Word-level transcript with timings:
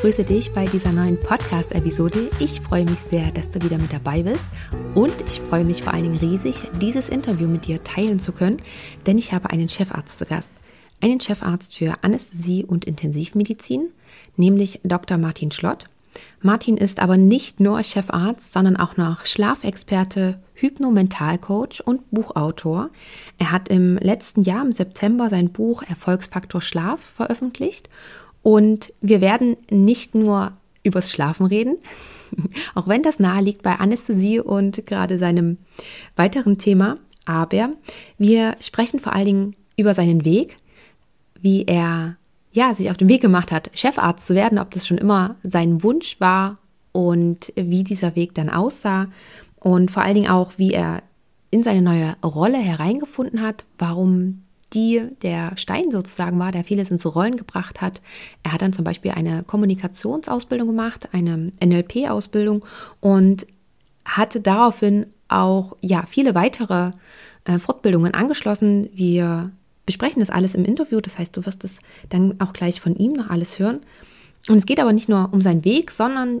Begrüße 0.00 0.24
dich 0.24 0.50
bei 0.52 0.64
dieser 0.64 0.92
neuen 0.92 1.20
Podcast-Episode. 1.20 2.30
Ich 2.38 2.62
freue 2.62 2.86
mich 2.86 3.00
sehr, 3.00 3.30
dass 3.32 3.50
du 3.50 3.60
wieder 3.60 3.76
mit 3.76 3.92
dabei 3.92 4.22
bist 4.22 4.46
und 4.94 5.12
ich 5.28 5.42
freue 5.42 5.62
mich 5.62 5.82
vor 5.82 5.92
allen 5.92 6.04
Dingen 6.04 6.18
riesig, 6.18 6.62
dieses 6.80 7.10
Interview 7.10 7.46
mit 7.46 7.66
dir 7.66 7.84
teilen 7.84 8.18
zu 8.18 8.32
können, 8.32 8.62
denn 9.04 9.18
ich 9.18 9.34
habe 9.34 9.50
einen 9.50 9.68
Chefarzt 9.68 10.18
zu 10.18 10.24
Gast. 10.24 10.54
Einen 11.02 11.20
Chefarzt 11.20 11.76
für 11.76 12.02
Anästhesie 12.02 12.64
und 12.64 12.86
Intensivmedizin, 12.86 13.90
nämlich 14.38 14.80
Dr. 14.84 15.18
Martin 15.18 15.50
Schlott. 15.50 15.84
Martin 16.40 16.78
ist 16.78 16.98
aber 16.98 17.18
nicht 17.18 17.60
nur 17.60 17.82
Chefarzt, 17.82 18.54
sondern 18.54 18.78
auch 18.78 18.96
noch 18.96 19.26
Schlafexperte, 19.26 20.40
Hypnomentalcoach 20.54 21.82
und 21.84 22.10
Buchautor. 22.10 22.88
Er 23.36 23.52
hat 23.52 23.68
im 23.68 23.98
letzten 23.98 24.44
Jahr 24.44 24.64
im 24.64 24.72
September 24.72 25.28
sein 25.28 25.52
Buch 25.52 25.82
Erfolgsfaktor 25.82 26.62
Schlaf 26.62 27.00
veröffentlicht 27.00 27.90
und 28.42 28.92
wir 29.00 29.20
werden 29.20 29.56
nicht 29.70 30.14
nur 30.14 30.52
übers 30.82 31.10
Schlafen 31.10 31.46
reden, 31.46 31.76
auch 32.74 32.88
wenn 32.88 33.02
das 33.02 33.18
nahe 33.18 33.42
liegt 33.42 33.62
bei 33.62 33.76
Anästhesie 33.76 34.40
und 34.40 34.86
gerade 34.86 35.18
seinem 35.18 35.58
weiteren 36.16 36.58
Thema. 36.58 36.98
Aber 37.26 37.70
wir 38.18 38.56
sprechen 38.60 39.00
vor 39.00 39.12
allen 39.12 39.26
Dingen 39.26 39.56
über 39.76 39.94
seinen 39.94 40.24
Weg, 40.24 40.56
wie 41.40 41.64
er 41.64 42.16
ja, 42.52 42.74
sich 42.74 42.90
auf 42.90 42.96
den 42.96 43.08
Weg 43.08 43.20
gemacht 43.20 43.52
hat, 43.52 43.70
Chefarzt 43.74 44.26
zu 44.26 44.34
werden, 44.34 44.58
ob 44.58 44.70
das 44.72 44.86
schon 44.86 44.98
immer 44.98 45.36
sein 45.42 45.82
Wunsch 45.82 46.18
war 46.20 46.58
und 46.92 47.52
wie 47.54 47.84
dieser 47.84 48.16
Weg 48.16 48.34
dann 48.34 48.50
aussah 48.50 49.06
und 49.60 49.90
vor 49.90 50.02
allen 50.02 50.14
Dingen 50.14 50.30
auch, 50.30 50.52
wie 50.56 50.72
er 50.72 51.02
in 51.50 51.62
seine 51.62 51.82
neue 51.82 52.16
Rolle 52.24 52.58
hereingefunden 52.58 53.42
hat, 53.42 53.64
warum 53.78 54.42
die 54.72 55.02
der 55.22 55.56
Stein 55.56 55.90
sozusagen 55.90 56.38
war, 56.38 56.52
der 56.52 56.64
vieles 56.64 56.90
ins 56.90 57.06
Rollen 57.06 57.36
gebracht 57.36 57.80
hat. 57.80 58.00
Er 58.42 58.52
hat 58.52 58.62
dann 58.62 58.72
zum 58.72 58.84
Beispiel 58.84 59.10
eine 59.10 59.42
Kommunikationsausbildung 59.42 60.68
gemacht, 60.68 61.08
eine 61.12 61.52
NLP-Ausbildung 61.62 62.64
und 63.00 63.46
hatte 64.04 64.40
daraufhin 64.40 65.06
auch 65.28 65.76
ja 65.80 66.04
viele 66.06 66.34
weitere 66.34 66.92
äh, 67.44 67.58
Fortbildungen 67.58 68.14
angeschlossen. 68.14 68.88
Wir 68.94 69.50
besprechen 69.86 70.20
das 70.20 70.30
alles 70.30 70.54
im 70.54 70.64
Interview, 70.64 71.00
das 71.00 71.18
heißt, 71.18 71.36
du 71.36 71.44
wirst 71.46 71.64
es 71.64 71.80
dann 72.08 72.40
auch 72.40 72.52
gleich 72.52 72.80
von 72.80 72.94
ihm 72.96 73.12
noch 73.12 73.30
alles 73.30 73.58
hören. 73.58 73.80
Und 74.48 74.58
es 74.58 74.66
geht 74.66 74.80
aber 74.80 74.92
nicht 74.92 75.08
nur 75.08 75.32
um 75.32 75.42
seinen 75.42 75.64
Weg, 75.64 75.90
sondern 75.90 76.40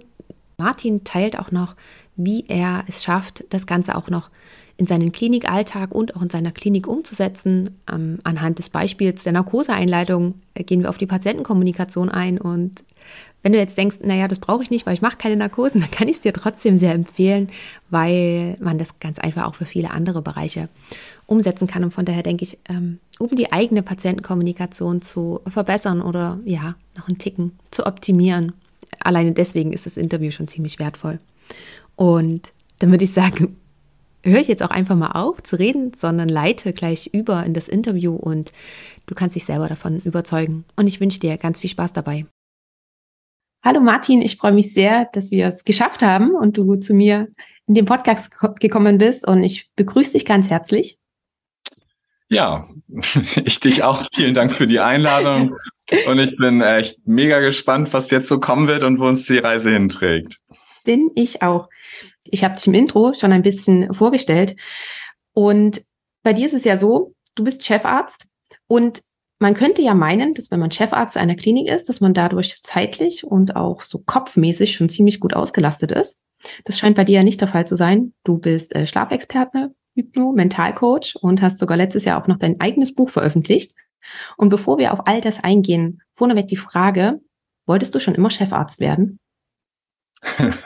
Martin 0.56 1.04
teilt 1.04 1.38
auch 1.38 1.50
noch, 1.50 1.74
wie 2.16 2.44
er 2.48 2.84
es 2.86 3.02
schafft, 3.02 3.44
das 3.50 3.66
Ganze 3.66 3.94
auch 3.96 4.08
noch 4.08 4.30
in 4.80 4.86
seinen 4.86 5.12
Klinikalltag 5.12 5.94
und 5.94 6.16
auch 6.16 6.22
in 6.22 6.30
seiner 6.30 6.52
Klinik 6.52 6.88
umzusetzen. 6.88 7.78
Ähm, 7.92 8.18
anhand 8.24 8.58
des 8.58 8.70
Beispiels 8.70 9.24
der 9.24 9.34
Narkoseeinleitung 9.34 10.36
äh, 10.54 10.64
gehen 10.64 10.80
wir 10.80 10.88
auf 10.88 10.96
die 10.96 11.06
Patientenkommunikation 11.06 12.08
ein. 12.08 12.38
Und 12.38 12.82
wenn 13.42 13.52
du 13.52 13.58
jetzt 13.58 13.76
denkst, 13.76 13.98
naja, 14.02 14.26
das 14.26 14.38
brauche 14.38 14.62
ich 14.62 14.70
nicht, 14.70 14.86
weil 14.86 14.94
ich 14.94 15.02
mache 15.02 15.18
keine 15.18 15.36
Narkosen, 15.36 15.80
dann 15.82 15.90
kann 15.90 16.08
ich 16.08 16.16
es 16.16 16.22
dir 16.22 16.32
trotzdem 16.32 16.78
sehr 16.78 16.94
empfehlen, 16.94 17.50
weil 17.90 18.56
man 18.58 18.78
das 18.78 18.98
ganz 19.00 19.18
einfach 19.18 19.44
auch 19.44 19.54
für 19.54 19.66
viele 19.66 19.90
andere 19.90 20.22
Bereiche 20.22 20.70
umsetzen 21.26 21.66
kann. 21.66 21.84
Und 21.84 21.90
von 21.92 22.06
daher 22.06 22.22
denke 22.22 22.44
ich, 22.44 22.58
ähm, 22.70 23.00
um 23.18 23.28
die 23.28 23.52
eigene 23.52 23.82
Patientenkommunikation 23.82 25.02
zu 25.02 25.40
verbessern 25.46 26.00
oder 26.00 26.40
ja, 26.46 26.74
noch 26.96 27.06
einen 27.06 27.18
Ticken 27.18 27.52
zu 27.70 27.84
optimieren. 27.84 28.54
Alleine 28.98 29.32
deswegen 29.32 29.74
ist 29.74 29.84
das 29.84 29.98
Interview 29.98 30.30
schon 30.30 30.48
ziemlich 30.48 30.78
wertvoll. 30.78 31.18
Und 31.96 32.54
dann 32.78 32.90
würde 32.90 33.04
ich 33.04 33.12
sagen, 33.12 33.58
höre 34.24 34.40
ich 34.40 34.48
jetzt 34.48 34.62
auch 34.62 34.70
einfach 34.70 34.96
mal 34.96 35.12
auf 35.12 35.42
zu 35.42 35.58
reden, 35.58 35.92
sondern 35.94 36.28
leite 36.28 36.72
gleich 36.72 37.10
über 37.12 37.44
in 37.44 37.54
das 37.54 37.68
Interview 37.68 38.14
und 38.14 38.52
du 39.06 39.14
kannst 39.14 39.36
dich 39.36 39.44
selber 39.44 39.68
davon 39.68 40.00
überzeugen. 40.00 40.64
Und 40.76 40.86
ich 40.86 41.00
wünsche 41.00 41.20
dir 41.20 41.36
ganz 41.38 41.60
viel 41.60 41.70
Spaß 41.70 41.92
dabei. 41.92 42.26
Hallo 43.62 43.80
Martin, 43.80 44.22
ich 44.22 44.36
freue 44.36 44.52
mich 44.52 44.72
sehr, 44.72 45.06
dass 45.12 45.30
wir 45.30 45.46
es 45.46 45.64
geschafft 45.64 46.02
haben 46.02 46.34
und 46.34 46.56
du 46.56 46.76
zu 46.76 46.94
mir 46.94 47.28
in 47.66 47.74
den 47.74 47.84
Podcast 47.84 48.32
gekommen 48.58 48.98
bist 48.98 49.26
und 49.26 49.42
ich 49.42 49.70
begrüße 49.76 50.12
dich 50.12 50.24
ganz 50.24 50.48
herzlich. 50.48 50.98
Ja, 52.30 52.64
ich 53.44 53.60
dich 53.60 53.82
auch. 53.82 54.06
Vielen 54.14 54.34
Dank 54.34 54.52
für 54.54 54.66
die 54.66 54.80
Einladung. 54.80 55.56
Und 56.06 56.18
ich 56.20 56.36
bin 56.36 56.62
echt 56.62 57.06
mega 57.06 57.40
gespannt, 57.40 57.92
was 57.92 58.10
jetzt 58.10 58.28
so 58.28 58.38
kommen 58.38 58.68
wird 58.68 58.82
und 58.82 59.00
wo 59.00 59.06
uns 59.06 59.26
die 59.26 59.38
Reise 59.38 59.70
hinträgt. 59.70 60.38
Bin 60.84 61.10
ich 61.14 61.42
auch. 61.42 61.68
Ich 62.30 62.44
habe 62.44 62.54
dich 62.54 62.66
im 62.66 62.74
Intro 62.74 63.12
schon 63.14 63.32
ein 63.32 63.42
bisschen 63.42 63.92
vorgestellt. 63.92 64.56
Und 65.32 65.82
bei 66.22 66.32
dir 66.32 66.46
ist 66.46 66.54
es 66.54 66.64
ja 66.64 66.76
so, 66.76 67.14
du 67.34 67.44
bist 67.44 67.64
Chefarzt 67.64 68.26
und 68.66 69.02
man 69.38 69.54
könnte 69.54 69.80
ja 69.80 69.94
meinen, 69.94 70.34
dass 70.34 70.50
wenn 70.50 70.60
man 70.60 70.70
Chefarzt 70.70 71.16
einer 71.16 71.34
Klinik 71.34 71.66
ist, 71.66 71.88
dass 71.88 72.00
man 72.02 72.12
dadurch 72.12 72.62
zeitlich 72.62 73.24
und 73.24 73.56
auch 73.56 73.82
so 73.82 73.98
kopfmäßig 73.98 74.74
schon 74.74 74.90
ziemlich 74.90 75.18
gut 75.18 75.34
ausgelastet 75.34 75.92
ist. 75.92 76.20
Das 76.64 76.78
scheint 76.78 76.96
bei 76.96 77.04
dir 77.04 77.16
ja 77.16 77.22
nicht 77.22 77.40
der 77.40 77.48
Fall 77.48 77.66
zu 77.66 77.76
sein. 77.76 78.12
Du 78.22 78.38
bist 78.38 78.74
äh, 78.74 78.86
Schlafexperte, 78.86 79.74
Hypno, 79.94 80.32
Mentalcoach 80.32 81.16
und 81.20 81.40
hast 81.40 81.58
sogar 81.58 81.76
letztes 81.76 82.04
Jahr 82.04 82.22
auch 82.22 82.26
noch 82.26 82.38
dein 82.38 82.60
eigenes 82.60 82.94
Buch 82.94 83.08
veröffentlicht. 83.08 83.74
Und 84.36 84.50
bevor 84.50 84.78
wir 84.78 84.92
auf 84.92 85.06
all 85.06 85.20
das 85.20 85.42
eingehen, 85.42 86.02
vorneweg 86.16 86.48
die 86.48 86.56
Frage, 86.56 87.20
wolltest 87.66 87.94
du 87.94 88.00
schon 88.00 88.14
immer 88.14 88.30
Chefarzt 88.30 88.80
werden? 88.80 89.18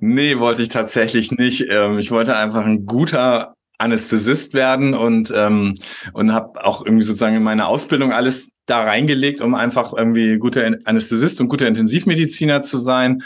nee, 0.00 0.38
wollte 0.38 0.62
ich 0.62 0.68
tatsächlich 0.68 1.32
nicht. 1.32 1.66
Ähm, 1.68 1.98
ich 1.98 2.10
wollte 2.10 2.36
einfach 2.36 2.64
ein 2.64 2.86
guter 2.86 3.54
Anästhesist 3.78 4.54
werden 4.54 4.94
und 4.94 5.32
ähm, 5.34 5.74
und 6.12 6.32
habe 6.32 6.64
auch 6.64 6.84
irgendwie 6.84 7.04
sozusagen 7.04 7.36
in 7.36 7.42
meine 7.42 7.66
Ausbildung 7.66 8.12
alles 8.12 8.52
da 8.66 8.82
reingelegt, 8.82 9.40
um 9.40 9.54
einfach 9.54 9.92
irgendwie 9.92 10.38
guter 10.38 10.76
Anästhesist 10.84 11.40
und 11.40 11.48
guter 11.48 11.66
Intensivmediziner 11.66 12.62
zu 12.62 12.76
sein 12.76 13.22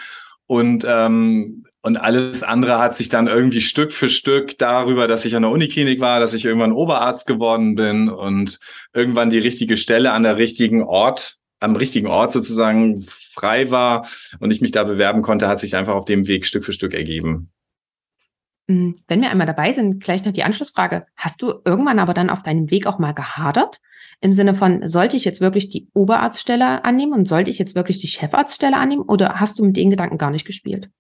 und 0.46 0.84
ähm, 0.88 1.64
und 1.80 1.96
alles 1.96 2.42
andere 2.42 2.78
hat 2.80 2.96
sich 2.96 3.08
dann 3.08 3.28
irgendwie 3.28 3.60
Stück 3.60 3.92
für 3.92 4.08
Stück 4.08 4.58
darüber, 4.58 5.06
dass 5.06 5.24
ich 5.24 5.36
an 5.36 5.42
der 5.42 5.50
Uniklinik 5.50 6.00
war, 6.00 6.18
dass 6.18 6.34
ich 6.34 6.44
irgendwann 6.44 6.72
Oberarzt 6.72 7.26
geworden 7.26 7.76
bin 7.76 8.08
und 8.08 8.58
irgendwann 8.92 9.30
die 9.30 9.38
richtige 9.38 9.76
Stelle 9.76 10.12
an 10.12 10.24
der 10.24 10.36
richtigen 10.36 10.82
Ort 10.82 11.37
am 11.60 11.76
richtigen 11.76 12.06
Ort 12.06 12.32
sozusagen 12.32 13.00
frei 13.00 13.70
war 13.70 14.06
und 14.40 14.50
ich 14.50 14.60
mich 14.60 14.72
da 14.72 14.84
bewerben 14.84 15.22
konnte, 15.22 15.48
hat 15.48 15.58
sich 15.58 15.76
einfach 15.76 15.94
auf 15.94 16.04
dem 16.04 16.28
Weg 16.28 16.46
Stück 16.46 16.64
für 16.64 16.72
Stück 16.72 16.94
ergeben. 16.94 17.50
Hm, 18.68 18.96
wenn 19.08 19.22
wir 19.22 19.30
einmal 19.30 19.46
dabei 19.46 19.72
sind, 19.72 20.02
gleich 20.02 20.24
noch 20.24 20.32
die 20.32 20.42
Anschlussfrage. 20.42 21.00
Hast 21.16 21.40
du 21.40 21.54
irgendwann 21.64 21.98
aber 21.98 22.14
dann 22.14 22.30
auf 22.30 22.42
deinem 22.42 22.70
Weg 22.70 22.86
auch 22.86 22.98
mal 22.98 23.12
gehadert? 23.12 23.80
Im 24.20 24.32
Sinne 24.32 24.54
von, 24.54 24.86
sollte 24.86 25.16
ich 25.16 25.24
jetzt 25.24 25.40
wirklich 25.40 25.68
die 25.68 25.88
Oberarztstelle 25.94 26.84
annehmen 26.84 27.12
und 27.12 27.26
sollte 27.26 27.50
ich 27.50 27.58
jetzt 27.58 27.74
wirklich 27.74 27.98
die 27.98 28.08
Chefarztstelle 28.08 28.76
annehmen 28.76 29.02
oder 29.02 29.40
hast 29.40 29.58
du 29.58 29.64
mit 29.64 29.76
den 29.76 29.90
Gedanken 29.90 30.18
gar 30.18 30.30
nicht 30.30 30.44
gespielt? 30.44 30.90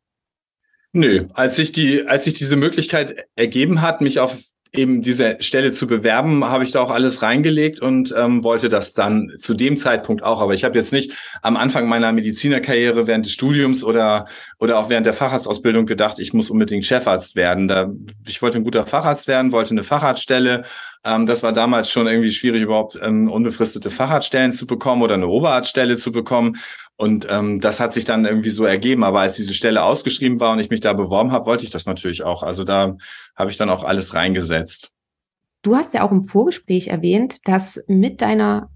Nö, 0.92 1.26
als 1.34 1.56
sich 1.56 1.72
die, 1.72 2.06
als 2.06 2.24
sich 2.24 2.34
diese 2.34 2.56
Möglichkeit 2.56 3.26
ergeben 3.34 3.82
hat, 3.82 4.00
mich 4.00 4.20
auf 4.20 4.38
eben 4.72 5.02
diese 5.02 5.36
Stelle 5.40 5.72
zu 5.72 5.86
bewerben, 5.86 6.44
habe 6.44 6.64
ich 6.64 6.72
da 6.72 6.80
auch 6.80 6.90
alles 6.90 7.22
reingelegt 7.22 7.80
und 7.80 8.14
ähm, 8.16 8.44
wollte 8.44 8.68
das 8.68 8.92
dann 8.92 9.32
zu 9.38 9.54
dem 9.54 9.76
Zeitpunkt 9.76 10.22
auch. 10.22 10.40
Aber 10.40 10.54
ich 10.54 10.64
habe 10.64 10.78
jetzt 10.78 10.92
nicht 10.92 11.12
am 11.42 11.56
Anfang 11.56 11.88
meiner 11.88 12.12
Medizinerkarriere 12.12 13.06
während 13.06 13.26
des 13.26 13.32
Studiums 13.32 13.82
oder 13.82 14.26
oder 14.58 14.78
auch 14.78 14.90
während 14.90 15.06
der 15.06 15.14
Facharztausbildung 15.14 15.86
gedacht, 15.86 16.18
ich 16.18 16.32
muss 16.32 16.50
unbedingt 16.50 16.84
Chefarzt 16.84 17.36
werden. 17.36 17.68
Da, 17.68 17.90
ich 18.26 18.42
wollte 18.42 18.58
ein 18.58 18.64
guter 18.64 18.86
Facharzt 18.86 19.28
werden, 19.28 19.52
wollte 19.52 19.70
eine 19.70 19.82
Facharztstelle. 19.82 20.64
Ähm, 21.04 21.26
das 21.26 21.42
war 21.42 21.52
damals 21.52 21.90
schon 21.90 22.06
irgendwie 22.06 22.32
schwierig, 22.32 22.62
überhaupt 22.62 22.98
ähm, 23.02 23.30
unbefristete 23.30 23.90
Facharztstellen 23.90 24.52
zu 24.52 24.66
bekommen 24.66 25.02
oder 25.02 25.14
eine 25.14 25.28
Oberarztstelle 25.28 25.96
zu 25.96 26.12
bekommen. 26.12 26.58
Und 27.00 27.28
ähm, 27.30 27.60
das 27.60 27.78
hat 27.78 27.92
sich 27.92 28.04
dann 28.04 28.24
irgendwie 28.24 28.50
so 28.50 28.64
ergeben. 28.64 29.04
Aber 29.04 29.20
als 29.20 29.36
diese 29.36 29.54
Stelle 29.54 29.84
ausgeschrieben 29.84 30.40
war 30.40 30.52
und 30.52 30.58
ich 30.58 30.68
mich 30.68 30.80
da 30.80 30.92
beworben 30.92 31.30
habe, 31.30 31.46
wollte 31.46 31.64
ich 31.64 31.70
das 31.70 31.86
natürlich 31.86 32.24
auch. 32.24 32.42
Also 32.42 32.64
da 32.64 32.96
habe 33.36 33.50
ich 33.50 33.56
dann 33.56 33.70
auch 33.70 33.84
alles 33.84 34.14
reingesetzt. 34.14 34.92
Du 35.62 35.76
hast 35.76 35.94
ja 35.94 36.04
auch 36.04 36.10
im 36.10 36.24
Vorgespräch 36.24 36.88
erwähnt, 36.88 37.38
dass 37.44 37.82
mit 37.86 38.20
deiner 38.20 38.68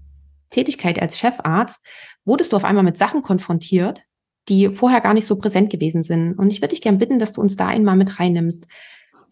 Tätigkeit 0.51 1.01
als 1.01 1.19
Chefarzt 1.19 1.85
wurdest 2.23 2.53
du 2.53 2.55
auf 2.55 2.63
einmal 2.63 2.83
mit 2.83 2.97
Sachen 2.97 3.23
konfrontiert, 3.23 4.01
die 4.47 4.69
vorher 4.69 5.01
gar 5.01 5.13
nicht 5.13 5.27
so 5.27 5.37
präsent 5.37 5.69
gewesen 5.69 6.03
sind. 6.03 6.33
Und 6.35 6.49
ich 6.49 6.61
würde 6.61 6.69
dich 6.69 6.81
gerne 6.81 6.99
bitten, 6.99 7.19
dass 7.19 7.33
du 7.33 7.41
uns 7.41 7.57
da 7.57 7.67
einmal 7.67 7.97
mit 7.97 8.21
reinnimmst. 8.21 8.67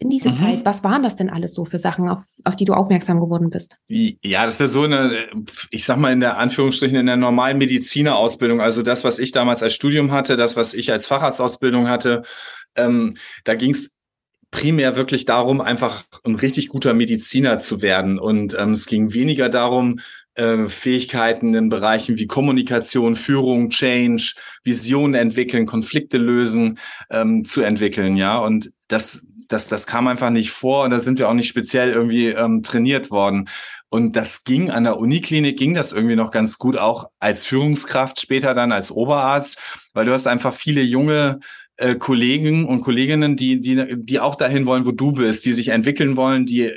In 0.02 0.10
diese 0.10 0.30
mhm. 0.30 0.34
Zeit. 0.34 0.64
Was 0.64 0.84
waren 0.84 1.02
das 1.02 1.16
denn 1.16 1.30
alles 1.30 1.54
so 1.54 1.64
für 1.64 1.78
Sachen, 1.78 2.08
auf, 2.08 2.22
auf 2.44 2.56
die 2.56 2.64
du 2.64 2.74
aufmerksam 2.74 3.20
geworden 3.20 3.50
bist? 3.50 3.76
Ja, 3.88 4.44
das 4.44 4.54
ist 4.54 4.60
ja 4.60 4.66
so 4.66 4.82
eine, 4.82 5.28
ich 5.70 5.84
sag 5.84 5.96
mal 5.96 6.12
in 6.12 6.20
der 6.20 6.38
Anführungsstrichen 6.38 6.98
in 6.98 7.06
der 7.06 7.16
normalen 7.16 7.58
Medizinerausbildung, 7.58 8.60
also 8.60 8.82
das, 8.82 9.04
was 9.04 9.18
ich 9.18 9.32
damals 9.32 9.62
als 9.62 9.74
Studium 9.74 10.10
hatte, 10.10 10.36
das, 10.36 10.56
was 10.56 10.74
ich 10.74 10.90
als 10.92 11.06
Facharztausbildung 11.06 11.88
hatte, 11.88 12.22
ähm, 12.74 13.14
da 13.44 13.54
ging 13.54 13.70
es 13.70 13.94
primär 14.50 14.96
wirklich 14.96 15.24
darum, 15.24 15.60
einfach 15.60 16.04
ein 16.24 16.34
richtig 16.34 16.68
guter 16.68 16.94
Mediziner 16.94 17.58
zu 17.58 17.80
werden. 17.80 18.18
Und 18.18 18.54
ähm, 18.58 18.72
es 18.72 18.86
ging 18.86 19.14
weniger 19.14 19.48
darum, 19.48 19.98
äh, 20.34 20.68
Fähigkeiten 20.68 21.54
in 21.54 21.68
Bereichen 21.68 22.18
wie 22.18 22.26
Kommunikation, 22.26 23.16
Führung, 23.16 23.70
Change, 23.70 24.34
Visionen 24.62 25.14
entwickeln, 25.14 25.66
Konflikte 25.66 26.18
lösen 26.18 26.78
ähm, 27.10 27.44
zu 27.44 27.62
entwickeln, 27.62 28.16
ja. 28.16 28.38
Und 28.38 28.72
das, 28.88 29.26
das, 29.52 29.68
das 29.68 29.86
kam 29.86 30.06
einfach 30.06 30.30
nicht 30.30 30.50
vor 30.50 30.84
und 30.84 30.90
da 30.90 30.98
sind 30.98 31.18
wir 31.18 31.28
auch 31.28 31.34
nicht 31.34 31.48
speziell 31.48 31.90
irgendwie 31.90 32.28
ähm, 32.28 32.62
trainiert 32.62 33.10
worden. 33.10 33.48
Und 33.88 34.16
das 34.16 34.44
ging 34.44 34.70
an 34.70 34.84
der 34.84 34.98
Uniklinik, 34.98 35.58
ging 35.58 35.74
das 35.74 35.92
irgendwie 35.92 36.16
noch 36.16 36.30
ganz 36.30 36.58
gut, 36.58 36.78
auch 36.78 37.10
als 37.18 37.44
Führungskraft, 37.44 38.20
später 38.20 38.54
dann 38.54 38.72
als 38.72 38.90
Oberarzt, 38.90 39.58
weil 39.92 40.06
du 40.06 40.12
hast 40.12 40.26
einfach 40.26 40.54
viele 40.54 40.80
junge 40.80 41.40
äh, 41.76 41.96
Kollegen 41.96 42.64
und 42.64 42.80
Kolleginnen, 42.80 43.36
die, 43.36 43.60
die, 43.60 43.96
die 43.96 44.20
auch 44.20 44.36
dahin 44.36 44.66
wollen, 44.66 44.86
wo 44.86 44.92
du 44.92 45.12
bist, 45.12 45.44
die 45.44 45.52
sich 45.52 45.68
entwickeln 45.68 46.16
wollen, 46.16 46.46
die 46.46 46.72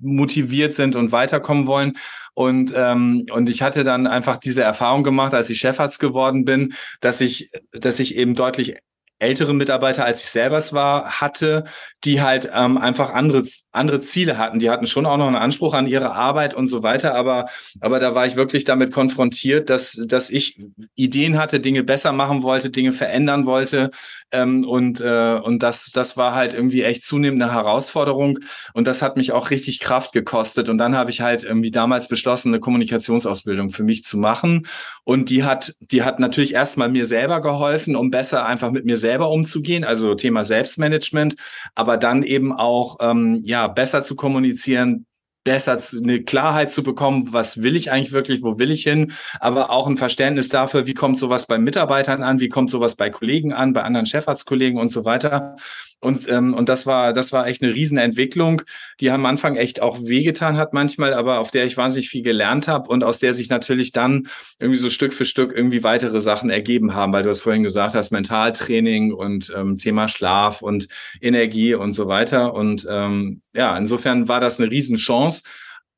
motiviert 0.00 0.74
sind 0.74 0.96
und 0.96 1.12
weiterkommen 1.12 1.66
wollen. 1.66 1.92
Und, 2.34 2.72
ähm, 2.76 3.26
und 3.30 3.48
ich 3.48 3.62
hatte 3.62 3.84
dann 3.84 4.06
einfach 4.06 4.36
diese 4.36 4.62
Erfahrung 4.62 5.04
gemacht, 5.04 5.34
als 5.34 5.50
ich 5.50 5.58
Chefarzt 5.58 6.00
geworden 6.00 6.44
bin, 6.44 6.74
dass 7.00 7.20
ich, 7.20 7.50
dass 7.72 8.00
ich 8.00 8.16
eben 8.16 8.34
deutlich 8.34 8.76
ältere 9.18 9.54
Mitarbeiter, 9.54 10.04
als 10.04 10.22
ich 10.22 10.28
selber 10.28 10.58
es 10.58 10.72
war, 10.72 11.20
hatte, 11.20 11.64
die 12.04 12.20
halt 12.20 12.50
ähm, 12.52 12.76
einfach 12.76 13.12
andere, 13.12 13.44
andere 13.72 14.00
Ziele 14.00 14.36
hatten. 14.38 14.58
Die 14.58 14.70
hatten 14.70 14.86
schon 14.86 15.06
auch 15.06 15.16
noch 15.16 15.26
einen 15.26 15.36
Anspruch 15.36 15.74
an 15.74 15.86
ihre 15.86 16.12
Arbeit 16.12 16.54
und 16.54 16.68
so 16.68 16.82
weiter, 16.82 17.14
aber, 17.14 17.46
aber 17.80 17.98
da 17.98 18.14
war 18.14 18.26
ich 18.26 18.36
wirklich 18.36 18.64
damit 18.64 18.92
konfrontiert, 18.92 19.70
dass, 19.70 20.00
dass 20.06 20.30
ich 20.30 20.60
Ideen 20.94 21.38
hatte, 21.38 21.60
Dinge 21.60 21.82
besser 21.82 22.12
machen 22.12 22.42
wollte, 22.42 22.70
Dinge 22.70 22.92
verändern 22.92 23.46
wollte. 23.46 23.90
Ähm, 24.32 24.64
und 24.64 25.00
äh, 25.00 25.34
und 25.34 25.62
das, 25.62 25.90
das 25.92 26.16
war 26.16 26.34
halt 26.34 26.54
irgendwie 26.54 26.82
echt 26.82 27.04
zunehmend 27.04 27.42
eine 27.42 27.52
Herausforderung. 27.52 28.38
Und 28.74 28.86
das 28.86 29.02
hat 29.02 29.16
mich 29.16 29.32
auch 29.32 29.50
richtig 29.50 29.80
Kraft 29.80 30.12
gekostet. 30.12 30.68
Und 30.68 30.78
dann 30.78 30.96
habe 30.96 31.10
ich 31.10 31.20
halt 31.20 31.44
irgendwie 31.44 31.70
damals 31.70 32.08
beschlossen, 32.08 32.48
eine 32.48 32.60
Kommunikationsausbildung 32.60 33.70
für 33.70 33.84
mich 33.84 34.04
zu 34.04 34.18
machen. 34.18 34.66
Und 35.04 35.30
die 35.30 35.44
hat, 35.44 35.74
die 35.80 36.02
hat 36.02 36.18
natürlich 36.18 36.54
erstmal 36.54 36.88
mir 36.88 37.06
selber 37.06 37.40
geholfen, 37.40 37.96
um 37.96 38.10
besser 38.10 38.46
einfach 38.46 38.70
mit 38.70 38.84
mir 38.84 38.96
selber 39.06 39.30
umzugehen, 39.30 39.84
also 39.84 40.16
Thema 40.16 40.44
Selbstmanagement, 40.44 41.36
aber 41.76 41.96
dann 41.96 42.24
eben 42.24 42.52
auch 42.52 42.96
ähm, 43.00 43.40
ja 43.44 43.68
besser 43.68 44.02
zu 44.02 44.16
kommunizieren, 44.16 45.06
besser 45.44 45.78
eine 46.02 46.24
Klarheit 46.24 46.72
zu 46.72 46.82
bekommen, 46.82 47.28
was 47.30 47.62
will 47.62 47.76
ich 47.76 47.92
eigentlich 47.92 48.10
wirklich, 48.10 48.42
wo 48.42 48.58
will 48.58 48.72
ich 48.72 48.82
hin, 48.82 49.12
aber 49.38 49.70
auch 49.70 49.86
ein 49.86 49.96
Verständnis 49.96 50.48
dafür, 50.48 50.88
wie 50.88 50.94
kommt 50.94 51.16
sowas 51.16 51.46
bei 51.46 51.56
Mitarbeitern 51.56 52.24
an, 52.24 52.40
wie 52.40 52.48
kommt 52.48 52.68
sowas 52.68 52.96
bei 52.96 53.10
Kollegen 53.10 53.52
an, 53.52 53.72
bei 53.72 53.82
anderen 53.82 54.06
Chefarztkollegen 54.06 54.80
und 54.80 54.88
so 54.88 55.04
weiter. 55.04 55.54
Und, 56.00 56.28
ähm, 56.28 56.52
und 56.52 56.68
das 56.68 56.86
war, 56.86 57.12
das 57.12 57.32
war 57.32 57.46
echt 57.46 57.62
eine 57.62 57.74
Riesenentwicklung, 57.74 58.62
die 59.00 59.10
am 59.10 59.24
Anfang 59.24 59.56
echt 59.56 59.80
auch 59.80 59.98
wehgetan 60.02 60.58
hat 60.58 60.74
manchmal, 60.74 61.14
aber 61.14 61.38
auf 61.38 61.50
der 61.50 61.64
ich 61.64 61.76
wahnsinnig 61.76 62.10
viel 62.10 62.22
gelernt 62.22 62.68
habe 62.68 62.90
und 62.90 63.02
aus 63.02 63.18
der 63.18 63.32
sich 63.32 63.48
natürlich 63.48 63.92
dann 63.92 64.28
irgendwie 64.58 64.78
so 64.78 64.90
Stück 64.90 65.14
für 65.14 65.24
Stück 65.24 65.54
irgendwie 65.54 65.82
weitere 65.82 66.20
Sachen 66.20 66.50
ergeben 66.50 66.94
haben, 66.94 67.12
weil 67.12 67.22
du 67.22 67.30
es 67.30 67.40
vorhin 67.40 67.62
gesagt 67.62 67.94
hast, 67.94 68.10
Mentaltraining 68.10 69.12
und 69.12 69.52
ähm, 69.56 69.78
Thema 69.78 70.06
Schlaf 70.06 70.60
und 70.60 70.88
Energie 71.20 71.74
und 71.74 71.92
so 71.92 72.08
weiter. 72.08 72.52
Und 72.52 72.86
ähm, 72.88 73.40
ja, 73.54 73.76
insofern 73.76 74.28
war 74.28 74.40
das 74.40 74.60
eine 74.60 74.70
Riesenchance 74.70 75.44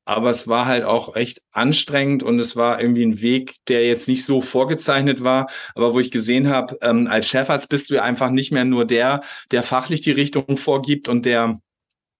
aber 0.09 0.31
es 0.31 0.47
war 0.47 0.65
halt 0.65 0.83
auch 0.83 1.15
echt 1.15 1.41
anstrengend 1.51 2.23
und 2.23 2.39
es 2.39 2.55
war 2.55 2.81
irgendwie 2.81 3.05
ein 3.05 3.21
Weg, 3.21 3.55
der 3.67 3.85
jetzt 3.85 4.07
nicht 4.07 4.25
so 4.25 4.41
vorgezeichnet 4.41 5.23
war, 5.23 5.49
aber 5.75 5.93
wo 5.93 5.99
ich 5.99 6.09
gesehen 6.09 6.49
habe, 6.49 6.77
ähm, 6.81 7.07
als 7.07 7.27
Chefarzt 7.27 7.69
bist 7.69 7.91
du 7.91 8.01
einfach 8.01 8.31
nicht 8.31 8.51
mehr 8.51 8.65
nur 8.65 8.85
der, 8.85 9.21
der 9.51 9.61
fachlich 9.61 10.01
die 10.01 10.11
Richtung 10.11 10.57
vorgibt 10.57 11.09
und 11.09 11.25
der 11.25 11.59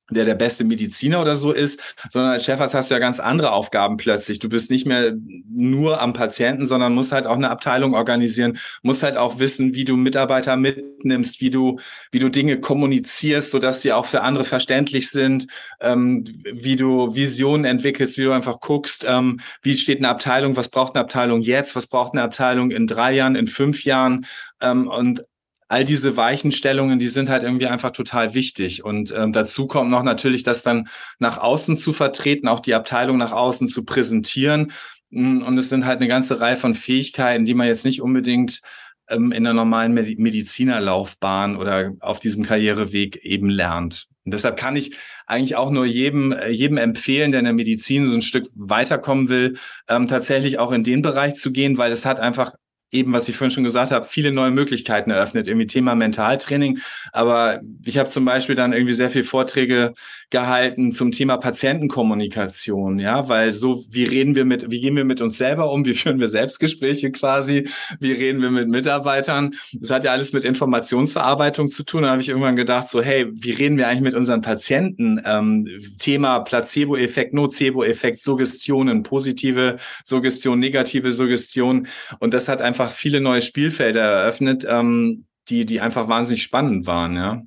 der 0.10 0.26
der 0.26 0.36
beste 0.36 0.64
Mediziner 0.64 1.22
oder 1.22 1.36
so 1.36 1.52
ist, 1.52 1.82
sondern 2.10 2.32
als 2.32 2.46
Chefarzt 2.46 2.76
hast 2.76 2.90
du 2.90 2.96
ja 2.96 3.00
ganz 3.00 3.20
andere 3.20 3.52
Aufgaben 3.52 3.98
plötzlich. 3.98 4.40
Du 4.40 4.50
bist 4.50 4.72
nicht 4.72 4.86
mehr 4.86 5.14
nur 5.50 6.02
am 6.02 6.14
Patienten, 6.14 6.66
sondern 6.66 6.94
musst 6.94 7.12
halt 7.12 7.28
auch 7.28 7.36
eine 7.36 7.50
Abteilung 7.50 7.94
organisieren, 7.94 8.58
musst 8.82 9.04
halt 9.04 9.18
auch 9.18 9.40
wissen, 9.40 9.74
wie 9.74 9.86
du 9.86 9.98
Mitarbeiter 9.98 10.56
mitnimmst, 10.56 11.42
wie 11.42 11.50
du 11.50 11.80
wie 12.12 12.20
du 12.20 12.30
Dinge 12.30 12.60
kommunizierst, 12.60 13.52
so 13.52 13.60
dass 13.60 13.82
sie 13.82 13.94
auch 13.94 14.06
für 14.06 14.22
andere 14.22 14.44
verständlich 14.44 15.10
sind, 15.10 15.48
ähm, 15.80 16.26
wie 16.52 16.76
du 16.76 17.16
Visionen 17.16 17.66
entwickelst, 17.66 18.18
wie 18.18 18.24
du 18.24 18.32
einfach 18.32 18.60
guckst, 18.60 19.06
ähm, 19.08 19.40
wie 19.62 19.74
steht 19.76 20.00
eine 20.00 20.10
Abteilung, 20.10 20.56
was 20.56 20.70
braucht 20.70 20.96
eine 20.96 21.04
Abteilung 21.04 21.42
jetzt, 21.42 21.76
was 21.76 21.88
braucht 21.88 22.14
eine 22.14 22.24
Abteilung 22.24 22.72
in 22.72 22.88
drei 22.88 23.14
Jahren, 23.14 23.36
in 23.36 23.48
fünf 23.48 23.84
Jahren 23.84 24.26
ähm, 24.62 24.88
und 24.88 25.24
all 25.69 25.83
diese 25.83 26.18
Weichenstellungen, 26.18 27.00
die 27.00 27.07
sind 27.07 27.30
halt 27.30 27.44
irgendwie 27.44 27.68
einfach 27.68 27.92
total 27.92 28.33
wichtig. 28.33 28.83
Und 28.83 29.13
ähm, 29.16 29.31
dazu 29.31 29.68
kommt 29.68 29.92
noch 29.92 30.04
natürlich, 30.04 30.44
das 30.44 30.63
dann 30.63 30.89
nach 31.19 31.38
außen 31.38 31.77
zu 31.77 31.94
vertreten, 31.94 32.48
auch 32.48 32.60
die 32.60 32.74
Abteilung 32.74 33.18
nach 33.18 33.31
außen 33.31 33.68
zu 33.68 33.86
präsentieren. 33.86 34.74
Mm, 35.12 35.44
und 35.44 35.57
es 35.57 35.69
sind 35.69 35.86
halt 35.86 36.00
eine 36.00 36.07
ganze 36.07 36.42
Reihe 36.42 36.56
von 36.56 36.74
Fähigkeiten, 36.74 37.45
die 37.45 37.54
man 37.54 37.68
jetzt 37.68 37.86
nicht 37.86 38.01
unbedingt 38.01 38.62
ähm, 39.10 39.31
in 39.31 39.44
der 39.44 39.54
normalen 39.54 39.94
Medizinerlaufbahn 39.94 41.56
oder 41.56 41.94
auf 42.00 42.19
diesem 42.19 42.44
Karriereweg 42.44 43.18
eben 43.24 43.50
lernt. 43.50 44.07
Und 44.25 44.33
deshalb 44.33 44.57
kann 44.57 44.75
ich 44.75 44.95
eigentlich 45.27 45.56
auch 45.56 45.69
nur 45.69 45.86
jedem, 45.86 46.31
äh, 46.31 46.50
jedem 46.50 46.77
empfehlen, 46.77 47.31
der 47.31 47.39
in 47.39 47.45
der 47.45 47.54
Medizin 47.54 48.07
so 48.07 48.16
ein 48.16 48.24
Stück 48.24 48.48
weiterkommen 48.56 49.30
will, 49.30 49.57
ähm, 49.88 50.07
tatsächlich 50.07 50.57
auch 50.57 50.71
in 50.71 50.83
den 50.83 51.04
Bereich 51.04 51.36
zu 51.36 51.51
gehen, 51.51 51.77
weil 51.77 51.92
es 51.92 52.07
hat 52.07 52.19
einfach 52.19 52.54
eben, 52.92 53.14
was 53.14 53.28
ich 53.28 53.36
vorhin 53.36 53.54
schon 53.54 53.64
gesagt 53.64 53.92
habe, 53.92 54.06
viele 54.06 54.32
neue 54.32 54.52
Möglichkeiten 54.52 55.12
eröffnet, 55.12 55.48
irgendwie 55.48 55.68
Thema 55.68 55.96
Mentaltraining. 55.96 56.80
Aber 57.12 57.62
ich 57.84 57.98
habe 57.98 58.10
zum 58.10 58.26
Beispiel 58.26 58.56
dann 58.56 58.74
irgendwie 58.74 58.94
sehr 58.94 59.10
viel 59.10 59.24
Vorträge 59.24 59.94
gehalten 60.30 60.92
zum 60.92 61.12
Thema 61.12 61.38
Patientenkommunikation, 61.38 63.00
ja, 63.00 63.30
weil 63.30 63.52
so, 63.52 63.84
wie 63.90 64.04
reden 64.04 64.36
wir 64.36 64.46
mit, 64.46 64.70
wie 64.70 64.80
gehen 64.80 64.96
wir 64.96 65.06
mit 65.06 65.22
uns 65.22 65.38
selber 65.38 65.72
um, 65.72 65.86
wie 65.86 65.94
führen 66.00 66.20
wir 66.20 66.30
Selbstgespräche 66.30 67.12
quasi, 67.12 67.68
wie 68.00 68.12
reden 68.12 68.42
wir 68.42 68.52
mit 68.52 68.70
Mitarbeitern. 68.70 69.52
Das 69.74 69.92
hat 69.92 70.04
ja 70.04 70.12
alles 70.12 70.34
mit 70.34 70.44
Informationsverarbeitung 70.44 71.70
zu 71.70 71.84
tun. 71.84 72.04
Da 72.04 72.12
habe 72.12 72.22
ich 72.22 72.30
irgendwann 72.30 72.56
gedacht, 72.56 72.90
so, 72.90 73.02
hey, 73.02 73.28
wie 73.31 73.52
reden 73.52 73.78
wir 73.78 73.88
eigentlich 73.88 74.02
mit 74.02 74.16
unseren 74.16 74.42
Patienten? 74.42 75.22
Ähm, 75.26 75.68
Thema 75.98 76.40
Placebo-Effekt, 76.40 77.34
Nocebo-Effekt, 77.34 78.22
Suggestionen, 78.22 79.04
positive 79.04 79.78
Suggestion, 80.04 80.60
negative 80.60 81.12
Suggestion. 81.12 81.88
Und 82.19 82.34
das 82.34 82.48
hat 82.48 82.62
einfach 82.62 82.79
einfach 82.80 82.95
viele 82.95 83.19
neue 83.19 83.42
Spielfelder 83.42 84.02
eröffnet, 84.02 84.66
ähm, 84.68 85.26
die, 85.50 85.66
die 85.66 85.81
einfach 85.81 86.07
wahnsinnig 86.07 86.44
spannend 86.44 86.88
waren, 86.88 87.16
ja. 87.16 87.42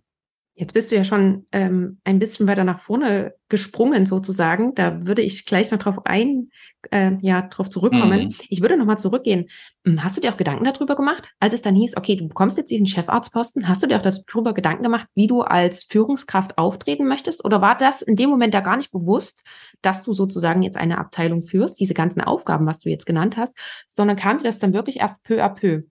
Jetzt 0.55 0.75
bist 0.75 0.93
du 0.93 0.97
ja 0.97 1.03
schon 1.03 1.47
ähm, 1.51 1.99
ein 2.05 2.19
bisschen 2.19 2.47
weiter 2.47 2.65
nach 2.65 2.79
vorne 2.79 3.35
gesprungen 3.49 4.05
sozusagen. 4.05 4.75
Da 4.75 5.07
würde 5.07 5.23
ich 5.23 5.47
gleich 5.47 5.71
noch 5.71 5.79
drauf 5.79 6.05
ein, 6.05 6.51
äh, 6.91 7.13
ja, 7.23 7.41
drauf 7.41 7.71
zurückkommen. 7.71 8.25
Mhm. 8.25 8.35
Ich 8.51 8.61
würde 8.61 8.77
noch 8.77 8.85
mal 8.85 8.99
zurückgehen. 8.99 9.49
Hm, 9.87 10.05
hast 10.05 10.19
du 10.19 10.21
dir 10.21 10.31
auch 10.31 10.37
Gedanken 10.37 10.65
darüber 10.65 10.95
gemacht, 10.95 11.31
als 11.41 11.55
es 11.55 11.63
dann 11.63 11.75
hieß, 11.75 11.97
okay, 11.97 12.17
du 12.17 12.29
bekommst 12.29 12.59
jetzt 12.59 12.71
diesen 12.71 12.87
Chefarztposten, 12.87 13.67
hast 13.67 13.83
du 13.83 13.87
dir 13.87 13.97
auch 13.97 14.03
darüber 14.03 14.53
Gedanken 14.53 14.83
gemacht, 14.83 15.07
wie 15.15 15.27
du 15.27 15.41
als 15.41 15.85
Führungskraft 15.85 16.59
auftreten 16.59 17.07
möchtest? 17.07 17.47
Oder 17.47 17.63
war 17.63 17.77
das 17.77 18.03
in 18.03 18.17
dem 18.17 18.29
Moment 18.29 18.53
da 18.53 18.61
gar 18.61 18.77
nicht 18.77 18.93
bewusst, 18.93 19.43
dass 19.81 20.03
du 20.03 20.13
sozusagen 20.13 20.63
jetzt 20.63 20.77
eine 20.77 20.99
Abteilung 20.99 21.43
führst, 21.43 21.81
diese 21.81 21.95
ganzen 21.95 22.21
Aufgaben, 22.21 22.67
was 22.67 22.81
du 22.81 22.91
jetzt 22.91 23.07
genannt 23.07 23.39
hast, 23.39 23.57
sondern 23.87 24.17
kam 24.17 24.37
dir 24.37 24.45
das 24.45 24.59
dann 24.59 24.75
wirklich 24.75 25.01
erst 25.01 25.23
peu 25.23 25.43
à 25.43 25.49
peu? 25.49 25.85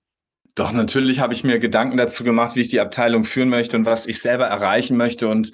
Doch, 0.56 0.72
natürlich 0.74 1.20
habe 1.20 1.34
ich 1.34 1.44
mir 1.44 1.60
Gedanken 1.60 1.98
dazu 1.98 2.24
gemacht, 2.24 2.56
wie 2.56 2.62
ich 2.62 2.68
die 2.68 2.80
Abteilung 2.80 3.24
führen 3.24 3.50
möchte 3.50 3.78
und 3.78 3.86
was 3.86 4.06
ich 4.06 4.20
selber 4.20 4.46
erreichen 4.46 4.98
möchte 4.98 5.28
und, 5.28 5.52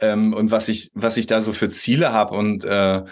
ähm, 0.00 0.34
und 0.34 0.50
was 0.50 0.68
ich, 0.68 0.90
was 0.94 1.16
ich 1.16 1.26
da 1.26 1.40
so 1.40 1.52
für 1.52 1.68
Ziele 1.68 2.12
habe 2.12 2.34
und, 2.34 2.64
äh, 2.64 3.02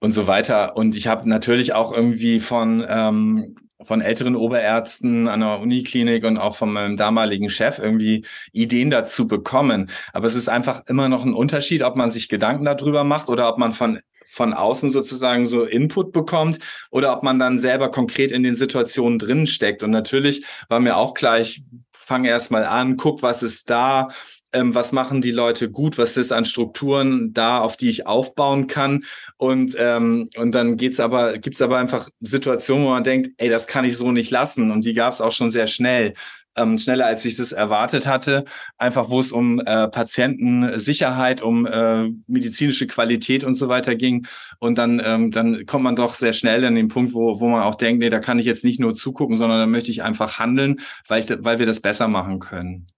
und 0.00 0.12
so 0.12 0.26
weiter. 0.26 0.76
Und 0.76 0.96
ich 0.96 1.06
habe 1.06 1.28
natürlich 1.28 1.72
auch 1.72 1.92
irgendwie 1.92 2.40
von, 2.40 2.84
ähm, 2.86 3.56
von 3.84 4.00
älteren 4.00 4.36
Oberärzten 4.36 5.28
an 5.28 5.40
der 5.40 5.60
Uniklinik 5.60 6.24
und 6.24 6.38
auch 6.38 6.56
von 6.56 6.72
meinem 6.72 6.96
damaligen 6.96 7.50
Chef 7.50 7.78
irgendwie 7.78 8.24
Ideen 8.52 8.90
dazu 8.90 9.26
bekommen. 9.26 9.90
Aber 10.12 10.26
es 10.26 10.34
ist 10.34 10.48
einfach 10.48 10.82
immer 10.86 11.08
noch 11.08 11.24
ein 11.24 11.34
Unterschied, 11.34 11.82
ob 11.82 11.96
man 11.96 12.10
sich 12.10 12.28
Gedanken 12.28 12.64
darüber 12.64 13.04
macht 13.04 13.28
oder 13.28 13.48
ob 13.48 13.58
man 13.58 13.72
von 13.72 14.00
von 14.32 14.54
außen 14.54 14.88
sozusagen 14.88 15.44
so 15.44 15.64
Input 15.64 16.12
bekommt 16.12 16.58
oder 16.90 17.14
ob 17.14 17.22
man 17.22 17.38
dann 17.38 17.58
selber 17.58 17.90
konkret 17.90 18.32
in 18.32 18.42
den 18.42 18.54
Situationen 18.54 19.18
drin 19.18 19.46
steckt. 19.46 19.82
Und 19.82 19.90
natürlich 19.90 20.44
war 20.68 20.80
mir 20.80 20.96
auch 20.96 21.12
gleich, 21.12 21.62
fang 21.92 22.24
erst 22.24 22.50
mal 22.50 22.64
an, 22.64 22.96
guck, 22.96 23.22
was 23.22 23.42
ist 23.42 23.68
da, 23.68 24.08
ähm, 24.54 24.74
was 24.74 24.92
machen 24.92 25.20
die 25.20 25.30
Leute 25.32 25.70
gut, 25.70 25.98
was 25.98 26.16
ist 26.16 26.32
an 26.32 26.46
Strukturen 26.46 27.34
da, 27.34 27.60
auf 27.60 27.76
die 27.76 27.90
ich 27.90 28.06
aufbauen 28.06 28.68
kann. 28.68 29.04
Und, 29.36 29.76
ähm, 29.78 30.30
und 30.36 30.52
dann 30.52 30.78
geht's 30.78 30.98
aber, 30.98 31.36
gibt's 31.38 31.60
aber 31.60 31.76
einfach 31.76 32.08
Situationen, 32.20 32.86
wo 32.86 32.90
man 32.90 33.04
denkt, 33.04 33.30
ey, 33.36 33.50
das 33.50 33.66
kann 33.66 33.84
ich 33.84 33.98
so 33.98 34.12
nicht 34.12 34.30
lassen. 34.30 34.70
Und 34.70 34.86
die 34.86 34.94
gab 34.94 35.12
es 35.12 35.20
auch 35.20 35.32
schon 35.32 35.50
sehr 35.50 35.66
schnell. 35.66 36.14
Ähm, 36.56 36.78
schneller 36.78 37.06
als 37.06 37.24
ich 37.24 37.36
das 37.36 37.52
erwartet 37.52 38.06
hatte. 38.06 38.44
Einfach 38.78 39.10
wo 39.10 39.20
es 39.20 39.32
um 39.32 39.60
äh, 39.60 39.88
Patientensicherheit, 39.88 41.42
um 41.42 41.66
äh, 41.66 42.08
medizinische 42.26 42.86
Qualität 42.86 43.44
und 43.44 43.54
so 43.54 43.68
weiter 43.68 43.94
ging. 43.94 44.26
Und 44.58 44.78
dann, 44.78 45.00
ähm, 45.04 45.30
dann 45.30 45.66
kommt 45.66 45.84
man 45.84 45.96
doch 45.96 46.14
sehr 46.14 46.32
schnell 46.32 46.64
an 46.64 46.74
den 46.74 46.88
Punkt, 46.88 47.14
wo, 47.14 47.40
wo 47.40 47.48
man 47.48 47.62
auch 47.62 47.74
denkt, 47.74 48.00
nee, 48.00 48.10
da 48.10 48.20
kann 48.20 48.38
ich 48.38 48.46
jetzt 48.46 48.64
nicht 48.64 48.80
nur 48.80 48.94
zugucken, 48.94 49.36
sondern 49.36 49.60
da 49.60 49.66
möchte 49.66 49.90
ich 49.90 50.02
einfach 50.02 50.38
handeln, 50.38 50.80
weil, 51.08 51.20
ich, 51.20 51.28
weil 51.38 51.58
wir 51.58 51.66
das 51.66 51.80
besser 51.80 52.08
machen 52.08 52.38
können. 52.38 52.88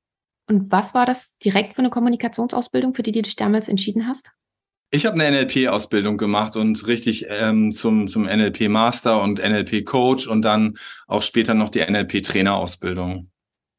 Und 0.47 0.71
was 0.71 0.95
war 0.95 1.07
das 1.07 1.39
direkt 1.39 1.75
für 1.75 1.79
eine 1.81 1.91
Kommunikationsausbildung, 1.91 2.95
für 2.95 3.03
die 3.03 3.13
du 3.13 3.23
dich 3.23 3.37
damals 3.37 3.69
entschieden 3.69 4.07
hast? 4.07 4.33
Ich 4.91 5.07
habe 5.07 5.21
eine 5.21 5.37
NLP-Ausbildung 5.37 6.19
gemacht 6.19 6.55
und 6.55 6.87
richtig 6.87 7.27
ähm, 7.29 7.73
zum, 7.73 8.07
zum 8.07 8.25
NLP-Master 8.25 9.21
und 9.23 9.41
NLP-Coach 9.41 10.29
und 10.29 10.43
dann 10.43 10.77
auch 11.09 11.23
später 11.23 11.55
noch 11.55 11.69
die 11.71 11.81
NLP-Trainer-Ausbildung. 11.81 13.29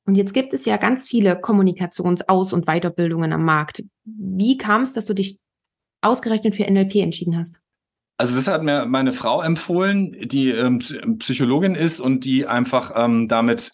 Und 0.05 0.15
jetzt 0.15 0.33
gibt 0.33 0.53
es 0.53 0.65
ja 0.65 0.77
ganz 0.77 1.07
viele 1.07 1.35
Kommunikationsaus- 1.39 2.53
und 2.53 2.65
Weiterbildungen 2.65 3.33
am 3.33 3.43
Markt. 3.43 3.83
Wie 4.03 4.57
kam 4.57 4.83
es, 4.83 4.93
dass 4.93 5.05
du 5.05 5.13
dich 5.13 5.39
ausgerechnet 6.01 6.55
für 6.55 6.69
NLP 6.69 6.95
entschieden 6.97 7.37
hast? 7.37 7.57
Also 8.17 8.35
das 8.35 8.47
hat 8.47 8.63
mir 8.63 8.85
meine 8.85 9.11
Frau 9.11 9.41
empfohlen, 9.41 10.15
die 10.27 10.51
ähm, 10.51 10.79
Psychologin 11.19 11.75
ist 11.75 11.99
und 11.99 12.23
die 12.23 12.45
einfach 12.45 12.93
ähm, 12.95 13.27
damit 13.27 13.71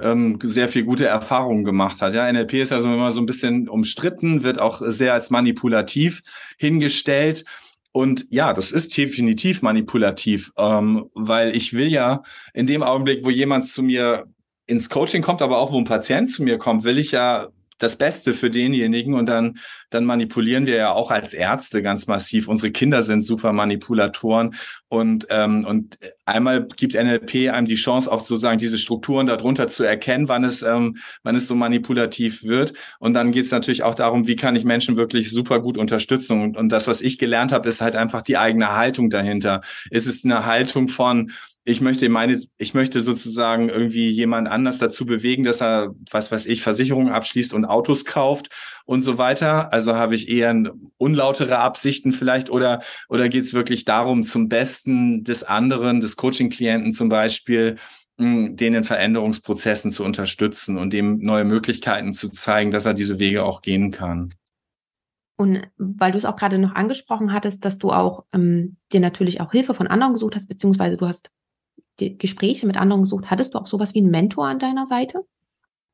ähm, 0.00 0.38
sehr 0.42 0.68
viel 0.68 0.84
gute 0.84 1.06
Erfahrungen 1.06 1.64
gemacht 1.64 2.02
hat. 2.02 2.14
Ja, 2.14 2.30
NLP 2.32 2.54
ist 2.54 2.72
also 2.72 2.92
immer 2.92 3.12
so 3.12 3.20
ein 3.20 3.26
bisschen 3.26 3.68
umstritten, 3.68 4.42
wird 4.42 4.58
auch 4.58 4.82
sehr 4.84 5.12
als 5.12 5.30
manipulativ 5.30 6.22
hingestellt. 6.58 7.44
Und 7.92 8.26
ja, 8.30 8.52
das 8.52 8.72
ist 8.72 8.96
definitiv 8.96 9.62
manipulativ, 9.62 10.50
ähm, 10.56 11.10
weil 11.14 11.54
ich 11.54 11.74
will 11.74 11.86
ja 11.86 12.24
in 12.52 12.66
dem 12.66 12.82
Augenblick, 12.82 13.24
wo 13.24 13.30
jemand 13.30 13.68
zu 13.68 13.84
mir 13.84 14.24
ins 14.66 14.88
Coaching 14.88 15.22
kommt, 15.22 15.42
aber 15.42 15.58
auch 15.58 15.72
wo 15.72 15.78
ein 15.78 15.84
Patient 15.84 16.30
zu 16.30 16.42
mir 16.42 16.58
kommt, 16.58 16.84
will 16.84 16.98
ich 16.98 17.12
ja 17.12 17.48
das 17.78 17.96
Beste 17.96 18.34
für 18.34 18.50
denjenigen 18.50 19.14
und 19.14 19.26
dann, 19.26 19.58
dann 19.90 20.04
manipulieren 20.04 20.66
wir 20.66 20.76
ja 20.76 20.92
auch 20.92 21.10
als 21.10 21.34
Ärzte 21.34 21.82
ganz 21.82 22.06
massiv. 22.06 22.46
Unsere 22.48 22.70
Kinder 22.70 23.02
sind 23.02 23.22
super 23.22 23.52
Manipulatoren 23.52 24.54
und, 24.88 25.26
ähm, 25.30 25.64
und 25.64 25.98
einmal 26.24 26.66
gibt 26.76 26.94
NLP 26.94 27.50
einem 27.50 27.66
die 27.66 27.74
Chance, 27.74 28.10
auch 28.10 28.20
sozusagen 28.20 28.58
diese 28.58 28.78
Strukturen 28.78 29.26
darunter 29.26 29.68
zu 29.68 29.82
erkennen, 29.82 30.28
wann 30.28 30.44
es, 30.44 30.62
ähm, 30.62 30.98
wann 31.24 31.34
es 31.34 31.48
so 31.48 31.56
manipulativ 31.56 32.44
wird. 32.44 32.74
Und 33.00 33.14
dann 33.14 33.32
geht 33.32 33.44
es 33.44 33.50
natürlich 33.50 33.82
auch 33.82 33.94
darum, 33.94 34.28
wie 34.28 34.36
kann 34.36 34.56
ich 34.56 34.64
Menschen 34.64 34.96
wirklich 34.96 35.30
super 35.30 35.60
gut 35.60 35.76
unterstützen. 35.76 36.40
Und, 36.40 36.56
und 36.56 36.68
das, 36.70 36.86
was 36.86 37.02
ich 37.02 37.18
gelernt 37.18 37.52
habe, 37.52 37.68
ist 37.68 37.80
halt 37.80 37.96
einfach 37.96 38.22
die 38.22 38.38
eigene 38.38 38.74
Haltung 38.74 39.10
dahinter. 39.10 39.62
Ist 39.90 40.06
es 40.06 40.24
eine 40.24 40.46
Haltung 40.46 40.88
von, 40.88 41.32
ich 41.66 41.80
möchte 41.80 42.08
meine, 42.10 42.38
ich 42.58 42.74
möchte 42.74 43.00
sozusagen 43.00 43.70
irgendwie 43.70 44.10
jemand 44.10 44.48
anders 44.48 44.76
dazu 44.76 45.06
bewegen, 45.06 45.44
dass 45.44 45.62
er, 45.62 45.94
was 46.10 46.30
weiß 46.30 46.44
ich, 46.46 46.60
Versicherungen 46.60 47.12
abschließt 47.12 47.54
und 47.54 47.64
Autos 47.64 48.04
kauft 48.04 48.50
und 48.84 49.00
so 49.00 49.16
weiter. 49.16 49.72
Also 49.72 49.94
habe 49.94 50.14
ich 50.14 50.28
eher 50.28 50.54
unlautere 50.98 51.58
Absichten 51.58 52.12
vielleicht 52.12 52.50
oder, 52.50 52.82
oder 53.08 53.30
geht 53.30 53.44
es 53.44 53.54
wirklich 53.54 53.86
darum, 53.86 54.24
zum 54.24 54.50
Besten 54.50 55.24
des 55.24 55.42
anderen, 55.42 56.00
des 56.00 56.16
Coaching-Klienten 56.16 56.92
zum 56.92 57.08
Beispiel, 57.08 57.76
hm, 58.18 58.56
den 58.56 58.74
in 58.74 58.84
Veränderungsprozessen 58.84 59.90
zu 59.90 60.04
unterstützen 60.04 60.76
und 60.76 60.92
dem 60.92 61.18
neue 61.20 61.44
Möglichkeiten 61.44 62.12
zu 62.12 62.30
zeigen, 62.30 62.72
dass 62.72 62.84
er 62.84 62.92
diese 62.92 63.18
Wege 63.18 63.42
auch 63.42 63.62
gehen 63.62 63.90
kann. 63.90 64.34
Und 65.36 65.62
weil 65.78 66.12
du 66.12 66.18
es 66.18 66.26
auch 66.26 66.36
gerade 66.36 66.58
noch 66.58 66.74
angesprochen 66.74 67.32
hattest, 67.32 67.64
dass 67.64 67.78
du 67.78 67.90
auch 67.90 68.24
ähm, 68.34 68.76
dir 68.92 69.00
natürlich 69.00 69.40
auch 69.40 69.50
Hilfe 69.50 69.74
von 69.74 69.86
anderen 69.86 70.12
gesucht 70.12 70.36
hast, 70.36 70.46
beziehungsweise 70.46 70.98
du 70.98 71.06
hast 71.06 71.30
Gespräche 71.98 72.66
mit 72.66 72.76
anderen 72.76 73.02
gesucht. 73.02 73.26
Hattest 73.26 73.54
du 73.54 73.58
auch 73.58 73.66
sowas 73.66 73.94
wie 73.94 74.00
einen 74.00 74.10
Mentor 74.10 74.46
an 74.46 74.58
deiner 74.58 74.86
Seite? 74.86 75.20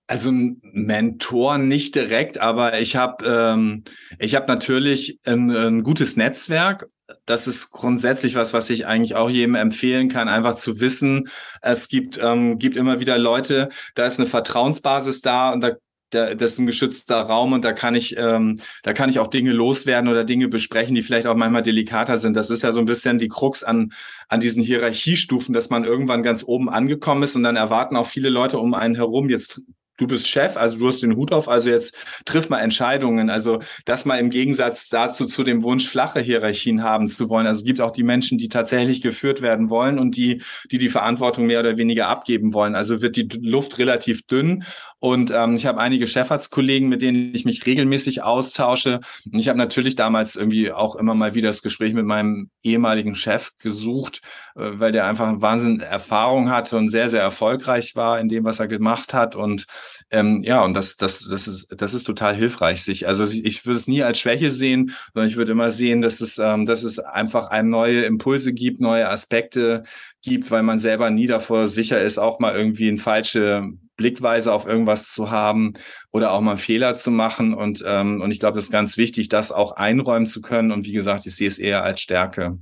Also 0.07 0.31
ein 0.31 0.61
Mentor 0.63 1.59
nicht 1.59 1.95
direkt, 1.95 2.39
aber 2.39 2.81
ich 2.81 2.97
habe 2.97 3.25
ähm, 3.25 3.85
ich 4.19 4.35
habe 4.35 4.47
natürlich 4.49 5.21
ein, 5.25 5.51
ein 5.51 5.83
gutes 5.85 6.17
Netzwerk. 6.17 6.89
Das 7.27 7.47
ist 7.47 7.71
grundsätzlich 7.71 8.35
was, 8.35 8.53
was 8.53 8.71
ich 8.71 8.87
eigentlich 8.87 9.15
auch 9.15 9.31
jedem 9.31 9.55
empfehlen 9.55 10.09
kann, 10.09 10.29
einfach 10.29 10.57
zu 10.57 10.81
wissen. 10.81 11.29
Es 11.63 11.89
gibt 11.89 12.19
ähm, 12.21 12.59
gibt 12.59 12.77
immer 12.77 12.99
wieder 12.99 13.19
Leute, 13.19 13.69
da 13.95 14.05
ist 14.05 14.19
eine 14.19 14.29
Vertrauensbasis 14.29 15.21
da 15.21 15.53
und 15.53 15.61
da 15.61 15.77
da, 16.11 16.35
das 16.35 16.53
ist 16.53 16.59
ein 16.59 16.67
geschützter 16.67 17.21
Raum 17.23 17.53
und 17.53 17.65
da 17.65 17.73
kann 17.73 17.95
ich, 17.95 18.17
ähm, 18.19 18.61
da 18.83 18.93
kann 18.93 19.11
ich 19.11 19.19
auch 19.19 19.29
Dinge 19.29 19.53
loswerden 19.53 20.11
oder 20.11 20.25
Dinge 20.25 20.49
besprechen, 20.49 20.95
die 20.95 21.03
vielleicht 21.03 21.27
auch 21.27 21.37
manchmal 21.37 21.63
delikater 21.63 22.17
sind. 22.17 22.37
Das 22.37 22.51
ist 22.51 22.63
ja 22.63 22.73
so 22.73 22.81
ein 22.81 22.87
bisschen 22.87 23.19
die 23.19 23.29
Krux 23.29 23.65
an, 23.65 23.93
an 24.29 24.41
diesen 24.41 24.63
Hierarchiestufen, 24.63 25.55
dass 25.55 25.71
man 25.71 25.85
irgendwann 25.85 26.23
ganz 26.23 26.45
oben 26.45 26.69
angekommen 26.69 27.23
ist 27.23 27.37
und 27.37 27.43
dann 27.43 27.57
erwarten 27.57 27.97
auch 27.97 28.07
viele 28.07 28.29
Leute 28.29 28.59
um 28.59 28.75
einen 28.75 28.95
herum, 28.95 29.31
jetzt 29.31 29.63
du 30.01 30.07
bist 30.07 30.29
Chef, 30.29 30.57
also 30.57 30.79
du 30.79 30.87
hast 30.87 31.03
den 31.03 31.17
Hut 31.17 31.33
auf, 31.33 31.49
also 31.49 31.71
jetzt 31.71 31.97
triff 32.25 32.49
mal 32.49 32.61
Entscheidungen. 32.61 33.31
Also 33.31 33.61
das 33.85 34.05
mal 34.05 34.19
im 34.19 34.31
Gegensatz 34.31 34.89
dazu 34.89 35.27
zu 35.27 35.45
dem 35.45 35.63
Wunsch, 35.63 35.89
flache 35.89 36.21
Hierarchien 36.21 36.83
haben 36.83 37.09
zu 37.09 37.29
wollen. 37.29 37.47
Also 37.47 37.61
es 37.61 37.65
gibt 37.65 37.81
auch 37.81 37.91
die 37.91 38.03
Menschen, 38.03 38.39
die 38.39 38.49
tatsächlich 38.49 39.03
geführt 39.03 39.43
werden 39.43 39.71
wollen 39.71 39.99
und 39.99 40.17
die, 40.17 40.43
die 40.71 40.79
die 40.79 40.89
Verantwortung 40.89 41.47
mehr 41.47 41.61
oder 41.61 41.77
weniger 41.77 42.09
abgeben 42.09 42.55
wollen. 42.55 42.75
Also 42.75 43.03
wird 43.03 43.17
die 43.17 43.29
Luft 43.41 43.79
relativ 43.79 44.23
dünn 44.23 44.65
und 45.01 45.31
ähm, 45.35 45.57
ich 45.57 45.65
habe 45.65 45.81
einige 45.81 46.07
Chefarztkollegen, 46.07 46.91
mit 46.91 47.01
denen 47.01 47.35
ich 47.35 47.47
mich 47.47 47.65
regelmäßig 47.65 48.23
austausche. 48.23 49.01
Und 49.33 49.39
ich 49.39 49.49
habe 49.49 49.59
natürlich 49.59 49.97
damals 49.97 50.37
irgendwie 50.37 50.71
auch 50.71 50.95
immer 50.95 51.15
mal 51.15 51.35
wieder 51.35 51.49
das 51.49 51.63
Gespräch 51.63 51.95
mit 51.95 52.05
meinem 52.05 52.51
ehemaligen 52.63 53.15
Chef 53.15 53.53
gesucht, 53.59 54.21
äh, 54.57 54.73
weil 54.75 54.93
der 54.93 55.07
einfach 55.07 55.29
eine 55.29 55.41
Wahnsinn 55.41 55.81
Erfahrung 55.81 56.51
hatte 56.51 56.77
und 56.77 56.91
sehr, 56.91 57.09
sehr 57.09 57.23
erfolgreich 57.23 57.97
war 57.97 58.21
in 58.21 58.29
dem, 58.29 58.45
was 58.45 58.61
er 58.61 58.69
gemacht 58.69 59.15
hat. 59.15 59.37
Und 59.37 59.65
ähm, 60.11 60.43
ja, 60.45 60.63
und 60.63 60.75
das, 60.75 60.99
das, 60.99 61.27
das 61.27 61.49
ist, 61.49 61.69
das 61.75 61.95
ist 61.95 62.05
total 62.05 62.37
hilfreich. 62.37 62.83
Sich, 62.83 63.09
also 63.09 63.25
ich 63.25 63.65
würde 63.65 63.79
es 63.79 63.89
nie 63.89 64.03
als 64.03 64.21
Schwäche 64.21 64.51
sehen, 64.51 64.95
sondern 65.15 65.31
ich 65.31 65.37
würde 65.37 65.53
immer 65.53 65.71
sehen, 65.71 66.03
dass 66.03 66.21
es, 66.21 66.39
ähm, 66.39 66.67
dass 66.67 66.83
es 66.83 66.99
einfach 66.99 67.49
einem 67.49 67.71
neue 67.71 68.03
Impulse 68.03 68.53
gibt, 68.53 68.83
neue 68.83 69.09
Aspekte 69.09 69.85
gibt, 70.21 70.51
weil 70.51 70.63
man 70.63 70.79
selber 70.79 71.09
nie 71.09 71.27
davor 71.27 71.69
sicher 71.69 72.03
ist, 72.03 72.19
auch 72.19 72.39
mal 72.39 72.55
irgendwie 72.55 72.89
eine 72.89 72.99
falsche 72.99 73.71
Blickweise 74.01 74.55
auf 74.55 74.67
irgendwas 74.67 75.13
zu 75.13 75.31
haben 75.31 75.75
oder 76.11 76.33
auch 76.33 76.41
mal 76.41 76.57
Fehler 76.57 76.95
zu 76.95 77.11
machen. 77.11 77.53
Und, 77.53 77.85
ähm, 77.87 78.23
und 78.23 78.31
ich 78.31 78.41
glaube, 78.41 78.57
es 78.57 78.65
ist 78.65 78.71
ganz 78.71 78.97
wichtig, 78.97 79.29
das 79.29 79.53
auch 79.53 79.73
einräumen 79.73 80.25
zu 80.25 80.41
können. 80.41 80.73
Und 80.73 80.87
wie 80.87 80.93
gesagt, 80.93 81.27
ich 81.27 81.37
sehe 81.37 81.49
es 81.49 81.59
eher 81.59 81.85
als 81.85 82.01
Stärke. 82.01 82.59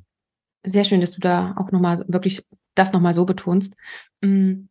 Sehr 0.65 0.83
schön, 0.83 1.01
dass 1.01 1.13
du 1.13 1.21
da 1.21 1.55
auch 1.57 1.71
nochmal 1.71 2.05
wirklich 2.09 2.45
das 2.75 2.93
nochmal 2.93 3.15
so 3.15 3.25
betonst. 3.25 3.77
Mm, 4.21 4.67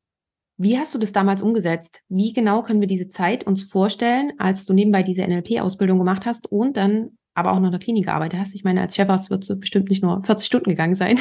wie 0.58 0.78
hast 0.78 0.94
du 0.94 1.00
das 1.00 1.14
damals 1.14 1.42
umgesetzt? 1.42 2.02
Wie 2.10 2.34
genau 2.34 2.64
können 2.64 2.82
wir 2.82 2.88
diese 2.90 3.08
Zeit 3.08 3.46
uns 3.46 3.64
vorstellen, 3.64 4.34
als 4.38 4.66
du 4.66 4.74
nebenbei 4.74 5.04
diese 5.04 5.26
NLP-Ausbildung 5.26 6.00
gemacht 6.00 6.26
hast 6.26 6.52
und 6.52 6.76
dann 6.76 7.12
aber 7.34 7.54
auch 7.54 7.60
noch 7.60 7.68
in 7.68 7.72
der 7.72 7.80
Klinik 7.80 8.08
gearbeitet 8.08 8.42
hast? 8.42 8.56
Ich 8.56 8.66
meine, 8.66 8.82
als 8.82 8.98
Chefarzt 8.98 9.30
wird 9.30 9.50
es 9.50 9.58
bestimmt 9.58 9.90
nicht 9.90 10.04
nur 10.04 10.22
40 10.22 10.46
Stunden 10.46 10.72
gegangen 10.72 10.96
sein. 10.96 11.18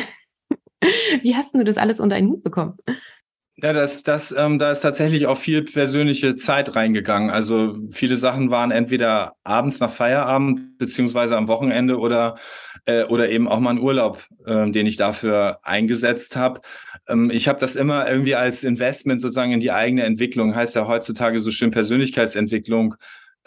Wie 1.23 1.37
hast 1.37 1.55
du 1.55 1.63
das 1.63 1.79
alles 1.79 2.01
unter 2.01 2.17
einen 2.17 2.31
Hut 2.31 2.43
bekommen? 2.43 2.79
Ja, 3.63 3.73
das, 3.73 4.03
das, 4.03 4.33
ähm, 4.37 4.59
da 4.59 4.71
ist 4.71 4.83
tatsächlich 4.83 5.27
auch 5.27 5.39
viel 5.39 5.63
persönliche 5.63 6.37
Zeit 6.37 6.77
reingegangen. 6.77 7.31
Also 7.31 7.79
viele 7.91 8.17
Sachen 8.17 8.51
waren 8.51 8.71
entweder 8.71 9.35
abends 9.45 9.81
nach 9.81 9.91
Feierabend 9.91 10.77
beziehungsweise 10.77 11.39
am 11.39 11.49
Wochenende 11.49 11.99
oder 11.99 12.37
äh, 12.85 13.05
oder 13.05 13.31
eben 13.31 13.49
auch 13.49 13.59
mal 13.61 13.71
ein 13.71 13.81
Urlaub, 13.81 14.25
äh, 14.45 14.71
den 14.71 14.85
ich 14.87 14.97
dafür 14.99 15.61
eingesetzt 15.63 16.37
habe. 16.37 16.61
Ähm, 17.09 17.31
ich 17.31 17.49
habe 17.49 17.59
das 17.59 17.77
immer 17.77 18.07
irgendwie 18.11 18.35
als 18.35 18.63
Investment 18.63 19.23
sozusagen 19.23 19.53
in 19.53 19.61
die 19.61 19.73
eigene 19.73 20.05
Entwicklung, 20.05 20.55
heißt 20.55 20.77
ja 20.77 20.87
heutzutage 20.87 21.39
so 21.39 21.51
schön 21.51 21.71
Persönlichkeitsentwicklung 21.71 22.95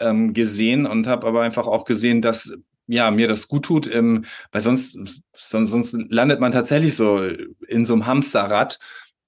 ähm, 0.00 0.34
gesehen 0.34 0.86
und 0.86 1.06
habe 1.06 1.26
aber 1.26 1.42
einfach 1.42 1.68
auch 1.68 1.84
gesehen, 1.84 2.20
dass 2.20 2.52
ja, 2.88 3.12
mir 3.12 3.28
das 3.28 3.46
gut 3.46 3.64
tut, 3.66 3.92
ähm, 3.94 4.24
weil 4.50 4.60
sonst, 4.60 4.98
sonst, 5.36 5.70
sonst 5.70 5.96
landet 6.08 6.40
man 6.40 6.50
tatsächlich 6.50 6.96
so 6.96 7.22
in 7.68 7.86
so 7.86 7.92
einem 7.92 8.06
Hamsterrad 8.06 8.80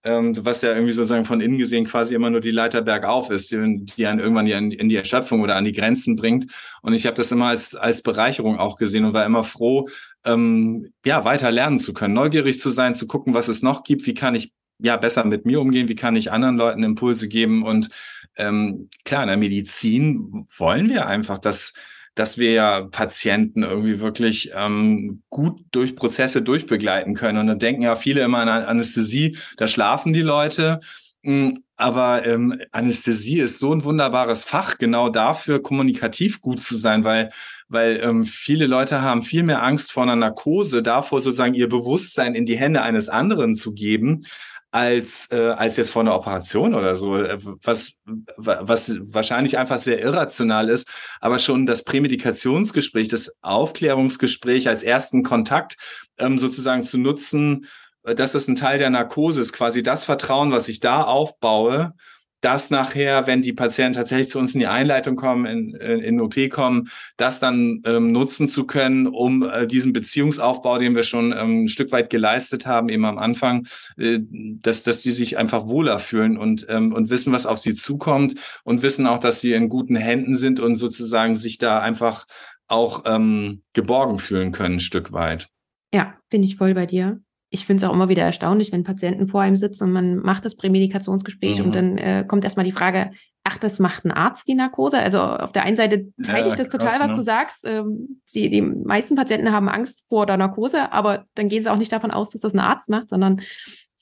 was 0.05 0.63
ja 0.63 0.73
irgendwie 0.73 0.93
sozusagen 0.93 1.25
von 1.25 1.41
innen 1.41 1.59
gesehen 1.59 1.85
quasi 1.85 2.15
immer 2.15 2.31
nur 2.31 2.41
die 2.41 2.51
Leiter 2.51 2.83
bergauf 2.83 3.31
ist, 3.31 3.53
die, 3.53 3.85
die 3.85 4.07
einen 4.07 4.19
irgendwann 4.19 4.47
in, 4.47 4.73
in 4.73 4.89
die 4.89 4.97
Erschöpfung 4.97 5.41
oder 5.43 5.57
an 5.57 5.65
die 5.65 5.73
Grenzen 5.73 6.17
bringt. 6.17 6.53
Und 6.83 6.93
ich 6.93 7.07
habe 7.07 7.17
das 7.17 7.31
immer 7.31 7.47
als, 7.47 7.75
als 7.75 8.03
Bereicherung 8.03 8.59
auch 8.59 8.77
gesehen 8.77 9.05
und 9.05 9.13
war 9.13 9.25
immer 9.25 9.45
froh, 9.45 9.89
ähm, 10.25 10.93
ja, 11.05 11.25
weiter 11.25 11.51
lernen 11.51 11.79
zu 11.79 11.93
können, 11.93 12.15
neugierig 12.15 12.61
zu 12.61 12.71
sein, 12.71 12.95
zu 12.95 13.07
gucken, 13.07 13.35
was 13.35 13.49
es 13.49 13.63
noch 13.63 13.85
gibt, 13.85 14.07
wie 14.07 14.15
kann 14.15 14.35
ich 14.35 14.53
ja 14.79 14.97
besser 14.97 15.25
mit 15.25 15.47
mir 15.47 15.61
umgehen, 15.61 15.89
wie 15.89 15.95
kann 15.95 16.17
ich 16.17 16.33
anderen 16.33 16.57
Leuten 16.57 16.83
Impulse 16.83 17.29
geben? 17.29 17.63
Und 17.63 17.91
ähm, 18.37 18.89
klar, 19.05 19.23
in 19.23 19.29
der 19.29 19.37
Medizin 19.37 20.47
wollen 20.57 20.89
wir 20.89 21.07
einfach, 21.07 21.39
dass 21.39 21.75
dass 22.15 22.39
wir 22.39 22.53
ja 22.53 22.83
Patienten 22.83 23.63
irgendwie 23.63 24.01
wirklich 24.01 24.53
ähm, 24.55 25.23
gut 25.31 25.65
durch 25.73 25.97
Prozesse 25.97 26.43
durchbegleiten 26.43 27.15
können. 27.15 27.39
Und 27.39 27.47
da 27.47 27.55
denken 27.55 27.83
ja 27.83 27.95
viele 27.95 28.23
immer 28.23 28.39
an 28.39 28.49
Anästhesie, 28.49 29.37
da 29.57 29.67
schlafen 29.67 30.13
die 30.13 30.23
Leute. 30.23 30.81
Hm, 31.23 31.63
aber 31.77 32.27
ähm, 32.27 32.61
Anästhesie 32.73 33.41
ist 33.41 33.59
so 33.59 33.73
ein 33.73 33.85
wunderbares 33.85 34.45
Fach, 34.45 34.79
genau 34.79 35.09
dafür 35.09 35.63
kommunikativ 35.63 36.41
gut 36.41 36.61
zu 36.63 36.77
sein, 36.77 37.05
weil 37.05 37.31
weil 37.73 38.01
ähm, 38.03 38.27
viele 38.27 38.67
Leute 38.67 39.01
haben 39.01 39.23
viel 39.23 39.43
mehr 39.43 39.63
Angst 39.63 39.93
vor 39.93 40.03
einer 40.03 40.15
Narkose, 40.15 40.83
davor 40.83 41.23
sozusagen 41.23 41.55
ihr 41.55 41.71
Bewusstsein 41.71 42.35
in 42.35 42.45
die 42.45 42.59
Hände 42.59 42.83
eines 42.83 43.09
anderen 43.09 43.55
zu 43.55 43.73
geben, 43.73 44.27
als 44.73 45.31
äh, 45.31 45.37
als 45.37 45.77
jetzt 45.77 45.91
vor 45.91 46.01
einer 46.01 46.17
Operation 46.17 46.75
oder 46.75 46.95
so, 46.95 47.17
äh, 47.19 47.39
was 47.63 47.93
was 48.37 48.99
wahrscheinlich 49.03 49.59
einfach 49.59 49.79
sehr 49.79 50.01
irrational 50.01 50.71
ist, 50.71 50.91
aber 51.21 51.39
schon 51.39 51.67
das 51.67 51.85
Prämedikationsgespräch, 51.85 53.09
das 53.09 53.37
Aufklärungsgespräch 53.43 54.69
als 54.69 54.83
ersten 54.83 55.23
Kontakt 55.23 55.77
ähm, 56.19 56.39
sozusagen 56.39 56.83
zu 56.83 56.99
nutzen, 56.99 57.67
äh, 58.05 58.15
dass 58.15 58.33
das 58.33 58.49
ein 58.49 58.57
Teil 58.57 58.79
der 58.79 58.89
Narkose 58.89 59.43
ist, 59.43 59.53
quasi 59.53 59.83
das 59.83 60.05
Vertrauen, 60.05 60.53
was 60.53 60.69
ich 60.69 60.81
da 60.81 61.05
aufbaue, 61.05 61.93
das 62.43 62.71
nachher, 62.71 63.27
wenn 63.27 63.41
die 63.41 63.53
Patienten 63.53 63.95
tatsächlich 63.95 64.29
zu 64.29 64.39
uns 64.39 64.55
in 64.55 64.59
die 64.59 64.67
Einleitung 64.67 65.17
kommen, 65.17 65.47
in, 65.47 65.75
in, 65.77 66.01
in 66.01 66.21
OP 66.21 66.35
kommen, 66.51 66.89
das 67.17 67.41
dann 67.41 67.81
ähm, 67.87 68.11
nutzen 68.13 68.49
zu 68.49 68.67
können, 68.67 69.07
um 69.07 69.43
äh, 69.45 69.67
diesen 69.67 69.93
Beziehungsaufbau, 69.93 70.79
den 70.79 70.95
wir 70.95 71.05
schon 71.05 71.33
ähm, 71.33 71.65
ein 71.65 71.69
Stück 71.69 71.93
weit 71.93 72.11
geleistet 72.11 72.67
haben, 72.67 72.89
eben 72.89 73.05
am 73.05 73.19
Anfang, 73.19 73.67
äh, 73.97 74.19
dass, 74.21 74.83
dass 74.83 75.03
die 75.03 75.13
sich 75.13 75.39
einfach 75.39 75.69
wohler 75.69 76.01
fühlen 76.01 76.37
und, 76.37 76.67
ähm, 76.69 76.93
und 76.93 77.11
wissen, 77.11 77.33
was 77.33 77.47
auf 77.47 77.59
sie 77.59 77.77
zukommt 77.77 78.35
und 78.65 78.83
wissen 78.83 79.07
auch, 79.07 79.19
dass 79.19 79.41
sie 79.41 79.53
in 79.53 79.69
guten 79.69 79.97
Händen 79.97 80.35
sind 80.35 80.59
und 80.59 80.75
sozusagen 80.77 81.37
sich 81.37 81.59
da 81.59 81.81
einfach 81.81 82.27
auch 82.67 83.05
ähm, 83.07 83.63
geborgen 83.73 84.19
fühlen 84.19 84.51
können, 84.51 84.77
ein 84.77 84.81
Stück 84.81 85.13
weit. 85.13 85.49
Ja, 85.95 86.15
bin 86.29 86.43
ich 86.43 86.57
voll 86.57 86.75
bei 86.75 86.87
dir 86.87 87.21
ich 87.53 87.67
finde 87.67 87.85
es 87.85 87.89
auch 87.89 87.95
immer 87.95 88.09
wieder 88.09 88.23
erstaunlich, 88.23 88.73
wenn 88.73 88.83
Patienten 88.83 89.29
vor 89.29 89.43
einem 89.43 89.57
sitzen 89.57 89.85
und 89.85 89.93
man 89.93 90.17
macht 90.17 90.47
das 90.47 90.57
Prämedikationsgespräch 90.57 91.59
mhm. 91.59 91.65
und 91.67 91.75
dann 91.75 91.99
äh, 91.99 92.25
kommt 92.27 92.45
erstmal 92.45 92.65
die 92.65 92.73
Frage, 92.73 93.13
ach, 93.45 93.59
das 93.59 93.79
macht 93.79 94.07
ein 94.07 94.11
Arzt 94.11 94.49
die 94.49 94.55
Narkose? 94.55 94.99
Also 94.99 95.21
auf 95.21 95.53
der 95.53 95.65
einen 95.65 95.77
Seite 95.77 96.13
teile 96.23 96.47
ja, 96.47 96.49
ich 96.49 96.55
das 96.55 96.71
krass, 96.71 96.81
total, 96.81 97.01
was 97.01 97.11
ne? 97.11 97.17
du 97.17 97.23
sagst. 97.23 97.67
Ähm, 97.67 98.23
die, 98.35 98.49
die 98.49 98.63
meisten 98.63 99.17
Patienten 99.17 99.53
haben 99.53 99.69
Angst 99.69 100.03
vor 100.09 100.25
der 100.25 100.39
Narkose, 100.39 100.93
aber 100.93 101.27
dann 101.35 101.49
gehen 101.49 101.63
sie 101.63 101.71
auch 101.71 101.77
nicht 101.77 101.93
davon 101.93 102.11
aus, 102.11 102.31
dass 102.31 102.41
das 102.41 102.55
ein 102.55 102.59
Arzt 102.59 102.89
macht, 102.89 103.11
sondern 103.11 103.43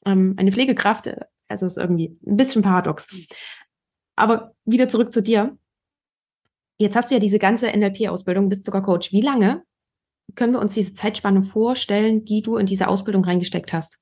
ähm, 0.06 0.34
eine 0.36 0.52
Pflegekraft. 0.52 1.10
Also 1.48 1.66
ist 1.66 1.76
irgendwie 1.76 2.16
ein 2.24 2.36
bisschen 2.36 2.62
paradox. 2.62 3.08
Aber 4.14 4.52
wieder 4.64 4.86
zurück 4.86 5.12
zu 5.12 5.22
dir. 5.22 5.58
Jetzt 6.78 6.94
hast 6.94 7.10
du 7.10 7.14
ja 7.14 7.20
diese 7.20 7.40
ganze 7.40 7.66
NLP-Ausbildung, 7.66 8.48
bist 8.48 8.64
sogar 8.64 8.82
Coach. 8.82 9.10
Wie 9.10 9.22
lange 9.22 9.64
können 10.34 10.52
wir 10.52 10.60
uns 10.60 10.74
diese 10.74 10.94
Zeitspanne 10.94 11.42
vorstellen, 11.42 12.24
die 12.24 12.42
du 12.42 12.56
in 12.56 12.66
diese 12.66 12.88
Ausbildung 12.88 13.24
reingesteckt 13.24 13.72
hast? 13.72 13.98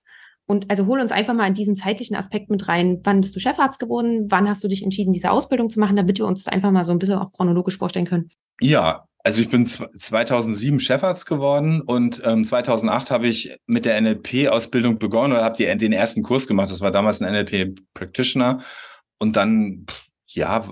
Und 0.46 0.70
also 0.70 0.86
hol 0.86 1.00
uns 1.00 1.12
einfach 1.12 1.34
mal 1.34 1.46
in 1.46 1.54
diesen 1.54 1.76
zeitlichen 1.76 2.16
Aspekt 2.16 2.48
mit 2.48 2.68
rein. 2.68 3.00
Wann 3.04 3.20
bist 3.20 3.36
du 3.36 3.40
Chefarzt 3.40 3.78
geworden? 3.78 4.26
Wann 4.30 4.48
hast 4.48 4.64
du 4.64 4.68
dich 4.68 4.82
entschieden, 4.82 5.12
diese 5.12 5.30
Ausbildung 5.30 5.68
zu 5.68 5.78
machen, 5.78 5.96
damit 5.96 6.18
wir 6.18 6.26
uns 6.26 6.44
das 6.44 6.52
einfach 6.52 6.70
mal 6.70 6.86
so 6.86 6.92
ein 6.92 6.98
bisschen 6.98 7.18
auch 7.18 7.32
chronologisch 7.32 7.76
vorstellen 7.76 8.06
können? 8.06 8.30
Ja, 8.58 9.04
also 9.22 9.42
ich 9.42 9.50
bin 9.50 9.66
2007 9.66 10.80
Chefarzt 10.80 11.26
geworden 11.26 11.82
und 11.82 12.22
ähm, 12.24 12.46
2008 12.46 13.10
habe 13.10 13.26
ich 13.26 13.58
mit 13.66 13.84
der 13.84 14.00
NLP-Ausbildung 14.00 14.98
begonnen 14.98 15.34
oder 15.34 15.44
habe 15.44 15.76
den 15.76 15.92
ersten 15.92 16.22
Kurs 16.22 16.46
gemacht. 16.46 16.70
Das 16.70 16.80
war 16.80 16.92
damals 16.92 17.20
ein 17.20 17.30
NLP-Practitioner. 17.30 18.62
Und 19.18 19.36
dann, 19.36 19.84
ja, 20.28 20.64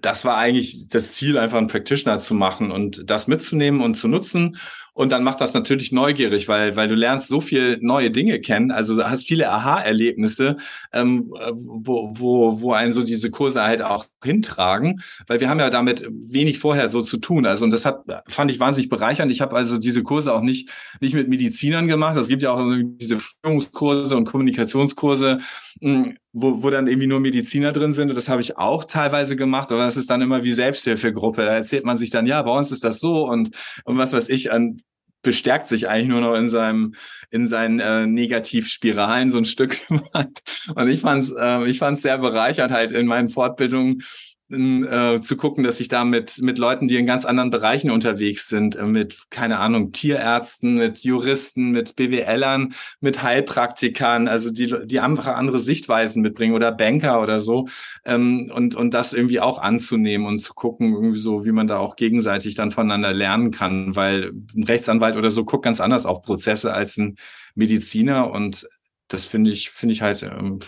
das 0.00 0.24
war 0.24 0.38
eigentlich 0.38 0.88
das 0.88 1.12
Ziel, 1.12 1.36
einfach 1.36 1.58
einen 1.58 1.66
Practitioner 1.66 2.18
zu 2.18 2.34
machen 2.34 2.70
und 2.70 3.10
das 3.10 3.26
mitzunehmen 3.26 3.82
und 3.82 3.96
zu 3.96 4.08
nutzen 4.08 4.56
und 4.94 5.10
dann 5.10 5.24
macht 5.24 5.40
das 5.40 5.54
natürlich 5.54 5.90
neugierig, 5.90 6.48
weil, 6.48 6.76
weil 6.76 6.86
du 6.86 6.94
lernst 6.94 7.28
so 7.28 7.40
viel 7.40 7.78
neue 7.80 8.10
Dinge 8.10 8.40
kennen. 8.40 8.70
Also 8.70 9.02
hast 9.02 9.26
viele 9.26 9.50
Aha-Erlebnisse, 9.50 10.56
ähm, 10.92 11.32
wo, 11.54 12.12
wo, 12.14 12.60
wo 12.60 12.72
einen 12.72 12.92
so 12.92 13.02
diese 13.02 13.30
Kurse 13.30 13.62
halt 13.62 13.80
auch 13.80 14.06
hintragen, 14.22 15.00
weil 15.26 15.40
wir 15.40 15.48
haben 15.48 15.60
ja 15.60 15.70
damit 15.70 16.06
wenig 16.10 16.58
vorher 16.58 16.90
so 16.90 17.00
zu 17.00 17.16
tun. 17.16 17.46
Also 17.46 17.64
und 17.64 17.70
das 17.70 17.86
hat, 17.86 18.02
fand 18.28 18.50
ich 18.50 18.60
wahnsinnig 18.60 18.90
bereichernd. 18.90 19.32
Ich 19.32 19.40
habe 19.40 19.56
also 19.56 19.78
diese 19.78 20.02
Kurse 20.02 20.34
auch 20.34 20.42
nicht, 20.42 20.68
nicht 21.00 21.14
mit 21.14 21.28
Medizinern 21.28 21.88
gemacht. 21.88 22.16
Es 22.16 22.28
gibt 22.28 22.42
ja 22.42 22.52
auch 22.52 22.62
diese 23.00 23.18
Führungskurse 23.18 24.14
und 24.14 24.24
Kommunikationskurse, 24.24 25.38
wo, 25.82 26.62
wo 26.62 26.70
dann 26.70 26.86
irgendwie 26.86 27.08
nur 27.08 27.20
Mediziner 27.20 27.72
drin 27.72 27.92
sind. 27.92 28.08
Und 28.08 28.16
das 28.16 28.28
habe 28.28 28.40
ich 28.40 28.56
auch 28.56 28.84
teilweise 28.84 29.36
gemacht, 29.36 29.72
aber 29.72 29.84
das 29.84 29.96
ist 29.96 30.08
dann 30.10 30.22
immer 30.22 30.44
wie 30.44 30.52
Selbsthilfegruppe. 30.52 31.44
Da 31.44 31.54
erzählt 31.54 31.84
man 31.84 31.96
sich 31.96 32.10
dann, 32.10 32.26
ja, 32.26 32.40
bei 32.42 32.56
uns 32.56 32.70
ist 32.70 32.84
das 32.84 33.00
so 33.00 33.28
und, 33.28 33.50
und 33.84 33.98
was 33.98 34.12
weiß 34.12 34.28
ich, 34.28 34.52
an 34.52 34.80
bestärkt 35.22 35.68
sich 35.68 35.88
eigentlich 35.88 36.08
nur 36.08 36.20
noch 36.20 36.34
in 36.34 36.48
seinem 36.48 36.94
in 37.30 37.46
seinen 37.46 37.78
äh, 37.78 38.06
Negativspiralen 38.06 39.30
so 39.30 39.38
ein 39.38 39.44
Stück. 39.44 39.78
Und 40.74 40.88
ich 40.88 41.00
fand's 41.00 41.32
äh, 41.38 41.64
ich 41.66 41.78
fand's 41.78 42.02
sehr 42.02 42.18
bereichert 42.18 42.72
halt 42.72 42.90
in 42.90 43.06
meinen 43.06 43.28
Fortbildungen 43.28 44.02
äh, 44.52 45.20
zu 45.22 45.36
gucken, 45.36 45.64
dass 45.64 45.80
ich 45.80 45.88
da 45.88 46.04
mit, 46.04 46.40
mit 46.42 46.58
Leuten, 46.58 46.88
die 46.88 46.96
in 46.96 47.06
ganz 47.06 47.24
anderen 47.24 47.50
Bereichen 47.50 47.90
unterwegs 47.90 48.48
sind, 48.48 48.76
äh, 48.76 48.84
mit, 48.84 49.30
keine 49.30 49.58
Ahnung, 49.58 49.92
Tierärzten, 49.92 50.76
mit 50.76 51.00
Juristen, 51.04 51.70
mit 51.70 51.96
BWLern, 51.96 52.74
mit 53.00 53.22
Heilpraktikern, 53.22 54.28
also 54.28 54.50
die, 54.50 54.74
die 54.84 55.00
einfach 55.00 55.26
andere 55.26 55.58
Sichtweisen 55.58 56.22
mitbringen 56.22 56.54
oder 56.54 56.72
Banker 56.72 57.22
oder 57.22 57.40
so, 57.40 57.68
ähm, 58.04 58.50
und, 58.54 58.74
und 58.74 58.94
das 58.94 59.14
irgendwie 59.14 59.40
auch 59.40 59.58
anzunehmen 59.58 60.26
und 60.26 60.38
zu 60.38 60.54
gucken, 60.54 60.92
irgendwie 60.92 61.18
so, 61.18 61.44
wie 61.44 61.52
man 61.52 61.66
da 61.66 61.78
auch 61.78 61.96
gegenseitig 61.96 62.54
dann 62.54 62.70
voneinander 62.70 63.12
lernen 63.12 63.50
kann, 63.50 63.96
weil 63.96 64.32
ein 64.54 64.64
Rechtsanwalt 64.64 65.16
oder 65.16 65.30
so 65.30 65.44
guckt 65.44 65.64
ganz 65.64 65.80
anders 65.80 66.06
auf 66.06 66.22
Prozesse 66.22 66.74
als 66.74 66.96
ein 66.98 67.16
Mediziner 67.54 68.30
und 68.30 68.66
das 69.08 69.24
finde 69.24 69.50
ich, 69.50 69.70
finde 69.70 69.92
ich 69.94 70.02
halt 70.02 70.22
ähm, 70.22 70.60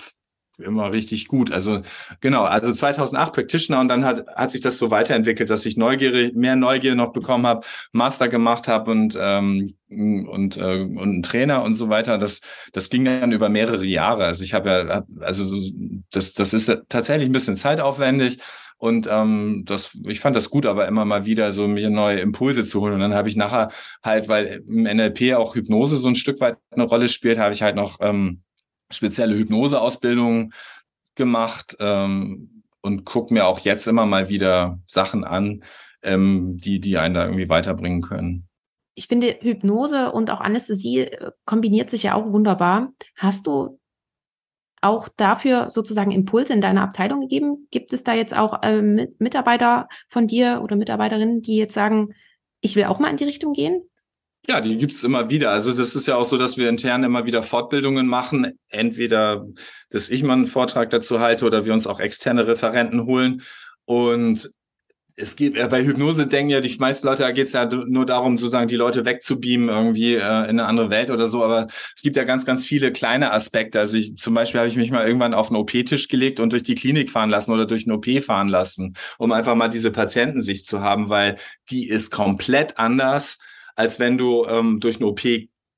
immer 0.59 0.93
richtig 0.93 1.29
gut. 1.29 1.53
Also 1.53 1.83
genau, 2.21 2.45
also 2.45 2.73
2008 2.73 3.33
Practitioner 3.33 3.81
und 3.81 3.89
dann 3.89 4.05
hat, 4.05 4.27
hat 4.29 4.51
sich 4.51 4.61
das 4.61 4.79
so 4.79 4.91
weiterentwickelt, 4.91 5.51
dass 5.51 5.67
ich 5.67 5.77
Neugier, 5.77 6.33
mehr 6.35 6.57
Neugier 6.57 6.95
noch 6.95 7.13
bekommen 7.13 7.47
habe, 7.47 7.67
Master 7.93 8.29
gemacht 8.29 8.69
habe 8.69 8.91
und 8.91 9.19
ähm, 9.21 9.75
und 9.89 10.57
äh, 10.57 10.81
und 10.81 11.19
ein 11.19 11.23
Trainer 11.23 11.63
und 11.63 11.75
so 11.77 11.89
weiter. 11.89 12.19
Das 12.19 12.41
das 12.73 12.91
ging 12.91 13.05
dann 13.05 13.33
über 13.33 13.49
mehrere 13.49 13.85
Jahre. 13.85 14.25
Also 14.25 14.45
ich 14.45 14.55
habe 14.55 14.69
ja 14.69 15.05
also 15.21 15.71
das 16.11 16.35
das 16.35 16.55
ist 16.55 16.73
tatsächlich 16.89 17.29
ein 17.29 17.33
bisschen 17.33 17.57
zeitaufwendig. 17.57 18.39
Und 18.77 19.09
ähm, 19.11 19.63
das, 19.65 19.97
ich 20.07 20.21
fand 20.21 20.37
das 20.37 20.51
gut, 20.51 20.67
aber 20.67 20.87
immer 20.87 21.05
mal 21.05 21.25
wieder 21.25 21.53
so 21.53 21.67
mir 21.69 21.89
neue 21.91 22.21
Impulse 22.21 22.67
zu 22.67 22.81
holen. 22.83 22.95
Und 22.95 23.01
dann 23.01 23.15
habe 23.15 23.29
ich 23.29 23.37
nachher 23.37 23.71
halt, 24.03 24.29
weil 24.29 24.63
im 24.69 24.83
NLP 24.83 25.35
auch 25.37 25.55
Hypnose 25.55 25.97
so 25.97 26.09
ein 26.09 26.17
Stück 26.17 26.41
weit 26.41 26.59
eine 26.71 26.85
Rolle 26.85 27.09
spielt, 27.09 27.39
habe 27.39 27.55
ich 27.55 27.63
halt 27.63 27.77
noch 27.77 27.99
ähm, 28.01 28.43
spezielle 28.97 29.37
Hypnoseausbildungen 29.37 30.53
gemacht 31.15 31.77
ähm, 31.81 32.63
und 32.83 33.05
gucke 33.05 33.33
mir 33.33 33.47
auch 33.47 33.61
jetzt 33.61 33.87
immer 33.87 34.07
mal 34.07 34.29
wieder 34.29 34.79
Sachen 34.87 35.25
an, 35.25 35.65
ähm, 36.03 36.59
die, 36.59 36.81
die 36.81 36.99
einen 36.99 37.15
da 37.15 37.25
irgendwie 37.25 37.49
weiterbringen 37.49 38.03
können. 38.03 38.49
Ich 38.95 39.09
finde, 39.09 39.37
Hypnose 39.41 40.13
und 40.13 40.31
auch 40.31 40.41
Anästhesie 40.41 41.01
äh, 41.01 41.31
kombiniert 41.47 41.91
sich 41.91 42.05
ja 42.05 42.15
auch 42.15 42.31
wunderbar. 42.31 42.93
Hast 43.17 43.47
du 43.47 43.81
auch 44.85 45.09
dafür 45.09 45.71
sozusagen 45.71 46.13
Impulse 46.13 46.53
in 46.53 46.61
deiner 46.61 46.83
Abteilung 46.83 47.23
gegeben? 47.23 47.67
Gibt 47.71 47.93
es 47.93 48.05
da 48.05 48.13
jetzt 48.13 48.37
auch 48.37 48.61
ähm, 48.63 49.09
Mitarbeiter 49.19 49.89
von 50.09 50.27
dir 50.27 50.61
oder 50.63 50.77
Mitarbeiterinnen, 50.77 51.41
die 51.41 51.57
jetzt 51.57 51.75
sagen, 51.75 52.15
ich 52.61 52.77
will 52.77 52.85
auch 52.85 52.99
mal 52.99 53.11
in 53.11 53.17
die 53.17 53.25
Richtung 53.25 53.55
gehen? 53.55 53.89
Ja, 54.47 54.61
die 54.61 54.77
gibt's 54.77 55.03
immer 55.05 55.31
wieder. 55.31 55.51
Also 55.53 55.73
das 55.73 55.95
ist 55.95 56.07
ja 56.07 56.17
auch 56.17 56.27
so, 56.27 56.37
dass 56.37 56.59
wir 56.59 56.69
intern 56.69 57.03
immer 57.03 57.25
wieder 57.25 57.43
Fortbildungen 57.43 58.07
machen. 58.07 58.59
Entweder, 58.69 59.47
dass 59.89 60.11
ich 60.11 60.23
mal 60.23 60.35
einen 60.35 60.47
Vortrag 60.47 60.91
dazu 60.91 61.21
halte 61.21 61.47
oder 61.47 61.65
wir 61.65 61.73
uns 61.73 61.87
auch 61.87 61.99
externe 61.99 62.47
Referenten 62.47 63.07
holen. 63.07 63.43
Und 63.87 64.51
es 65.17 65.37
geht 65.37 65.57
äh, 65.57 65.67
bei 65.69 65.85
Hypnose 65.85 66.27
denken 66.27 66.51
ja 66.51 66.61
die 66.61 66.77
meisten 66.79 67.07
Leute, 67.07 67.23
da 67.23 67.31
geht's 67.31 67.53
ja 67.53 67.65
nur 67.67 68.05
darum, 68.05 68.37
sozusagen 68.37 68.69
die 68.69 68.77
Leute 68.77 69.05
wegzubeamen 69.05 69.69
irgendwie 69.69 70.15
äh, 70.15 70.19
in 70.19 70.61
eine 70.61 70.67
andere 70.67 70.91
Welt 70.91 71.11
oder 71.11 71.25
so. 71.25 71.43
Aber 71.43 71.69
es 71.97 72.03
gibt 72.03 72.17
ja 72.17 72.25
ganz, 72.25 72.45
ganz 72.45 72.67
viele 72.67 72.93
kleine 72.93 73.33
Aspekte. 73.33 73.79
Also 73.79 73.97
ich, 73.97 74.17
zum 74.17 74.35
Beispiel 74.35 74.61
habe 74.61 74.69
ich 74.69 74.77
mich 74.77 74.91
mal 74.91 75.07
irgendwann 75.07 75.33
auf 75.33 75.49
einen 75.49 75.57
OP-Tisch 75.57 76.09
gelegt 76.09 76.39
und 76.39 76.53
durch 76.53 76.65
die 76.65 76.75
Klinik 76.75 77.11
fahren 77.11 77.31
lassen 77.31 77.53
oder 77.53 77.65
durch 77.65 77.87
eine 77.87 77.95
OP 77.95 78.07
fahren 78.23 78.49
lassen, 78.49 78.95
um 79.17 79.33
einfach 79.33 79.55
mal 79.55 79.69
diese 79.69 79.91
Patientensicht 79.91 80.67
zu 80.67 80.83
haben, 80.83 81.09
weil 81.09 81.37
die 81.71 81.89
ist 81.89 82.11
komplett 82.11 82.79
anders 82.79 83.39
als 83.75 83.99
wenn 83.99 84.19
du 84.19 84.45
ähm, 84.47 84.81
durch 84.81 84.97
eine 84.97 85.07
OP 85.07 85.23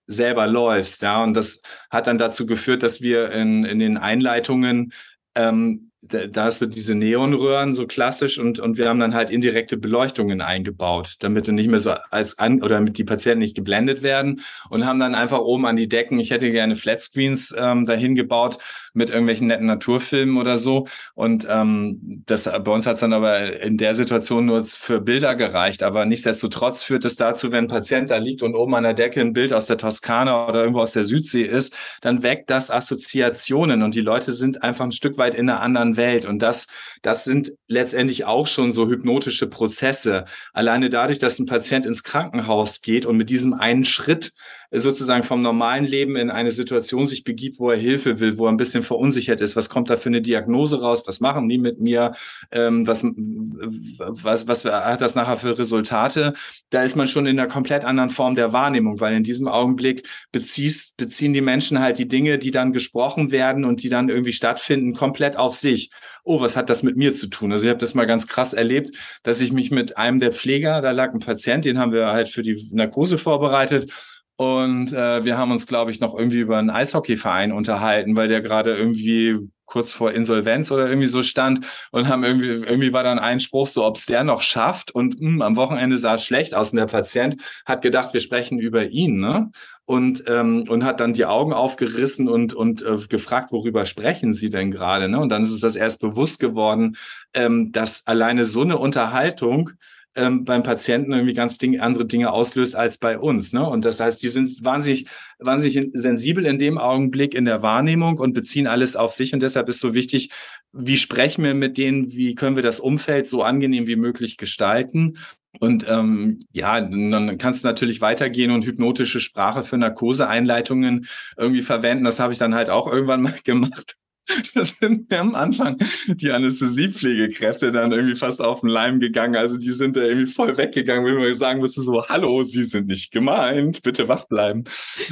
selber 0.07 0.47
läufst, 0.47 1.03
ja. 1.03 1.23
Und 1.23 1.35
das 1.35 1.61
hat 1.91 2.07
dann 2.07 2.19
dazu 2.19 2.47
geführt, 2.47 2.83
dass 2.83 3.01
wir 3.01 3.31
in, 3.33 3.65
in 3.65 3.79
den 3.79 3.97
Einleitungen 3.97 4.93
ähm, 5.35 5.91
da, 6.09 6.27
da 6.27 6.45
hast 6.45 6.63
du 6.63 6.67
diese 6.67 6.95
Neonröhren 6.95 7.75
so 7.75 7.87
klassisch 7.87 8.39
und, 8.39 8.59
und 8.59 8.79
wir 8.79 8.89
haben 8.89 9.01
dann 9.01 9.15
halt 9.15 9.31
indirekte 9.31 9.77
Beleuchtungen 9.77 10.41
eingebaut, 10.41 11.17
damit 11.21 11.49
du 11.49 11.53
nicht 11.53 11.69
mehr 11.69 11.79
so 11.79 11.93
als 12.11 12.39
an 12.39 12.63
oder 12.63 12.77
damit 12.77 12.99
die 12.99 13.05
Patienten 13.05 13.41
nicht 13.41 13.57
geblendet 13.57 14.03
werden 14.03 14.41
und 14.71 14.87
haben 14.87 14.99
dann 14.99 15.15
einfach 15.15 15.39
oben 15.39 15.67
an 15.67 15.77
die 15.77 15.89
Decken, 15.89 16.19
ich 16.19 16.31
hätte 16.31 16.51
gerne 16.51 16.77
Flatscreens 16.77 17.55
ähm, 17.57 17.87
dahin 17.87 18.15
gebaut 18.15 18.59
mit 18.97 19.11
irgendwelchen 19.11 19.47
netten 19.47 19.67
Naturfilmen 19.67 20.39
oder 20.39 20.59
so. 20.59 20.87
Und 21.15 21.47
ähm, 21.49 22.23
das 22.27 22.45
bei 22.45 22.73
uns 22.73 22.87
hat 22.87 22.95
es 22.95 23.01
dann 23.01 23.13
aber 23.13 23.61
in 23.61 23.77
der 23.77 23.95
Situation 23.95 24.47
nur 24.47 24.65
für 24.65 25.01
Bilder 25.01 25.37
gereicht. 25.37 25.83
Aber 25.83 26.07
nichtsdestotrotz 26.07 26.83
führt 26.83 27.05
es 27.05 27.17
dazu, 27.17 27.53
wenn 27.53 27.65
ein 27.65 27.69
Patient 27.69 28.11
da 28.11 28.17
liegt 28.17 28.43
und 28.43 28.55
oben 28.55 28.75
an 28.75 28.83
der 28.83 28.95
Decke 28.95 29.21
ein 29.21 29.33
Bild 29.33 29.53
aus 29.53 29.67
der 29.67 29.79
Toskana 29.79 30.49
oder 30.49 30.61
irgendwo 30.61 30.81
aus 30.81 30.93
der 30.93 31.05
Südsee 31.05 31.45
ist, 31.45 31.75
dann 32.01 32.23
weckt 32.23 32.51
das 32.51 32.71
Assoziationen 32.71 33.83
und 33.83 33.95
die 33.95 34.01
Leute 34.01 34.33
sind 34.33 34.63
einfach 34.63 34.85
ein 34.85 34.93
Stück 34.93 35.19
weit 35.19 35.35
in 35.35 35.49
einer 35.49 35.61
anderen 35.61 35.97
Welt. 35.97 36.25
Und 36.25 36.41
das, 36.41 36.67
das 37.03 37.25
sind 37.25 37.53
letztendlich 37.69 38.25
auch 38.25 38.47
schon 38.47 38.73
so 38.73 38.89
hypnotische 38.89 39.47
Prozesse. 39.47 40.25
Alleine 40.53 40.91
dadurch, 40.91 41.19
dass 41.19 41.39
ein 41.39 41.47
Patient 41.47 41.87
ins 41.87 42.03
Krankenhaus 42.03 42.81
geht 42.81 43.07
und 43.07 43.17
mit 43.17 43.31
diesem 43.31 43.55
einen 43.55 43.85
Schritt 43.85 44.33
sozusagen 44.71 45.23
vom 45.23 45.43
normalen 45.43 45.85
Leben 45.85 46.17
in 46.17 46.31
eine 46.31 46.51
Situation 46.51 47.07
sich 47.07 47.25
begibt, 47.25 47.59
wo 47.59 47.71
er 47.71 47.77
Hilfe 47.77 48.21
will, 48.21 48.39
wo 48.39 48.47
er 48.47 48.53
ein 48.53 48.57
bisschen 48.57 48.83
verunsichert 48.83 49.41
ist. 49.41 49.57
Was 49.57 49.69
kommt 49.69 49.91
da 49.91 49.97
für 49.97 50.09
eine 50.09 50.23
Diagnose 50.23 50.81
raus? 50.81 51.05
Was 51.07 51.21
machen 51.21 51.49
die 51.49 51.59
mit 51.59 51.81
mir? 51.81 52.13
Ähm, 52.51 52.87
was, 52.87 53.05
was, 53.05 54.49
was 54.49 54.65
hat 54.65 55.01
das 55.01 55.15
nachher 55.15 55.37
für 55.37 55.59
Resultate? 55.59 56.35
Da 56.71 56.83
ist 56.83 56.97
man 56.97 57.09
schon 57.09 57.27
in 57.27 57.39
einer 57.39 57.49
komplett 57.49 57.85
anderen 57.85 58.11
Form 58.11 58.35
der 58.35 58.53
Wahrnehmung, 58.53 59.01
weil 59.01 59.15
in 59.15 59.23
diesem 59.23 59.49
Augenblick 59.49 60.09
beziehst, 60.33 60.97
beziehen 60.97 61.33
die 61.33 61.41
Menschen 61.41 61.81
halt 61.81 61.99
die 61.99 62.09
Dinge, 62.09 62.39
die 62.39 62.51
dann 62.51 62.73
gesprochen 62.73 63.31
werden 63.31 63.65
und 63.65 63.83
die 63.83 63.89
dann 63.89 64.09
irgendwie 64.09 64.33
stattfinden, 64.33 64.93
komplett 64.93 65.37
auf 65.37 65.55
sich. 65.55 65.91
Oh, 66.25 66.41
was 66.41 66.57
hat 66.57 66.71
das 66.71 66.83
mit 66.83 66.97
mir 66.97 67.13
zu 67.13 67.29
tun? 67.29 67.53
Also 67.53 67.65
ich 67.65 67.71
habe 67.71 67.79
das 67.79 67.95
mal 67.95 68.07
ganz 68.07 68.27
krass 68.27 68.53
erlebt, 68.53 68.91
dass 69.23 69.41
ich 69.41 69.53
mich 69.53 69.71
mit 69.71 69.97
einem 69.97 70.19
der 70.19 70.33
Pfleger, 70.33 70.81
da 70.81 70.91
lag 70.91 71.13
ein 71.13 71.21
Patient, 71.21 71.65
den 71.65 71.79
haben 71.79 71.93
wir 71.93 72.09
halt 72.09 72.29
für 72.29 72.43
die 72.43 72.69
Narkose 72.73 73.19
vorbereitet 73.19 73.93
und 74.37 74.93
äh, 74.93 75.25
wir 75.25 75.39
haben 75.39 75.51
uns, 75.51 75.67
glaube 75.67 75.91
ich, 75.91 76.01
noch 76.01 76.15
irgendwie 76.15 76.41
über 76.41 76.59
einen 76.59 76.71
Eishockeyverein 76.71 77.53
unterhalten, 77.53 78.17
weil 78.17 78.29
der 78.29 78.43
gerade 78.43 78.77
irgendwie 78.77 79.39
kurz 79.67 79.93
vor 79.93 80.13
Insolvenz 80.13 80.71
oder 80.71 80.89
irgendwie 80.89 81.09
so 81.09 81.23
stand 81.23 81.67
und 81.91 82.09
haben 82.09 82.23
irgendwie, 82.23 82.47
irgendwie 82.47 82.93
war 82.93 83.03
dann 83.03 83.19
ein 83.19 83.41
Spruch 83.41 83.67
so, 83.67 83.85
ob 83.85 83.97
es 83.97 84.07
der 84.07 84.25
noch 84.25 84.41
schafft 84.43 84.93
und 84.93 85.21
mh, 85.21 85.29
hm, 85.29 85.43
am 85.43 85.57
Wochenende 85.57 85.97
sah 85.97 86.15
es 86.15 86.25
schlecht 86.25 86.55
aus 86.55 86.71
und 86.71 86.79
der 86.79 86.87
Patient 86.87 87.37
hat 87.65 87.83
gedacht, 87.83 88.15
wir 88.15 88.21
sprechen 88.21 88.59
über 88.59 88.87
ihn, 88.87 89.19
ne? 89.19 89.51
Und, 89.85 90.25
ähm, 90.27 90.65
und 90.69 90.85
hat 90.85 90.99
dann 90.99 91.13
die 91.13 91.27
Augen 91.27 91.53
aufgerissen 91.53 92.29
und, 92.29 92.55
und 92.55 92.83
äh, 92.83 92.97
gefragt, 93.09 93.53
worüber 93.53 93.87
sprechen 93.87 94.35
Sie 94.35 94.51
denn 94.51 94.71
gerade, 94.71 95.09
ne? 95.09 95.21
Und 95.21 95.29
dann 95.29 95.43
ist 95.43 95.53
es 95.53 95.61
das 95.61 95.77
erst 95.77 96.01
bewusst 96.01 96.41
geworden, 96.41 96.97
ähm, 97.35 97.71
dass 97.73 98.07
alleine 98.07 98.45
so 98.45 98.63
eine 98.63 98.79
Unterhaltung 98.79 99.71
ähm, 100.17 100.45
beim 100.45 100.63
Patienten 100.63 101.13
irgendwie 101.13 101.35
ganz 101.35 101.59
Ding, 101.59 101.79
andere 101.81 102.07
Dinge 102.07 102.33
auslöst 102.33 102.75
als 102.75 102.99
bei 102.99 103.19
uns. 103.19 103.53
Ne? 103.53 103.69
Und 103.69 103.85
das 103.85 104.01
heißt, 104.01 104.23
die 104.23 104.29
sind 104.29 104.65
wahnsinnig, 104.65 105.07
wahnsinnig 105.39 105.91
sensibel 105.95 106.47
in 106.47 106.59
dem 106.59 106.79
Augenblick 106.79 107.35
in 107.35 107.45
der 107.45 107.63
Wahrnehmung 107.63 108.19
und 108.19 108.33
beziehen 108.33 108.67
alles 108.67 108.97
auf 108.97 109.13
sich. 109.13 109.33
Und 109.35 109.41
deshalb 109.43 109.69
ist 109.69 109.81
so 109.81 109.95
wichtig, 109.95 110.31
wie 110.73 110.97
sprechen 110.97 111.45
wir 111.45 111.55
mit 111.55 111.79
denen, 111.79 112.13
wie 112.13 112.35
können 112.35 112.57
wir 112.57 112.63
das 112.63 112.81
Umfeld 112.81 113.29
so 113.29 113.43
angenehm 113.43 113.87
wie 113.87 113.97
möglich 113.97 114.37
gestalten. 114.37 115.19
Und 115.59 115.87
ähm, 115.89 116.45
ja, 116.53 116.81
dann 116.81 117.39
kannst 117.39 117.65
du 117.65 117.69
natürlich 117.69 118.01
weitergehen 118.01 118.51
und 118.51 118.67
hypnotische 118.67 119.21
Sprache 119.21 119.63
für 119.63 119.79
Narkoseeinleitungen 119.79 121.07
irgendwie 121.37 121.63
verwenden. 121.63 122.05
Das 122.05 122.21
habe 122.21 122.33
ich 122.33 122.39
dann 122.39 122.55
halt 122.55 122.71
auch 122.71 122.91
irgendwann 122.91 123.23
mal 123.23 123.35
gemacht. 123.45 123.97
Das 124.55 124.79
sind 124.79 125.11
mir 125.11 125.21
am 125.21 125.35
Anfang 125.35 125.79
die 126.07 126.31
Anästhesiepflegekräfte 126.31 127.73
dann 127.73 127.93
irgendwie 127.93 128.17
fast 128.17 128.41
auf 128.43 128.61
den 128.61 128.69
Leim 128.69 129.01
gegangen. 129.01 129.37
Also 129.37 129.57
die 129.57 129.71
sind 129.71 129.97
da 129.97 130.03
irgendwie 130.03 130.31
voll 130.31 130.57
weggegangen, 130.57 131.05
wenn 131.05 131.23
wir 131.23 131.35
sagen 131.35 131.61
müsste 131.61 131.81
so, 131.81 132.07
hallo, 132.09 132.43
Sie 132.43 132.65
sind 132.65 132.89
nicht 132.89 133.13
gemeint, 133.13 133.83
bitte 133.83 134.09
wach 134.09 134.27
bleiben. 134.27 134.65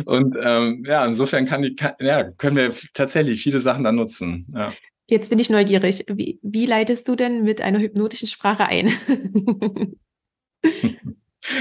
Und 0.05 0.37
ähm, 0.41 0.85
ja, 0.87 1.05
insofern 1.05 1.47
kann 1.47 1.63
die, 1.63 1.75
kann, 1.75 1.93
ja, 2.01 2.31
können 2.33 2.57
wir 2.57 2.73
tatsächlich 2.93 3.43
viele 3.43 3.59
Sachen 3.59 3.85
dann 3.85 3.97
nutzen. 3.97 4.47
Ja. 4.55 4.73
Jetzt 5.07 5.31
bin 5.31 5.39
ich 5.39 5.51
neugierig. 5.51 6.05
Wie, 6.09 6.39
wie 6.43 6.67
leitest 6.67 7.07
du 7.09 7.15
denn 7.15 7.43
mit 7.43 7.61
einer 7.61 7.79
hypnotischen 7.79 8.29
Sprache 8.29 8.67
ein? 8.67 8.93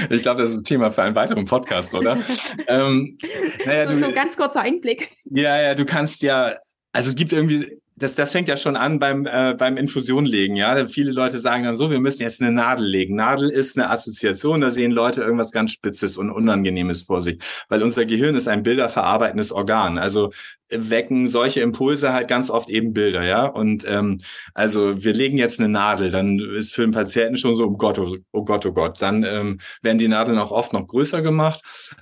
Ich 0.08 0.22
glaube, 0.22 0.40
das 0.40 0.52
ist 0.52 0.60
ein 0.60 0.64
Thema 0.64 0.90
für 0.90 1.02
einen 1.02 1.14
weiteren 1.14 1.44
Podcast, 1.44 1.94
oder? 1.94 2.18
ähm, 2.68 3.18
naja, 3.66 3.86
so, 3.86 3.94
du, 3.94 4.00
so 4.00 4.06
ein 4.06 4.14
ganz 4.14 4.34
kurzer 4.34 4.62
Einblick. 4.62 5.10
Ja, 5.24 5.60
ja, 5.60 5.74
du 5.74 5.84
kannst 5.84 6.22
ja 6.22 6.56
also 6.94 7.10
es 7.10 7.16
gibt 7.16 7.32
irgendwie, 7.32 7.80
das, 7.96 8.14
das 8.14 8.30
fängt 8.30 8.48
ja 8.48 8.56
schon 8.56 8.76
an 8.76 9.00
beim, 9.00 9.26
äh, 9.26 9.54
beim 9.58 9.76
Infusion 9.76 10.24
legen, 10.26 10.54
ja. 10.54 10.86
Viele 10.86 11.10
Leute 11.10 11.38
sagen 11.38 11.64
dann 11.64 11.74
so, 11.74 11.90
wir 11.90 12.00
müssen 12.00 12.22
jetzt 12.22 12.40
eine 12.40 12.52
Nadel 12.52 12.86
legen. 12.86 13.16
Nadel 13.16 13.50
ist 13.50 13.76
eine 13.76 13.90
Assoziation, 13.90 14.60
da 14.60 14.70
sehen 14.70 14.92
Leute 14.92 15.20
irgendwas 15.20 15.50
ganz 15.50 15.72
Spitzes 15.72 16.16
und 16.16 16.30
Unangenehmes 16.30 17.02
vor 17.02 17.20
sich. 17.20 17.40
Weil 17.68 17.82
unser 17.82 18.04
Gehirn 18.04 18.36
ist 18.36 18.46
ein 18.46 18.62
bilderverarbeitendes 18.62 19.50
Organ. 19.52 19.98
Also 19.98 20.30
wecken 20.70 21.26
solche 21.26 21.60
Impulse 21.60 22.12
halt 22.12 22.28
ganz 22.28 22.48
oft 22.48 22.68
eben 22.68 22.92
Bilder, 22.92 23.24
ja. 23.24 23.46
Und 23.46 23.84
ähm, 23.88 24.20
also 24.54 25.02
wir 25.02 25.14
legen 25.14 25.36
jetzt 25.36 25.58
eine 25.58 25.68
Nadel, 25.68 26.10
dann 26.10 26.38
ist 26.38 26.76
für 26.76 26.82
den 26.82 26.92
Patienten 26.92 27.36
schon 27.36 27.56
so, 27.56 27.64
oh 27.64 27.76
Gott, 27.76 27.98
oh, 27.98 28.16
oh 28.32 28.44
Gott, 28.44 28.66
oh 28.66 28.72
Gott. 28.72 29.02
Dann 29.02 29.24
ähm, 29.24 29.58
werden 29.82 29.98
die 29.98 30.08
Nadeln 30.08 30.38
auch 30.38 30.52
oft 30.52 30.72
noch 30.72 30.86
größer 30.86 31.22
gemacht. 31.22 31.60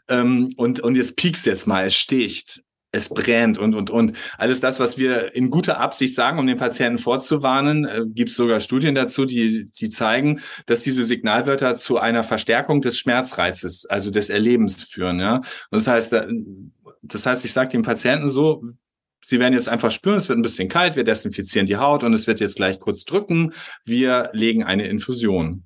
Ähm, 0.09 0.53
und, 0.57 0.81
und 0.81 0.97
jetzt 0.97 1.17
piekst 1.17 1.47
jetzt 1.47 1.67
mal, 1.67 1.87
es 1.87 1.95
sticht 1.95 2.63
es 2.93 3.09
brennt 3.09 3.59
und, 3.59 3.75
und, 3.75 3.91
und. 3.91 4.13
Alles 4.37 4.61
das, 4.61 4.79
was 4.79 4.99
wir 4.99 5.35
in 5.35 5.51
guter 5.51 5.81
Absicht 5.81 6.15
sagen, 6.15 6.39
um 6.39 6.47
den 6.47 6.59
Patienten 6.59 6.99
vorzuwarnen, 6.99 7.87
äh, 7.87 8.03
gibt 8.07 8.31
es 8.31 8.37
sogar 8.37 8.61
Studien 8.61 8.95
dazu, 8.95 9.25
die, 9.25 9.71
die 9.71 9.91
zeigen, 9.91 10.41
dass 10.67 10.83
diese 10.83 11.03
Signalwörter 11.03 11.75
zu 11.75 11.99
einer 11.99 12.23
Verstärkung 12.23 12.83
des 12.83 12.99
Schmerzreizes, 12.99 13.87
also 13.87 14.11
des 14.11 14.29
Erlebens 14.31 14.83
führen. 14.83 15.21
Ja? 15.21 15.37
Und 15.37 15.45
das 15.71 15.87
heißt, 15.87 16.13
äh, 16.13 16.27
das 17.03 17.27
heißt, 17.27 17.45
ich 17.45 17.53
sage 17.53 17.71
dem 17.71 17.83
Patienten 17.83 18.29
so, 18.29 18.63
Sie 19.25 19.39
werden 19.39 19.55
jetzt 19.55 19.69
einfach 19.69 19.93
spüren, 19.93 20.17
es 20.17 20.29
wird 20.29 20.39
ein 20.39 20.43
bisschen 20.43 20.69
kalt, 20.69 20.97
wir 20.97 21.05
desinfizieren 21.05 21.67
die 21.67 21.77
Haut 21.77 22.03
und 22.03 22.13
es 22.13 22.27
wird 22.27 22.41
jetzt 22.41 22.57
gleich 22.57 22.81
kurz 22.81 23.05
drücken. 23.05 23.53
Wir 23.85 24.31
legen 24.33 24.65
eine 24.65 24.89
Infusion. 24.89 25.63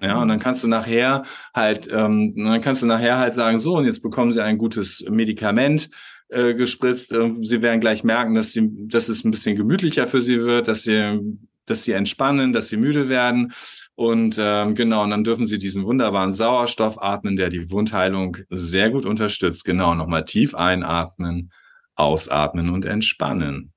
Ja, 0.00 0.20
und 0.22 0.28
dann 0.28 0.38
kannst 0.38 0.64
du 0.64 0.68
nachher 0.68 1.22
halt, 1.54 1.88
ähm, 1.92 2.34
dann 2.34 2.60
kannst 2.62 2.82
du 2.82 2.86
nachher 2.86 3.18
halt 3.18 3.34
sagen, 3.34 3.58
so, 3.58 3.76
und 3.76 3.84
jetzt 3.84 4.02
bekommen 4.02 4.32
Sie 4.32 4.42
ein 4.42 4.56
gutes 4.56 5.06
Medikament, 5.08 5.90
äh, 6.32 6.54
gespritzt. 6.54 7.12
Äh, 7.12 7.30
sie 7.42 7.62
werden 7.62 7.80
gleich 7.80 8.04
merken, 8.04 8.34
dass, 8.34 8.52
sie, 8.52 8.70
dass 8.88 9.08
es 9.08 9.24
ein 9.24 9.30
bisschen 9.30 9.56
gemütlicher 9.56 10.06
für 10.06 10.20
sie 10.20 10.40
wird, 10.40 10.68
dass 10.68 10.82
sie, 10.82 11.20
dass 11.66 11.84
sie 11.84 11.92
entspannen, 11.92 12.52
dass 12.52 12.68
sie 12.68 12.76
müde 12.76 13.08
werden. 13.08 13.52
Und 13.94 14.36
ähm, 14.40 14.74
genau, 14.74 15.04
und 15.04 15.10
dann 15.10 15.24
dürfen 15.24 15.46
sie 15.46 15.58
diesen 15.58 15.84
wunderbaren 15.84 16.32
Sauerstoff 16.32 17.00
atmen, 17.00 17.36
der 17.36 17.50
die 17.50 17.70
Wundheilung 17.70 18.38
sehr 18.48 18.90
gut 18.90 19.06
unterstützt. 19.06 19.64
Genau, 19.64 19.94
nochmal 19.94 20.24
tief 20.24 20.54
einatmen, 20.54 21.52
ausatmen 21.94 22.70
und 22.70 22.86
entspannen. 22.86 23.72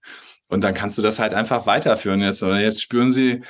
Und 0.48 0.64
dann 0.64 0.74
kannst 0.74 0.98
du 0.98 1.02
das 1.02 1.20
halt 1.20 1.34
einfach 1.34 1.66
weiterführen. 1.66 2.22
Jetzt, 2.22 2.42
jetzt 2.42 2.82
spüren 2.82 3.12
sie, 3.12 3.42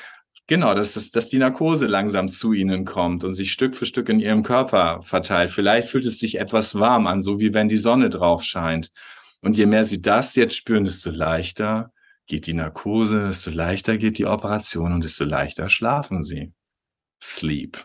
Genau, 0.47 0.75
dass, 0.75 0.93
dass, 0.93 1.09
dass 1.09 1.29
die 1.29 1.39
Narkose 1.39 1.87
langsam 1.87 2.27
zu 2.27 2.53
ihnen 2.53 2.85
kommt 2.85 3.23
und 3.23 3.31
sich 3.31 3.51
Stück 3.51 3.75
für 3.75 3.87
Stück 3.87 4.09
in 4.09 4.19
ihrem 4.19 4.43
Körper 4.43 5.01
verteilt. 5.01 5.49
Vielleicht 5.49 5.89
fühlt 5.89 6.05
es 6.05 6.19
sich 6.19 6.39
etwas 6.39 6.77
warm 6.77 7.07
an, 7.07 7.19
so 7.19 7.39
wie 7.39 7.53
wenn 7.55 7.67
die 7.67 7.77
Sonne 7.77 8.11
drauf 8.11 8.43
scheint. 8.43 8.91
Und 9.41 9.57
je 9.57 9.65
mehr 9.65 9.83
sie 9.85 10.03
das 10.03 10.35
jetzt 10.35 10.55
spüren, 10.55 10.83
desto 10.83 11.09
leichter 11.09 11.91
geht 12.27 12.45
die 12.45 12.53
Narkose, 12.53 13.27
desto 13.27 13.49
leichter 13.49 13.97
geht 13.97 14.19
die 14.19 14.27
Operation 14.27 14.93
und 14.93 15.03
desto 15.03 15.25
leichter 15.25 15.67
schlafen 15.67 16.21
sie. 16.21 16.53
Sleep. 17.21 17.83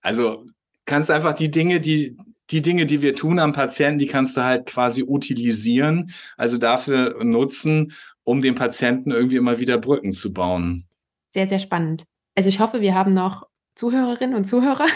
Also 0.00 0.46
kannst 0.86 1.08
einfach 1.08 1.34
die 1.34 1.52
Dinge, 1.52 1.80
die, 1.80 2.16
die 2.50 2.62
Dinge, 2.62 2.84
die 2.84 3.00
wir 3.00 3.14
tun 3.14 3.38
am 3.38 3.52
Patienten, 3.52 4.00
die 4.00 4.06
kannst 4.06 4.36
du 4.36 4.42
halt 4.42 4.66
quasi 4.66 5.04
utilisieren, 5.04 6.10
also 6.36 6.58
dafür 6.58 7.22
nutzen, 7.22 7.92
um 8.24 8.42
dem 8.42 8.56
Patienten 8.56 9.12
irgendwie 9.12 9.36
immer 9.36 9.60
wieder 9.60 9.78
Brücken 9.78 10.12
zu 10.12 10.32
bauen 10.32 10.88
sehr, 11.32 11.48
sehr 11.48 11.58
spannend. 11.58 12.04
Also 12.34 12.48
ich 12.48 12.60
hoffe, 12.60 12.80
wir 12.80 12.94
haben 12.94 13.14
noch 13.14 13.46
Zuhörerinnen 13.74 14.36
und 14.36 14.44
Zuhörer. 14.44 14.86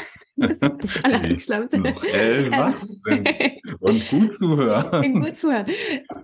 alle 1.02 1.20
angeschlafen 1.20 1.68
sind. 1.68 1.84
wach 1.86 2.76
sind 2.76 3.28
und 3.80 4.10
gut 4.10 4.36
zuhören. 4.36 5.14
gut 5.14 5.36
zuhören. 5.36 5.66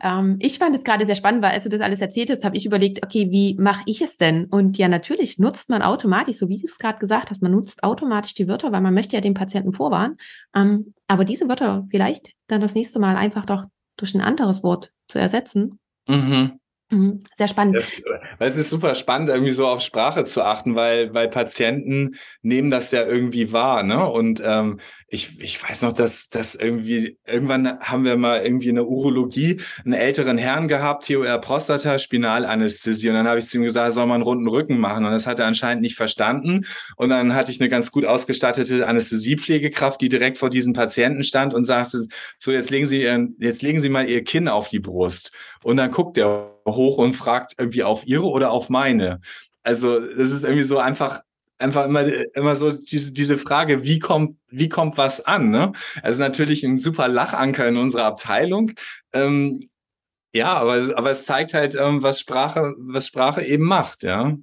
Ähm, 0.02 0.36
ich 0.38 0.58
fand 0.58 0.76
es 0.76 0.84
gerade 0.84 1.06
sehr 1.06 1.14
spannend, 1.14 1.42
weil 1.42 1.52
als 1.52 1.64
du 1.64 1.70
das 1.70 1.80
alles 1.80 2.02
erzählt 2.02 2.28
hast, 2.28 2.44
habe 2.44 2.56
ich 2.56 2.66
überlegt, 2.66 3.02
okay, 3.02 3.30
wie 3.30 3.56
mache 3.58 3.82
ich 3.86 4.02
es 4.02 4.18
denn? 4.18 4.44
Und 4.46 4.76
ja, 4.76 4.88
natürlich 4.88 5.38
nutzt 5.38 5.70
man 5.70 5.80
automatisch, 5.80 6.36
so 6.36 6.50
wie 6.50 6.58
du 6.58 6.66
es 6.66 6.78
gerade 6.78 6.98
gesagt 6.98 7.30
hast, 7.30 7.40
man 7.40 7.52
nutzt 7.52 7.82
automatisch 7.84 8.34
die 8.34 8.48
Wörter, 8.48 8.70
weil 8.70 8.82
man 8.82 8.92
möchte 8.92 9.16
ja 9.16 9.22
den 9.22 9.34
Patienten 9.34 9.72
vorwarnen. 9.72 10.18
Ähm, 10.54 10.92
aber 11.06 11.24
diese 11.24 11.48
Wörter 11.48 11.86
vielleicht 11.90 12.32
dann 12.48 12.60
das 12.60 12.74
nächste 12.74 12.98
Mal 12.98 13.16
einfach 13.16 13.46
doch 13.46 13.64
durch 13.96 14.14
ein 14.14 14.20
anderes 14.20 14.62
Wort 14.62 14.92
zu 15.08 15.18
ersetzen. 15.18 15.78
Mhm. 16.06 16.58
Mhm, 16.92 17.20
sehr 17.34 17.48
spannend. 17.48 17.74
Das, 17.74 17.90
es 18.38 18.58
ist 18.58 18.68
super 18.68 18.94
spannend, 18.94 19.30
irgendwie 19.30 19.50
so 19.50 19.66
auf 19.66 19.80
Sprache 19.80 20.24
zu 20.24 20.42
achten, 20.42 20.74
weil, 20.74 21.14
weil 21.14 21.28
Patienten 21.28 22.16
nehmen 22.42 22.70
das 22.70 22.90
ja 22.90 23.06
irgendwie 23.06 23.50
wahr, 23.50 23.82
ne? 23.82 24.06
Und 24.06 24.42
ähm, 24.44 24.78
ich, 25.08 25.40
ich 25.40 25.62
weiß 25.62 25.82
noch, 25.82 25.94
dass, 25.94 26.28
dass 26.28 26.54
irgendwie, 26.54 27.16
irgendwann 27.26 27.80
haben 27.80 28.04
wir 28.04 28.18
mal 28.18 28.44
irgendwie 28.44 28.68
eine 28.68 28.84
Urologie, 28.84 29.58
einen 29.86 29.94
älteren 29.94 30.36
Herrn 30.36 30.68
gehabt, 30.68 31.06
TOR 31.06 31.38
Prostata, 31.38 31.98
Spinalanästhesie. 31.98 33.08
Und 33.08 33.14
dann 33.14 33.28
habe 33.28 33.38
ich 33.38 33.46
zu 33.46 33.56
ihm 33.56 33.62
gesagt, 33.62 33.92
soll 33.92 34.04
man 34.04 34.16
einen 34.16 34.24
runden 34.24 34.48
Rücken 34.48 34.78
machen? 34.78 35.06
Und 35.06 35.12
das 35.12 35.26
hat 35.26 35.38
er 35.38 35.46
anscheinend 35.46 35.80
nicht 35.80 35.96
verstanden. 35.96 36.66
Und 36.96 37.08
dann 37.08 37.34
hatte 37.34 37.50
ich 37.50 37.58
eine 37.58 37.70
ganz 37.70 37.90
gut 37.90 38.04
ausgestattete 38.04 38.86
Anästhesiepflegekraft, 38.86 39.98
die 39.98 40.10
direkt 40.10 40.36
vor 40.36 40.50
diesem 40.50 40.74
Patienten 40.74 41.24
stand 41.24 41.54
und 41.54 41.64
sagte, 41.64 42.04
so, 42.38 42.52
jetzt 42.52 42.70
legen 42.70 42.84
Sie, 42.84 43.00
ihren, 43.00 43.34
jetzt 43.38 43.62
legen 43.62 43.80
Sie 43.80 43.88
mal 43.88 44.06
Ihr 44.06 44.24
Kinn 44.24 44.46
auf 44.46 44.68
die 44.68 44.80
Brust. 44.80 45.32
Und 45.62 45.78
dann 45.78 45.90
guckt 45.90 46.18
er 46.18 46.51
hoch 46.66 46.98
und 46.98 47.14
fragt 47.14 47.54
irgendwie 47.58 47.82
auf 47.82 48.06
ihre 48.06 48.26
oder 48.26 48.50
auf 48.50 48.68
meine. 48.68 49.20
Also 49.62 49.98
es 49.98 50.30
ist 50.30 50.44
irgendwie 50.44 50.62
so 50.62 50.78
einfach 50.78 51.20
einfach 51.58 51.84
immer 51.86 52.04
immer 52.34 52.56
so 52.56 52.70
diese 52.70 53.12
diese 53.12 53.38
Frage, 53.38 53.84
wie 53.84 53.98
kommt 53.98 54.36
wie 54.48 54.68
kommt 54.68 54.98
was 54.98 55.24
an? 55.24 55.50
Ne? 55.50 55.72
Also 56.02 56.22
natürlich 56.22 56.64
ein 56.64 56.78
super 56.78 57.08
Lachanker 57.08 57.68
in 57.68 57.76
unserer 57.76 58.04
Abteilung. 58.04 58.72
Ähm, 59.12 59.68
ja, 60.34 60.54
aber 60.54 60.96
aber 60.96 61.10
es 61.10 61.24
zeigt 61.26 61.54
halt, 61.54 61.74
ähm, 61.74 62.02
was 62.02 62.20
Sprache 62.20 62.74
was 62.78 63.06
Sprache 63.06 63.44
eben 63.44 63.64
macht, 63.64 64.02
ja. 64.02 64.36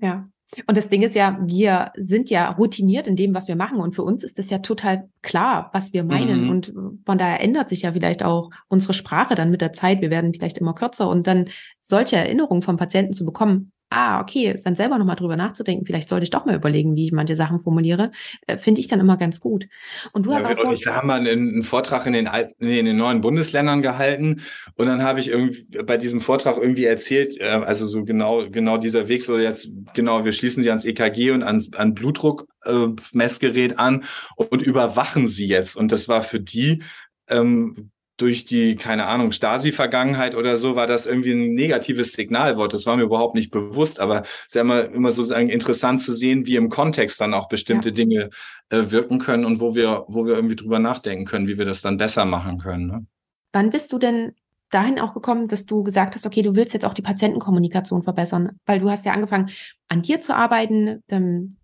Ja. 0.00 0.28
Und 0.66 0.76
das 0.76 0.88
Ding 0.88 1.02
ist 1.02 1.16
ja, 1.16 1.38
wir 1.42 1.92
sind 1.96 2.30
ja 2.30 2.50
routiniert 2.50 3.06
in 3.06 3.16
dem, 3.16 3.34
was 3.34 3.48
wir 3.48 3.56
machen. 3.56 3.80
Und 3.80 3.94
für 3.94 4.02
uns 4.02 4.22
ist 4.22 4.38
es 4.38 4.50
ja 4.50 4.58
total 4.58 5.08
klar, 5.22 5.70
was 5.72 5.92
wir 5.92 6.04
meinen. 6.04 6.44
Mhm. 6.44 6.50
Und 6.50 6.74
von 7.06 7.18
daher 7.18 7.40
ändert 7.40 7.68
sich 7.68 7.82
ja 7.82 7.92
vielleicht 7.92 8.22
auch 8.22 8.50
unsere 8.68 8.92
Sprache 8.92 9.34
dann 9.34 9.50
mit 9.50 9.60
der 9.60 9.72
Zeit. 9.72 10.00
Wir 10.00 10.10
werden 10.10 10.32
vielleicht 10.32 10.58
immer 10.58 10.74
kürzer. 10.74 11.08
Und 11.08 11.26
dann 11.26 11.46
solche 11.80 12.16
Erinnerungen 12.16 12.62
vom 12.62 12.76
Patienten 12.76 13.12
zu 13.12 13.24
bekommen, 13.24 13.72
ah, 13.92 14.20
okay, 14.20 14.58
dann 14.64 14.74
selber 14.74 14.98
nochmal 14.98 15.16
drüber 15.16 15.36
nachzudenken, 15.36 15.86
vielleicht 15.86 16.08
sollte 16.08 16.24
ich 16.24 16.30
doch 16.30 16.44
mal 16.44 16.54
überlegen, 16.54 16.96
wie 16.96 17.04
ich 17.04 17.12
manche 17.12 17.36
Sachen 17.36 17.60
formuliere, 17.60 18.10
äh, 18.46 18.56
finde 18.56 18.80
ich 18.80 18.88
dann 18.88 19.00
immer 19.00 19.16
ganz 19.16 19.40
gut. 19.40 19.68
Und 20.12 20.26
du 20.26 20.30
ja, 20.30 20.38
hast 20.38 20.46
auch. 20.46 20.70
Wir, 20.70 20.78
wir 20.78 20.94
haben 20.94 21.06
mal 21.06 21.20
einen, 21.20 21.48
einen 21.48 21.62
Vortrag 21.62 22.06
in 22.06 22.12
den, 22.12 22.26
alten, 22.26 22.64
in 22.64 22.86
den 22.86 22.96
neuen 22.96 23.20
Bundesländern 23.20 23.82
gehalten 23.82 24.42
und 24.76 24.86
dann 24.86 25.02
habe 25.02 25.20
ich 25.20 25.28
irgendwie 25.28 25.64
bei 25.84 25.96
diesem 25.96 26.20
Vortrag 26.20 26.56
irgendwie 26.56 26.84
erzählt, 26.84 27.38
äh, 27.40 27.44
also 27.44 27.86
so 27.86 28.04
genau, 28.04 28.48
genau 28.50 28.78
dieser 28.78 29.08
Weg 29.08 29.22
so 29.22 29.38
jetzt, 29.38 29.68
genau, 29.94 30.24
wir 30.24 30.32
schließen 30.32 30.62
sie 30.62 30.70
ans 30.70 30.84
EKG 30.84 31.30
und 31.32 31.42
ans, 31.42 31.72
an 31.74 31.94
Blutdruckmessgerät 31.94 33.72
äh, 33.72 33.76
an 33.76 34.04
und 34.36 34.62
überwachen 34.62 35.26
sie 35.26 35.46
jetzt. 35.46 35.76
Und 35.76 35.92
das 35.92 36.08
war 36.08 36.22
für 36.22 36.40
die 36.40 36.82
ähm, 37.28 37.90
durch 38.16 38.44
die, 38.44 38.76
keine 38.76 39.06
Ahnung, 39.06 39.32
Stasi-Vergangenheit 39.32 40.34
oder 40.34 40.56
so, 40.56 40.76
war 40.76 40.86
das 40.86 41.06
irgendwie 41.06 41.32
ein 41.32 41.54
negatives 41.54 42.12
Signalwort. 42.12 42.72
Das 42.72 42.86
war 42.86 42.96
mir 42.96 43.04
überhaupt 43.04 43.34
nicht 43.34 43.50
bewusst, 43.50 44.00
aber 44.00 44.22
es 44.22 44.48
ist 44.48 44.54
ja 44.54 44.60
immer, 44.60 44.84
immer 44.84 45.10
sozusagen 45.10 45.48
interessant 45.48 46.02
zu 46.02 46.12
sehen, 46.12 46.46
wie 46.46 46.56
im 46.56 46.68
Kontext 46.68 47.20
dann 47.20 47.34
auch 47.34 47.48
bestimmte 47.48 47.88
ja. 47.88 47.94
Dinge 47.94 48.30
äh, 48.70 48.90
wirken 48.90 49.18
können 49.18 49.44
und 49.44 49.60
wo 49.60 49.74
wir, 49.74 50.04
wo 50.08 50.26
wir 50.26 50.34
irgendwie 50.34 50.56
drüber 50.56 50.78
nachdenken 50.78 51.24
können, 51.24 51.48
wie 51.48 51.58
wir 51.58 51.64
das 51.64 51.80
dann 51.82 51.96
besser 51.96 52.24
machen 52.24 52.58
können. 52.58 52.86
Ne? 52.86 53.06
Wann 53.52 53.70
bist 53.70 53.92
du 53.92 53.98
denn 53.98 54.32
dahin 54.70 54.98
auch 54.98 55.14
gekommen, 55.14 55.48
dass 55.48 55.66
du 55.66 55.82
gesagt 55.82 56.14
hast, 56.14 56.26
okay, 56.26 56.42
du 56.42 56.54
willst 56.54 56.74
jetzt 56.74 56.84
auch 56.84 56.94
die 56.94 57.02
Patientenkommunikation 57.02 58.02
verbessern, 58.02 58.58
weil 58.66 58.80
du 58.80 58.90
hast 58.90 59.04
ja 59.04 59.12
angefangen, 59.12 59.50
an 59.88 60.02
dir 60.02 60.20
zu 60.20 60.34
arbeiten, 60.34 61.02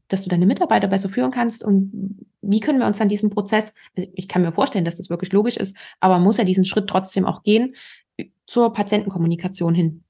dass 0.09 0.23
du 0.23 0.29
deine 0.29 0.47
Mitarbeiter 0.47 0.89
besser 0.89 1.09
führen 1.09 1.31
kannst 1.31 1.65
und 1.65 2.28
wie 2.41 2.61
können 2.61 2.79
wir 2.79 2.87
uns 2.87 3.01
an 3.01 3.09
diesem 3.09 3.31
Prozess, 3.31 3.73
ich 3.95 4.29
kann 4.29 4.43
mir 4.43 4.53
vorstellen, 4.53 4.85
dass 4.85 4.97
das 4.97 5.11
wirklich 5.11 5.33
logisch 5.33 5.57
ist, 5.57 5.77
aber 6.01 6.19
muss 6.19 6.39
ja 6.39 6.45
diesen 6.45 6.65
Schritt 6.65 6.89
trotzdem 6.89 7.27
auch 7.27 7.43
gehen 7.43 7.75
zur 8.47 8.73
Patientenkommunikation 8.73 9.75
hin? 9.75 10.05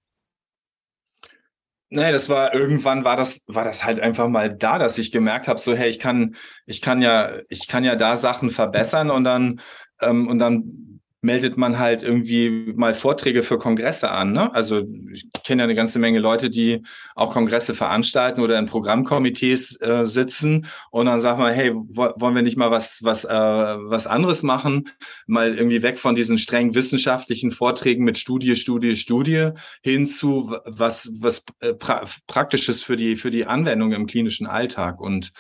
Nee, 1.91 2.13
das 2.13 2.29
war 2.29 2.55
irgendwann 2.55 3.05
war 3.05 3.17
das 3.17 3.45
war 3.47 3.65
das 3.65 3.85
halt 3.85 3.99
einfach 3.99 4.29
mal 4.29 4.55
da, 4.55 4.79
dass 4.79 4.99
ich 4.99 5.11
gemerkt 5.11 5.49
habe, 5.49 5.59
so 5.59 5.75
hey, 5.75 5.89
ich 5.89 5.99
kann 5.99 6.37
ich 6.67 6.83
kann 6.83 7.01
ja 7.01 7.39
ich 7.49 7.67
kann 7.67 7.83
ja 7.83 7.97
da 7.97 8.17
Sachen 8.17 8.51
verbessern 8.51 9.11
und 9.11 9.25
dann 9.25 9.61
ähm, 10.03 10.29
und 10.29 10.39
dann 10.39 10.98
meldet 11.21 11.57
man 11.57 11.79
halt 11.79 12.03
irgendwie 12.03 12.73
mal 12.77 12.95
Vorträge 12.95 13.43
für 13.43 13.59
Kongresse 13.59 14.11
an. 14.11 14.33
Ne? 14.33 14.55
Also 14.55 14.85
ich 15.13 15.27
kenne 15.45 15.63
ja 15.63 15.65
eine 15.65 15.75
ganze 15.75 15.99
Menge 15.99 16.21
Leute, 16.21 16.49
die 16.49 16.85
auch 17.17 17.33
Kongresse 17.33 17.75
veranstalten 17.75 18.41
oder 18.41 18.59
in 18.59 18.67
Programmkomitees 18.67 19.81
äh, 19.81 20.07
sitzen 20.07 20.67
und 20.91 21.07
dann 21.07 21.19
sagt 21.19 21.41
man, 21.41 21.53
hey, 21.53 21.73
wollen 21.75 22.35
wir 22.35 22.43
nicht 22.43 22.57
mal 22.57 22.71
was 22.71 23.01
was 23.03 23.25
äh, 23.25 23.29
was 23.29 24.07
anderes 24.07 24.45
machen? 24.45 24.91
Mal 25.27 25.59
irgendwie 25.59 25.83
weg 25.83 25.99
von 25.99 26.15
diesen 26.15 26.39
streng 26.39 26.75
wissenschaftlichen 26.75 27.51
Vorträgen 27.51 28.05
mit 28.05 28.17
Studie, 28.17 28.55
Studie, 28.55 28.95
Studie 28.95 29.51
hin 29.83 30.07
zu 30.07 30.57
was 30.67 31.13
was 31.19 31.45
äh, 31.61 31.75
pra 31.75 32.05
praktisches 32.29 32.81
für 32.81 32.95
die 32.95 33.17
für 33.17 33.31
die 33.31 33.47
Anwendung 33.47 33.93
im 33.93 34.07
klinischen 34.07 34.47
Alltag 34.47 35.01
und 35.01 35.33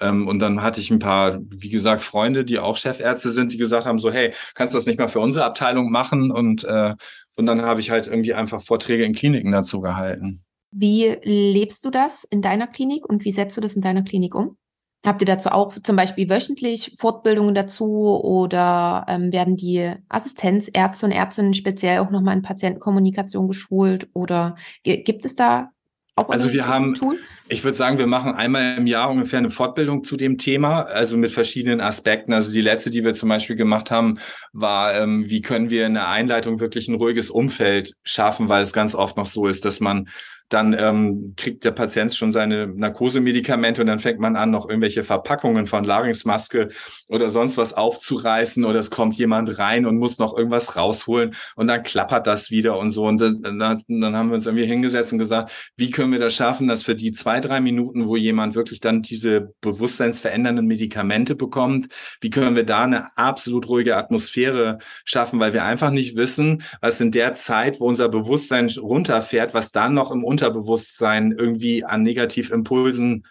und 0.00 0.38
dann 0.40 0.62
hatte 0.62 0.80
ich 0.80 0.90
ein 0.90 0.98
paar, 0.98 1.40
wie 1.50 1.68
gesagt, 1.68 2.02
Freunde, 2.02 2.44
die 2.44 2.58
auch 2.58 2.76
Chefärzte 2.76 3.30
sind, 3.30 3.52
die 3.52 3.58
gesagt 3.58 3.86
haben, 3.86 3.98
so, 3.98 4.12
hey, 4.12 4.32
kannst 4.54 4.74
du 4.74 4.78
das 4.78 4.86
nicht 4.86 4.98
mal 4.98 5.08
für 5.08 5.20
unsere 5.20 5.44
Abteilung 5.44 5.90
machen? 5.90 6.30
Und, 6.30 6.64
äh, 6.64 6.94
und 7.36 7.46
dann 7.46 7.62
habe 7.62 7.80
ich 7.80 7.90
halt 7.90 8.06
irgendwie 8.06 8.34
einfach 8.34 8.60
Vorträge 8.60 9.04
in 9.04 9.14
Kliniken 9.14 9.52
dazu 9.52 9.80
gehalten. 9.80 10.44
Wie 10.72 11.16
lebst 11.22 11.84
du 11.84 11.90
das 11.90 12.24
in 12.24 12.42
deiner 12.42 12.66
Klinik 12.66 13.08
und 13.08 13.24
wie 13.24 13.30
setzt 13.30 13.56
du 13.56 13.60
das 13.60 13.76
in 13.76 13.82
deiner 13.82 14.02
Klinik 14.02 14.34
um? 14.34 14.56
Habt 15.04 15.20
ihr 15.20 15.26
dazu 15.26 15.50
auch 15.50 15.74
zum 15.82 15.96
Beispiel 15.96 16.30
wöchentlich 16.30 16.96
Fortbildungen 16.98 17.54
dazu 17.54 18.18
oder 18.24 19.04
ähm, 19.06 19.32
werden 19.32 19.54
die 19.54 19.92
Assistenzärzte 20.08 21.06
und 21.06 21.12
Ärztinnen 21.12 21.52
speziell 21.52 21.98
auch 21.98 22.10
nochmal 22.10 22.34
in 22.34 22.42
Patientenkommunikation 22.42 23.46
geschult 23.46 24.08
oder 24.14 24.56
gibt 24.82 25.26
es 25.26 25.36
da 25.36 25.73
auch 26.16 26.28
also 26.28 26.52
wir 26.52 26.68
haben, 26.68 26.94
Tool? 26.94 27.18
ich 27.48 27.64
würde 27.64 27.76
sagen, 27.76 27.98
wir 27.98 28.06
machen 28.06 28.34
einmal 28.34 28.78
im 28.78 28.86
Jahr 28.86 29.10
ungefähr 29.10 29.40
eine 29.40 29.50
Fortbildung 29.50 30.04
zu 30.04 30.16
dem 30.16 30.38
Thema, 30.38 30.82
also 30.82 31.16
mit 31.16 31.32
verschiedenen 31.32 31.80
Aspekten. 31.80 32.32
Also 32.32 32.52
die 32.52 32.60
letzte, 32.60 32.90
die 32.90 33.04
wir 33.04 33.14
zum 33.14 33.28
Beispiel 33.28 33.56
gemacht 33.56 33.90
haben, 33.90 34.14
war, 34.52 34.94
ähm, 34.94 35.28
wie 35.28 35.42
können 35.42 35.70
wir 35.70 35.86
in 35.86 35.94
der 35.94 36.08
Einleitung 36.08 36.60
wirklich 36.60 36.86
ein 36.86 36.94
ruhiges 36.94 37.30
Umfeld 37.30 37.94
schaffen, 38.04 38.48
weil 38.48 38.62
es 38.62 38.72
ganz 38.72 38.94
oft 38.94 39.16
noch 39.16 39.26
so 39.26 39.48
ist, 39.48 39.64
dass 39.64 39.80
man 39.80 40.08
dann 40.48 40.76
ähm, 40.78 41.34
kriegt 41.36 41.64
der 41.64 41.70
Patient 41.70 42.14
schon 42.14 42.30
seine 42.30 42.66
Narkosemedikamente 42.66 43.80
und 43.80 43.86
dann 43.86 43.98
fängt 43.98 44.20
man 44.20 44.36
an, 44.36 44.50
noch 44.50 44.68
irgendwelche 44.68 45.02
Verpackungen 45.02 45.66
von 45.66 45.84
Larynxmaske 45.84 46.68
oder 47.08 47.28
sonst 47.30 47.56
was 47.56 47.74
aufzureißen 47.74 48.64
oder 48.64 48.78
es 48.78 48.90
kommt 48.90 49.16
jemand 49.16 49.58
rein 49.58 49.86
und 49.86 49.98
muss 49.98 50.18
noch 50.18 50.36
irgendwas 50.36 50.76
rausholen 50.76 51.34
und 51.56 51.66
dann 51.66 51.82
klappert 51.82 52.26
das 52.26 52.50
wieder 52.50 52.78
und 52.78 52.90
so. 52.90 53.06
Und 53.06 53.20
dann, 53.20 53.42
dann 53.42 54.16
haben 54.16 54.28
wir 54.28 54.34
uns 54.34 54.46
irgendwie 54.46 54.66
hingesetzt 54.66 55.12
und 55.12 55.18
gesagt, 55.18 55.50
wie 55.76 55.90
können 55.90 56.12
wir 56.12 56.18
das 56.18 56.34
schaffen, 56.34 56.68
dass 56.68 56.82
für 56.82 56.94
die 56.94 57.12
zwei, 57.12 57.40
drei 57.40 57.60
Minuten, 57.60 58.06
wo 58.06 58.16
jemand 58.16 58.54
wirklich 58.54 58.80
dann 58.80 59.02
diese 59.02 59.52
bewusstseinsverändernden 59.60 60.66
Medikamente 60.66 61.34
bekommt, 61.34 61.88
wie 62.20 62.30
können 62.30 62.56
wir 62.56 62.64
da 62.64 62.82
eine 62.84 63.16
absolut 63.16 63.68
ruhige 63.68 63.96
Atmosphäre 63.96 64.78
schaffen, 65.04 65.40
weil 65.40 65.52
wir 65.52 65.64
einfach 65.64 65.90
nicht 65.90 66.16
wissen, 66.16 66.62
was 66.80 67.00
in 67.00 67.10
der 67.10 67.32
Zeit, 67.32 67.80
wo 67.80 67.86
unser 67.86 68.08
Bewusstsein 68.08 68.68
runterfährt, 68.68 69.54
was 69.54 69.72
dann 69.72 69.94
noch 69.94 70.10
im 70.10 70.24
Unterbewusstsein 70.34 71.30
irgendwie 71.30 71.84
an 71.84 72.02
Negativimpulsen 72.02 73.24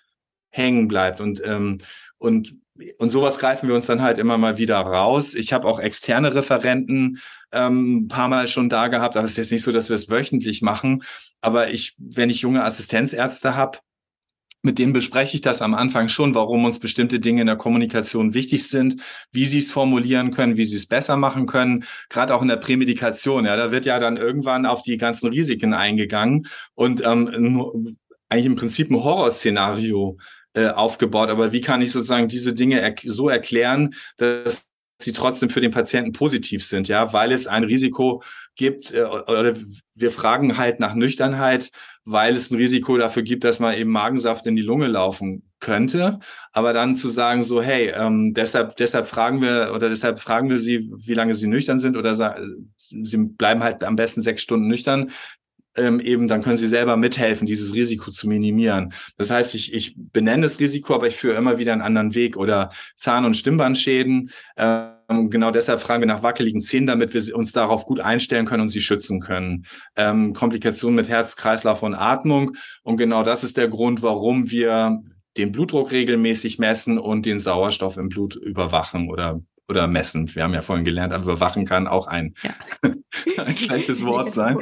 hängen 0.49 0.87
bleibt. 0.87 1.19
Und, 1.19 1.41
ähm, 1.45 1.79
und, 2.17 2.55
und 2.97 3.09
sowas 3.09 3.39
greifen 3.39 3.67
wir 3.67 3.75
uns 3.75 3.87
dann 3.87 4.01
halt 4.01 4.17
immer 4.17 4.37
mal 4.37 4.57
wieder 4.57 4.77
raus. 4.77 5.35
Ich 5.35 5.51
habe 5.51 5.67
auch 5.67 5.81
externe 5.81 6.33
Referenten 6.33 7.19
ähm, 7.51 7.97
ein 7.97 8.07
paar 8.07 8.29
Mal 8.29 8.47
schon 8.47 8.69
da 8.69 8.87
gehabt, 8.87 9.17
aber 9.17 9.25
es 9.25 9.31
ist 9.31 9.37
jetzt 9.37 9.51
nicht 9.51 9.63
so, 9.63 9.73
dass 9.73 9.89
wir 9.89 9.95
es 9.95 10.09
wöchentlich 10.09 10.61
machen. 10.61 11.03
Aber 11.41 11.71
ich, 11.71 11.93
wenn 11.97 12.29
ich 12.29 12.41
junge 12.41 12.63
Assistenzärzte 12.63 13.55
habe, 13.55 13.79
mit 14.63 14.80
denen 14.80 14.93
bespreche 14.93 15.36
ich 15.36 15.41
das 15.41 15.62
am 15.62 15.76
Anfang 15.76 16.08
schon, 16.08 16.34
warum 16.34 16.63
uns 16.65 16.80
bestimmte 16.80 17.19
Dinge 17.19 17.41
in 17.41 17.47
der 17.47 17.58
Kommunikation 17.58 18.34
wichtig 18.34 18.67
sind, 18.67 19.02
wie 19.32 19.45
sie 19.45 19.60
es 19.60 19.69
formulieren 19.69 20.32
können, 20.32 20.58
wie 20.58 20.63
sie 20.63 20.78
es 20.78 20.88
besser 20.88 21.17
machen 21.17 21.45
können, 21.45 21.84
gerade 22.10 22.34
auch 22.34 22.41
in 22.41 22.47
der 22.47 22.56
Prämedikation. 22.56 23.45
Ja, 23.45 23.58
da 23.58 23.71
wird 23.71 23.86
ja 23.86 23.99
dann 23.99 24.15
irgendwann 24.17 24.65
auf 24.65 24.82
die 24.82 24.97
ganzen 24.97 25.30
Risiken 25.30 25.73
eingegangen 25.73 26.47
und 26.76 27.04
ähm, 27.06 27.97
eigentlich 28.30 28.45
im 28.45 28.56
Prinzip 28.56 28.89
ein 28.89 29.04
Horrorszenario 29.04 30.17
äh, 30.54 30.69
aufgebaut. 30.69 31.30
Aber 31.30 31.52
wie 31.52 31.62
kann 31.62 31.82
ich 31.82 31.91
sozusagen 31.91 32.30
diese 32.30 32.54
Dinge 32.54 32.80
er 32.80 32.95
so 33.04 33.28
erklären, 33.28 33.93
dass 34.17 34.67
sie 34.97 35.12
trotzdem 35.12 35.49
für 35.49 35.62
den 35.62 35.71
Patienten 35.71 36.13
positiv 36.13 36.63
sind, 36.63 36.88
ja, 36.88 37.12
weil 37.12 37.32
es 37.32 37.47
ein 37.47 37.63
Risiko 37.65 38.23
gibt, 38.56 38.93
äh, 38.93 39.04
oder 39.04 39.56
wir 39.95 40.12
fragen 40.12 40.58
halt 40.58 40.80
nach 40.80 40.95
Nüchternheit, 40.95 41.71
weil 42.05 42.35
es 42.35 42.51
ein 42.51 42.57
Risiko 42.57 42.97
dafür 42.97 43.23
gibt, 43.23 43.43
dass 43.43 43.59
man 43.59 43.75
eben 43.75 43.89
Magensaft 43.89 44.45
in 44.45 44.55
die 44.55 44.61
Lunge 44.61 44.87
laufen 44.87 45.43
könnte. 45.59 46.19
Aber 46.51 46.73
dann 46.73 46.95
zu 46.95 47.07
sagen, 47.07 47.41
so, 47.41 47.61
hey, 47.61 47.93
ähm, 47.95 48.33
deshalb, 48.33 48.75
deshalb 48.75 49.07
fragen 49.07 49.41
wir 49.41 49.71
oder 49.73 49.89
deshalb 49.89 50.19
fragen 50.19 50.49
wir 50.49 50.59
sie, 50.59 50.91
wie 50.97 51.13
lange 51.13 51.33
sie 51.33 51.47
nüchtern 51.47 51.79
sind 51.79 51.95
oder 51.95 52.13
sie 52.77 53.17
bleiben 53.17 53.63
halt 53.63 53.83
am 53.83 53.95
besten 53.95 54.21
sechs 54.21 54.41
Stunden 54.41 54.67
nüchtern. 54.67 55.11
Ähm, 55.75 55.99
eben, 55.99 56.27
dann 56.27 56.43
können 56.43 56.57
sie 56.57 56.67
selber 56.67 56.97
mithelfen, 56.97 57.47
dieses 57.47 57.73
Risiko 57.73 58.11
zu 58.11 58.27
minimieren. 58.27 58.93
Das 59.17 59.31
heißt, 59.31 59.55
ich, 59.55 59.73
ich 59.73 59.95
benenne 59.97 60.43
das 60.43 60.59
Risiko, 60.59 60.93
aber 60.93 61.07
ich 61.07 61.15
führe 61.15 61.35
immer 61.35 61.57
wieder 61.57 61.73
einen 61.73 61.81
anderen 61.81 62.13
Weg 62.13 62.37
oder 62.37 62.69
Zahn- 62.95 63.25
und 63.25 63.35
Stimmbandschäden. 63.35 64.29
Äh, 64.55 64.89
Genau 65.30 65.52
deshalb 65.52 65.80
fragen 65.80 66.02
wir 66.02 66.08
nach 66.08 66.23
wackeligen 66.23 66.62
Zähnen, 66.62 66.88
damit 66.88 67.13
wir 67.13 67.36
uns 67.36 67.52
darauf 67.52 67.86
gut 67.86 67.99
einstellen 67.99 68.45
können 68.45 68.62
und 68.62 68.69
sie 68.69 68.82
schützen 68.82 69.19
können. 69.19 69.65
Ähm, 69.95 70.34
Komplikationen 70.34 70.95
mit 70.95 71.10
Herz, 71.10 71.36
Kreislauf 71.36 71.84
und 71.84 71.95
Atmung. 71.95 72.56
Und 72.84 72.97
genau 72.97 73.23
das 73.23 73.43
ist 73.43 73.58
der 73.58 73.67
Grund, 73.67 74.02
warum 74.02 74.52
wir 74.52 75.02
den 75.38 75.52
Blutdruck 75.52 75.91
regelmäßig 75.91 76.60
messen 76.60 76.99
und 76.99 77.26
den 77.26 77.39
Sauerstoff 77.39 77.97
im 77.97 78.10
Blut 78.10 78.36
überwachen 78.36 79.10
oder 79.10 79.41
oder 79.73 79.88
messen. 79.88 80.33
Wir 80.36 80.43
haben 80.43 80.53
ja 80.53 80.62
vorhin 80.62 80.86
gelernt, 80.86 81.13
aber 81.13 81.23
überwachen 81.23 81.65
kann 81.65 81.88
auch 81.88 82.07
ein, 82.07 82.36
ja. 82.43 82.51
ein 83.43 83.57
schlechtes 83.57 84.05
Wort 84.05 84.31
sein. 84.31 84.59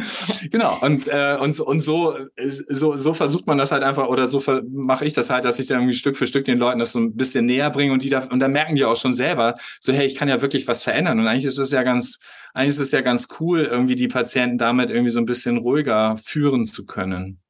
Genau. 0.50 0.80
Und, 0.82 1.08
äh, 1.08 1.38
und, 1.40 1.60
und 1.60 1.82
so, 1.82 2.18
so, 2.38 2.96
so 2.96 3.14
versucht 3.14 3.46
man 3.48 3.58
das 3.58 3.72
halt 3.72 3.84
einfach, 3.84 4.08
oder 4.08 4.26
so 4.26 4.42
mache 4.72 5.06
ich 5.06 5.14
das 5.14 5.30
halt, 5.30 5.44
dass 5.44 5.60
ich 5.60 5.68
dann 5.68 5.80
irgendwie 5.80 5.96
Stück 5.96 6.16
für 6.16 6.28
Stück 6.28 6.46
den 6.46 6.58
Leuten 6.58 6.80
das 6.80 6.94
so 6.94 7.00
ein 7.00 7.16
bisschen 7.16 7.46
näher 7.46 7.70
bringe 7.70 7.92
und 7.92 8.04
die 8.04 8.10
da, 8.10 8.24
und 8.26 8.40
dann 8.40 8.52
merken 8.52 8.76
die 8.76 8.86
auch 8.86 8.96
schon 8.96 9.14
selber, 9.14 9.56
so, 9.82 9.92
hey, 9.92 10.08
ich 10.08 10.16
kann 10.16 10.30
ja 10.30 10.42
wirklich 10.42 10.68
was 10.68 10.84
verändern. 10.84 11.20
Und 11.20 11.28
eigentlich 11.28 11.46
ist 11.46 11.58
es 11.58 11.72
ja 11.72 11.84
ganz, 11.84 12.20
eigentlich 12.54 12.70
ist 12.70 12.80
es 12.80 12.92
ja 12.92 13.02
ganz 13.02 13.28
cool, 13.40 13.64
irgendwie 13.64 13.96
die 13.96 14.08
Patienten 14.08 14.58
damit 14.58 14.90
irgendwie 14.90 15.12
so 15.12 15.20
ein 15.20 15.26
bisschen 15.26 15.58
ruhiger 15.58 16.16
führen 16.24 16.66
zu 16.66 16.86
können. 16.86 17.41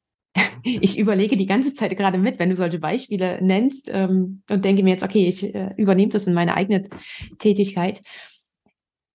Ich 0.64 0.98
überlege 0.98 1.36
die 1.36 1.46
ganze 1.46 1.74
Zeit 1.74 1.96
gerade 1.96 2.18
mit, 2.18 2.38
wenn 2.38 2.50
du 2.50 2.56
solche 2.56 2.78
Beispiele 2.78 3.42
nennst 3.42 3.90
ähm, 3.92 4.42
und 4.48 4.64
denke 4.64 4.82
mir 4.82 4.90
jetzt, 4.90 5.02
okay, 5.02 5.26
ich 5.26 5.54
äh, 5.54 5.74
übernehme 5.76 6.10
das 6.10 6.26
in 6.26 6.34
meine 6.34 6.54
eigene 6.54 6.88
Tätigkeit. 7.38 8.00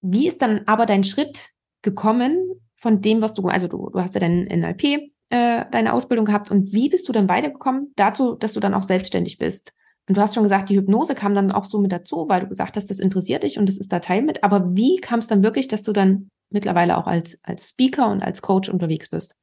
Wie 0.01 0.27
ist 0.27 0.41
dann 0.41 0.62
aber 0.65 0.86
dein 0.86 1.03
Schritt 1.03 1.49
gekommen 1.81 2.38
von 2.77 3.01
dem, 3.01 3.21
was 3.21 3.33
du, 3.33 3.47
also 3.47 3.67
du, 3.67 3.89
du 3.89 3.99
hast 3.99 4.13
ja 4.13 4.19
dein 4.19 4.43
NLP 4.43 5.12
äh, 5.29 5.65
deine 5.71 5.93
Ausbildung 5.93 6.25
gehabt 6.25 6.51
und 6.51 6.71
wie 6.71 6.89
bist 6.89 7.07
du 7.07 7.12
dann 7.12 7.27
weitergekommen 7.29 7.91
dazu, 7.95 8.36
dass 8.36 8.53
du 8.53 8.60
dann 8.60 8.73
auch 8.73 8.83
selbstständig 8.83 9.38
bist? 9.38 9.73
Und 10.07 10.15
du 10.15 10.21
hast 10.21 10.36
schon 10.36 10.43
gesagt, 10.43 10.69
die 10.69 10.77
Hypnose 10.77 11.15
kam 11.15 11.36
dann 11.36 11.51
auch 11.51 11.65
so 11.65 11.79
mit 11.79 11.91
dazu, 11.91 12.27
weil 12.29 12.41
du 12.41 12.47
gesagt 12.47 12.77
hast, 12.77 12.89
das 12.89 12.99
interessiert 12.99 13.43
dich 13.43 13.60
und 13.60 13.67
das 13.67 13.77
ist 13.77 13.91
da 13.91 13.99
Teil 13.99 14.21
mit. 14.21 14.43
Aber 14.43 14.73
wie 14.75 14.97
kam 14.97 15.19
es 15.19 15.27
dann 15.27 15.43
wirklich, 15.43 15.67
dass 15.67 15.83
du 15.83 15.91
dann 15.91 16.29
mittlerweile 16.49 16.97
auch 16.97 17.07
als, 17.07 17.43
als 17.43 17.69
Speaker 17.69 18.10
und 18.10 18.23
als 18.23 18.41
Coach 18.41 18.69
unterwegs 18.69 19.10
bist? 19.10 19.36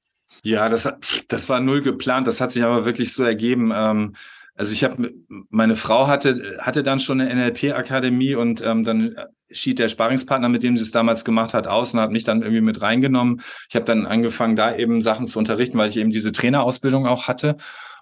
Ja, 0.44 0.68
das, 0.68 0.92
das 1.28 1.48
war 1.48 1.60
null 1.60 1.80
geplant. 1.80 2.26
Das 2.26 2.40
hat 2.40 2.52
sich 2.52 2.62
aber 2.62 2.84
wirklich 2.84 3.14
so 3.14 3.24
ergeben. 3.24 3.72
Ähm, 3.74 4.14
also 4.54 4.74
ich 4.74 4.84
habe, 4.84 5.12
meine 5.48 5.74
Frau 5.74 6.06
hatte, 6.06 6.58
hatte 6.60 6.82
dann 6.82 7.00
schon 7.00 7.20
eine 7.20 7.34
NLP-Akademie 7.34 8.34
und 8.34 8.62
ähm, 8.62 8.84
dann 8.84 9.16
schied 9.50 9.78
der 9.78 9.88
Sparingspartner, 9.88 10.50
mit 10.50 10.62
dem 10.62 10.76
sie 10.76 10.82
es 10.82 10.90
damals 10.90 11.24
gemacht 11.24 11.54
hat, 11.54 11.66
aus 11.66 11.94
und 11.94 12.00
hat 12.00 12.12
mich 12.12 12.24
dann 12.24 12.42
irgendwie 12.42 12.60
mit 12.60 12.82
reingenommen. 12.82 13.40
Ich 13.70 13.74
habe 13.74 13.86
dann 13.86 14.06
angefangen, 14.06 14.54
da 14.54 14.76
eben 14.76 15.00
Sachen 15.00 15.26
zu 15.26 15.38
unterrichten, 15.38 15.78
weil 15.78 15.88
ich 15.88 15.96
eben 15.96 16.10
diese 16.10 16.30
Trainerausbildung 16.30 17.06
auch 17.06 17.26
hatte. 17.26 17.56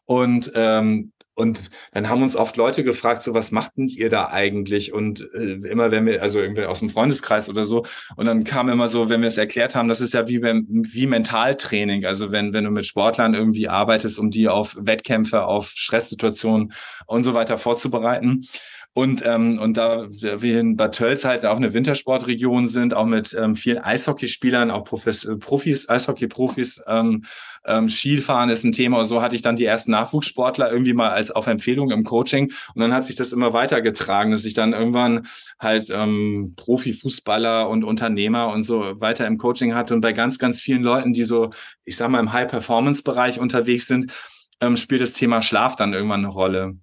Und 0.05 0.51
ähm, 0.57 1.13
und 1.35 1.71
dann 1.93 2.11
haben 2.11 2.23
uns 2.23 2.37
oft 2.37 2.57
Leute 2.57 2.85
gefragt, 2.85 3.23
so 3.23 3.33
was 3.33 3.53
macht 3.53 3.77
denn 3.77 3.89
ihr 3.89 4.11
da 4.11 4.29
eigentlich? 4.29 4.93
Und 4.93 5.27
äh, 5.35 5.53
immer 5.69 5.91
wenn 5.91 6.05
wir, 6.05 6.21
also 6.21 6.41
irgendwie 6.41 6.65
aus 6.65 6.81
dem 6.81 6.91
Freundeskreis 6.91 7.49
oder 7.49 7.65
so, 7.65 7.87
und 8.17 8.27
dann 8.27 8.45
kam 8.45 8.69
immer 8.69 8.89
so, 8.89 9.09
wenn 9.09 9.23
wir 9.23 9.29
es 9.29 9.39
erklärt 9.39 9.75
haben, 9.75 9.89
das 9.89 10.03
ist 10.03 10.13
ja 10.13 10.29
wie, 10.29 10.43
wie 10.43 11.07
Mentaltraining. 11.07 12.05
Also 12.05 12.33
wenn, 12.33 12.53
wenn 12.53 12.65
du 12.65 12.71
mit 12.71 12.85
Sportlern 12.85 13.35
irgendwie 13.35 13.69
arbeitest, 13.69 14.19
um 14.19 14.31
die 14.31 14.49
auf 14.49 14.77
Wettkämpfe, 14.79 15.45
auf 15.45 15.71
Stresssituationen 15.75 16.73
und 17.07 17.23
so 17.23 17.33
weiter 17.35 17.57
vorzubereiten. 17.57 18.47
Und, 18.95 19.25
ähm, 19.25 19.59
und 19.59 19.79
da 19.79 20.07
wir 20.11 20.61
in 20.61 20.77
Bad 20.77 20.95
Tölz 20.95 21.25
halt 21.25 21.47
auch 21.47 21.57
eine 21.57 21.73
Wintersportregion 21.73 22.67
sind, 22.67 22.93
auch 22.93 23.07
mit 23.07 23.35
ähm, 23.39 23.55
vielen 23.55 23.79
Eishockeyspielern, 23.79 24.71
auch 24.71 24.85
Profis, 24.85 25.25
äh, 25.25 25.37
Profis 25.37 25.89
Eishockey-Profis, 25.89 26.85
ähm, 26.87 27.25
ähm, 27.65 27.89
Skifahren 27.89 28.51
ist 28.51 28.65
ein 28.65 28.73
Thema. 28.73 29.05
So 29.05 29.23
hatte 29.23 29.37
ich 29.37 29.43
dann 29.43 29.57
die 29.57 29.65
ersten 29.65 29.93
Nachwuchssportler 29.93 30.71
irgendwie 30.71 30.93
mal 30.93 31.11
als 31.11 31.31
auf 31.31 31.47
Empfehlung 31.47 31.91
im 31.91 32.05
Coaching. 32.05 32.53
Und 32.75 32.81
dann 32.81 32.93
hat 32.93 33.07
sich 33.07 33.17
das 33.17 33.33
immer 33.33 33.53
weitergetragen, 33.53 34.33
dass 34.33 34.45
ich 34.45 34.55
dann 34.55 34.73
irgendwann 34.73 35.27
halt 35.59 35.89
ähm, 35.91 36.55
Profifußballer 36.57 37.69
und 37.69 37.85
Unternehmer 37.85 38.49
und 38.49 38.63
so 38.63 39.01
weiter 39.01 39.27
im 39.27 39.39
Coaching 39.39 39.75
hatte. 39.75 39.95
Und 39.95 40.01
bei 40.01 40.13
ganz, 40.13 40.39
ganz 40.39 40.61
vielen 40.61 40.83
Leuten, 40.83 41.13
die 41.13 41.25
so, 41.25 41.51
ich 41.85 41.97
sag 41.97 42.11
mal, 42.11 42.21
im 42.21 42.33
High-Performance-Bereich 42.33 43.41
unterwegs 43.41 43.87
sind, 43.87 44.13
ähm, 44.61 44.77
spielt 44.77 45.01
das 45.01 45.13
Thema 45.13 45.41
Schlaf 45.41 45.77
dann 45.77 45.93
irgendwann 45.93 46.21
eine 46.21 46.33
Rolle. 46.33 46.77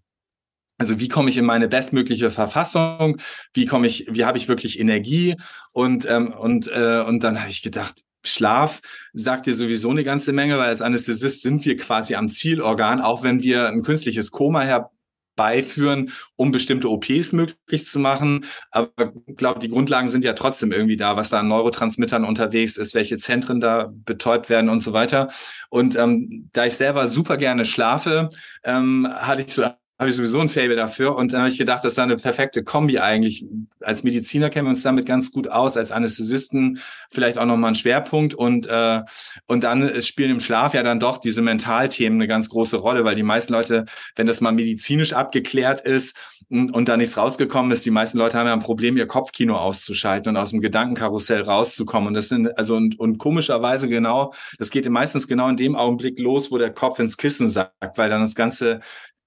Also 0.80 1.00
wie 1.00 1.10
komme 1.10 1.30
ich 1.30 1.38
in 1.38 1.46
meine 1.46 1.68
bestmögliche 1.68 2.32
Verfassung? 2.32 3.18
Wie 3.54 3.66
komme 3.66 3.86
ich, 3.86 4.08
wie 4.10 4.24
habe 4.24 4.38
ich 4.38 4.48
wirklich 4.48 4.80
Energie? 4.80 5.36
Und 5.74 6.08
ähm, 6.10 6.34
und 6.34 6.68
äh, 6.68 7.04
und 7.06 7.22
dann 7.24 7.40
habe 7.40 7.50
ich 7.50 7.62
gedacht, 7.62 8.02
Schlaf 8.24 8.82
sagt 9.14 9.46
dir 9.46 9.54
sowieso 9.54 9.90
eine 9.90 10.06
ganze 10.06 10.32
Menge, 10.32 10.58
weil 10.58 10.70
als 10.70 10.82
Anästhesist 10.82 11.42
sind 11.42 11.66
wir 11.66 11.76
quasi 11.78 12.16
am 12.16 12.30
Zielorgan, 12.30 13.02
auch 13.02 13.24
wenn 13.24 13.44
wir 13.44 13.68
ein 13.68 13.82
künstliches 13.82 14.32
Koma 14.32 14.62
herbeiführen, 14.62 16.12
um 16.38 16.52
bestimmte 16.52 16.90
OPs 16.90 17.34
möglich 17.34 17.86
zu 17.86 18.00
machen. 18.00 18.46
Aber 18.72 19.14
ich 19.26 19.36
glaube, 19.36 19.60
die 19.60 19.70
Grundlagen 19.70 20.08
sind 20.08 20.24
ja 20.24 20.34
trotzdem 20.34 20.72
irgendwie 20.72 20.98
da, 20.98 21.18
was 21.18 21.30
da 21.30 21.40
an 21.40 21.50
Neurotransmittern 21.50 22.24
unterwegs 22.24 22.78
ist, 22.78 22.96
welche 22.96 23.18
Zentren 23.18 23.60
da 23.60 23.92
betäubt 23.94 24.50
werden 24.50 24.70
und 24.70 24.82
so 24.82 24.94
weiter. 24.94 25.30
Und 25.70 25.98
ähm, 25.98 26.50
da 26.54 26.66
ich 26.66 26.76
selber 26.76 27.08
super 27.08 27.36
gerne 27.36 27.66
schlafe, 27.66 28.30
ähm, 28.64 29.08
hatte 29.10 29.42
ich 29.44 29.54
so 29.54 29.66
habe 30.00 30.10
ich 30.10 30.16
sowieso 30.16 30.40
ein 30.40 30.48
Fable 30.48 30.78
dafür. 30.78 31.18
Und 31.18 31.34
dann 31.34 31.42
habe 31.42 31.50
ich 31.50 31.58
gedacht, 31.58 31.84
das 31.84 31.92
ist 31.92 32.00
eine 32.00 32.16
perfekte 32.16 32.64
Kombi 32.64 33.00
eigentlich. 33.00 33.46
Als 33.82 34.04
Mediziner 34.04 34.50
kennen 34.50 34.66
wir 34.66 34.70
uns 34.70 34.82
damit 34.82 35.06
ganz 35.06 35.34
gut 35.34 35.50
aus, 35.50 35.76
als 35.76 35.92
Anästhesisten 35.92 36.80
vielleicht 37.12 37.38
auch 37.38 37.46
nochmal 37.46 37.72
ein 37.72 37.76
Schwerpunkt. 37.76 38.34
Und, 38.34 38.66
äh, 38.68 39.02
und 39.48 39.66
dann 39.66 40.02
spielen 40.02 40.32
im 40.32 40.40
Schlaf 40.40 40.74
ja 40.74 40.84
dann 40.84 41.02
doch 41.02 41.18
diese 41.18 41.42
Mentalthemen 41.42 42.18
eine 42.18 42.28
ganz 42.28 42.50
große 42.50 42.78
Rolle, 42.78 43.04
weil 43.04 43.16
die 43.16 43.24
meisten 43.24 43.52
Leute, 43.52 43.86
wenn 44.16 44.26
das 44.26 44.40
mal 44.40 44.54
medizinisch 44.54 45.12
abgeklärt 45.12 45.82
ist 45.82 46.18
und, 46.50 46.72
und 46.72 46.88
da 46.88 46.96
nichts 46.96 47.18
rausgekommen 47.18 47.74
ist, 47.74 47.86
die 47.86 47.92
meisten 47.92 48.20
Leute 48.20 48.38
haben 48.38 48.48
ja 48.48 48.54
ein 48.54 48.60
Problem, 48.60 48.96
ihr 48.96 49.06
Kopfkino 49.06 49.58
auszuschalten 49.58 50.30
und 50.30 50.38
aus 50.38 50.52
dem 50.52 50.62
Gedankenkarussell 50.62 51.42
rauszukommen. 51.42 52.08
Und 52.08 52.14
das 52.14 52.30
sind, 52.30 52.58
also 52.58 52.78
und, 52.78 52.98
und 52.98 53.18
komischerweise 53.18 53.90
genau, 53.90 54.34
das 54.58 54.70
geht 54.70 54.88
meistens 54.90 55.28
genau 55.28 55.50
in 55.50 55.58
dem 55.58 55.76
Augenblick 55.76 56.20
los, 56.20 56.52
wo 56.52 56.58
der 56.58 56.72
Kopf 56.72 57.00
ins 57.00 57.18
Kissen 57.18 57.50
sagt, 57.50 57.98
weil 57.98 58.10
dann 58.10 58.22
das 58.22 58.36
ganze 58.36 58.80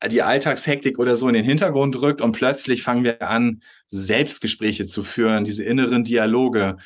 die 0.08 0.22
Alltagshektik 0.22 0.98
oder 0.98 1.16
so 1.16 1.28
in 1.28 1.34
den 1.34 1.44
Hintergrund 1.44 2.00
rückt 2.00 2.20
und 2.20 2.32
plötzlich 2.32 2.82
fangen 2.82 3.04
wir 3.04 3.22
an, 3.22 3.62
Selbstgespräche 3.88 4.86
zu 4.86 5.02
führen, 5.02 5.44
diese 5.44 5.64
inneren 5.64 6.04
Dialoge. 6.04 6.76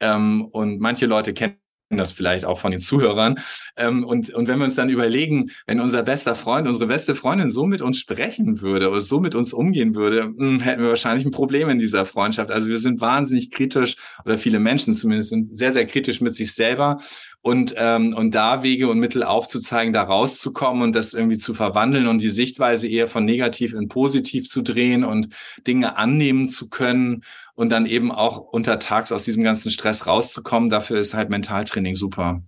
Ähm, 0.00 0.46
und 0.46 0.80
manche 0.80 1.06
Leute 1.06 1.34
kennen 1.34 1.58
das 1.90 2.12
vielleicht 2.12 2.44
auch 2.44 2.58
von 2.58 2.70
den 2.70 2.80
Zuhörern. 2.80 3.38
Ähm, 3.76 4.04
und, 4.04 4.30
und 4.30 4.48
wenn 4.48 4.58
wir 4.58 4.64
uns 4.64 4.74
dann 4.74 4.88
überlegen, 4.88 5.50
wenn 5.66 5.80
unser 5.80 6.02
bester 6.02 6.34
Freund, 6.34 6.66
unsere 6.66 6.86
beste 6.86 7.14
Freundin 7.14 7.50
so 7.50 7.66
mit 7.66 7.82
uns 7.82 7.98
sprechen 7.98 8.60
würde 8.60 8.90
oder 8.90 9.00
so 9.00 9.20
mit 9.20 9.34
uns 9.34 9.52
umgehen 9.52 9.94
würde, 9.94 10.26
mh, 10.28 10.36
hm, 10.36 10.60
hätten 10.60 10.82
wir 10.82 10.88
wahrscheinlich 10.88 11.24
ein 11.24 11.30
Problem 11.30 11.68
in 11.68 11.78
dieser 11.78 12.06
Freundschaft. 12.06 12.50
Also 12.50 12.68
wir 12.68 12.78
sind 12.78 13.00
wahnsinnig 13.00 13.50
kritisch 13.50 13.96
oder 14.24 14.38
viele 14.38 14.58
Menschen 14.58 14.94
zumindest 14.94 15.30
sind 15.30 15.56
sehr, 15.56 15.72
sehr 15.72 15.86
kritisch 15.86 16.20
mit 16.20 16.34
sich 16.34 16.52
selber 16.52 16.98
und, 17.44 17.74
ähm, 17.76 18.14
und 18.14 18.34
da 18.34 18.62
Wege 18.62 18.88
und 18.88 18.98
Mittel 18.98 19.22
aufzuzeigen, 19.22 19.92
da 19.92 20.02
rauszukommen 20.02 20.82
und 20.82 20.94
das 20.94 21.12
irgendwie 21.12 21.36
zu 21.36 21.52
verwandeln 21.52 22.06
und 22.06 22.22
die 22.22 22.30
Sichtweise 22.30 22.88
eher 22.88 23.06
von 23.06 23.26
negativ 23.26 23.74
in 23.74 23.88
positiv 23.88 24.48
zu 24.48 24.62
drehen 24.62 25.04
und 25.04 25.28
Dinge 25.66 25.98
annehmen 25.98 26.48
zu 26.48 26.70
können 26.70 27.22
und 27.54 27.70
dann 27.70 27.84
eben 27.84 28.10
auch 28.10 28.38
untertags 28.38 29.12
aus 29.12 29.24
diesem 29.24 29.44
ganzen 29.44 29.70
Stress 29.70 30.06
rauszukommen. 30.06 30.70
Dafür 30.70 30.98
ist 30.98 31.12
halt 31.12 31.28
Mentaltraining 31.28 31.94
super. 31.94 32.40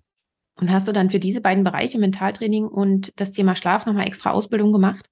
Und 0.59 0.71
hast 0.71 0.89
du 0.89 0.93
dann 0.93 1.11
für 1.11 1.21
diese 1.21 1.43
beiden 1.43 1.63
Bereiche 1.63 1.99
Mentaltraining 1.99 2.65
und 2.65 3.13
das 3.17 3.33
Thema 3.33 3.55
Schlaf 3.55 3.85
nochmal 3.85 4.07
extra 4.07 4.31
Ausbildung 4.31 4.73
gemacht? 4.73 5.05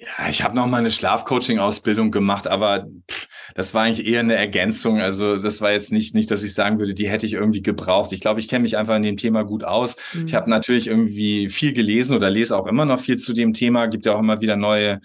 Ja, 0.00 0.28
ich 0.30 0.44
habe 0.44 0.54
noch 0.54 0.68
mal 0.68 0.76
eine 0.78 0.92
Schlafcoaching-Ausbildung 0.92 2.12
gemacht, 2.12 2.46
aber 2.46 2.86
pff, 3.10 3.26
das 3.56 3.74
war 3.74 3.82
eigentlich 3.82 4.06
eher 4.06 4.20
eine 4.20 4.36
Ergänzung. 4.36 5.00
Also 5.00 5.36
das 5.36 5.60
war 5.60 5.72
jetzt 5.72 5.90
nicht, 5.90 6.14
nicht, 6.14 6.30
dass 6.30 6.44
ich 6.44 6.54
sagen 6.54 6.78
würde, 6.78 6.94
die 6.94 7.08
hätte 7.08 7.26
ich 7.26 7.32
irgendwie 7.32 7.62
gebraucht. 7.62 8.12
Ich 8.12 8.20
glaube, 8.20 8.38
ich 8.38 8.46
kenne 8.46 8.62
mich 8.62 8.76
einfach 8.76 8.94
in 8.94 9.02
dem 9.02 9.16
Thema 9.16 9.42
gut 9.42 9.64
aus. 9.64 9.96
Mhm. 10.12 10.26
Ich 10.26 10.34
habe 10.34 10.48
natürlich 10.48 10.86
irgendwie 10.86 11.48
viel 11.48 11.72
gelesen 11.72 12.14
oder 12.14 12.30
lese 12.30 12.56
auch 12.56 12.66
immer 12.66 12.84
noch 12.84 13.00
viel 13.00 13.16
zu 13.16 13.32
dem 13.32 13.54
Thema. 13.54 13.86
Gibt 13.86 14.06
ja 14.06 14.14
auch 14.14 14.20
immer 14.20 14.40
wieder 14.40 14.54
neue 14.54 15.00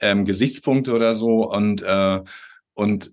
ähm, 0.00 0.24
Gesichtspunkte 0.24 0.94
oder 0.94 1.12
so 1.12 1.50
und 1.52 1.82
äh, 1.82 2.20
und 2.72 3.12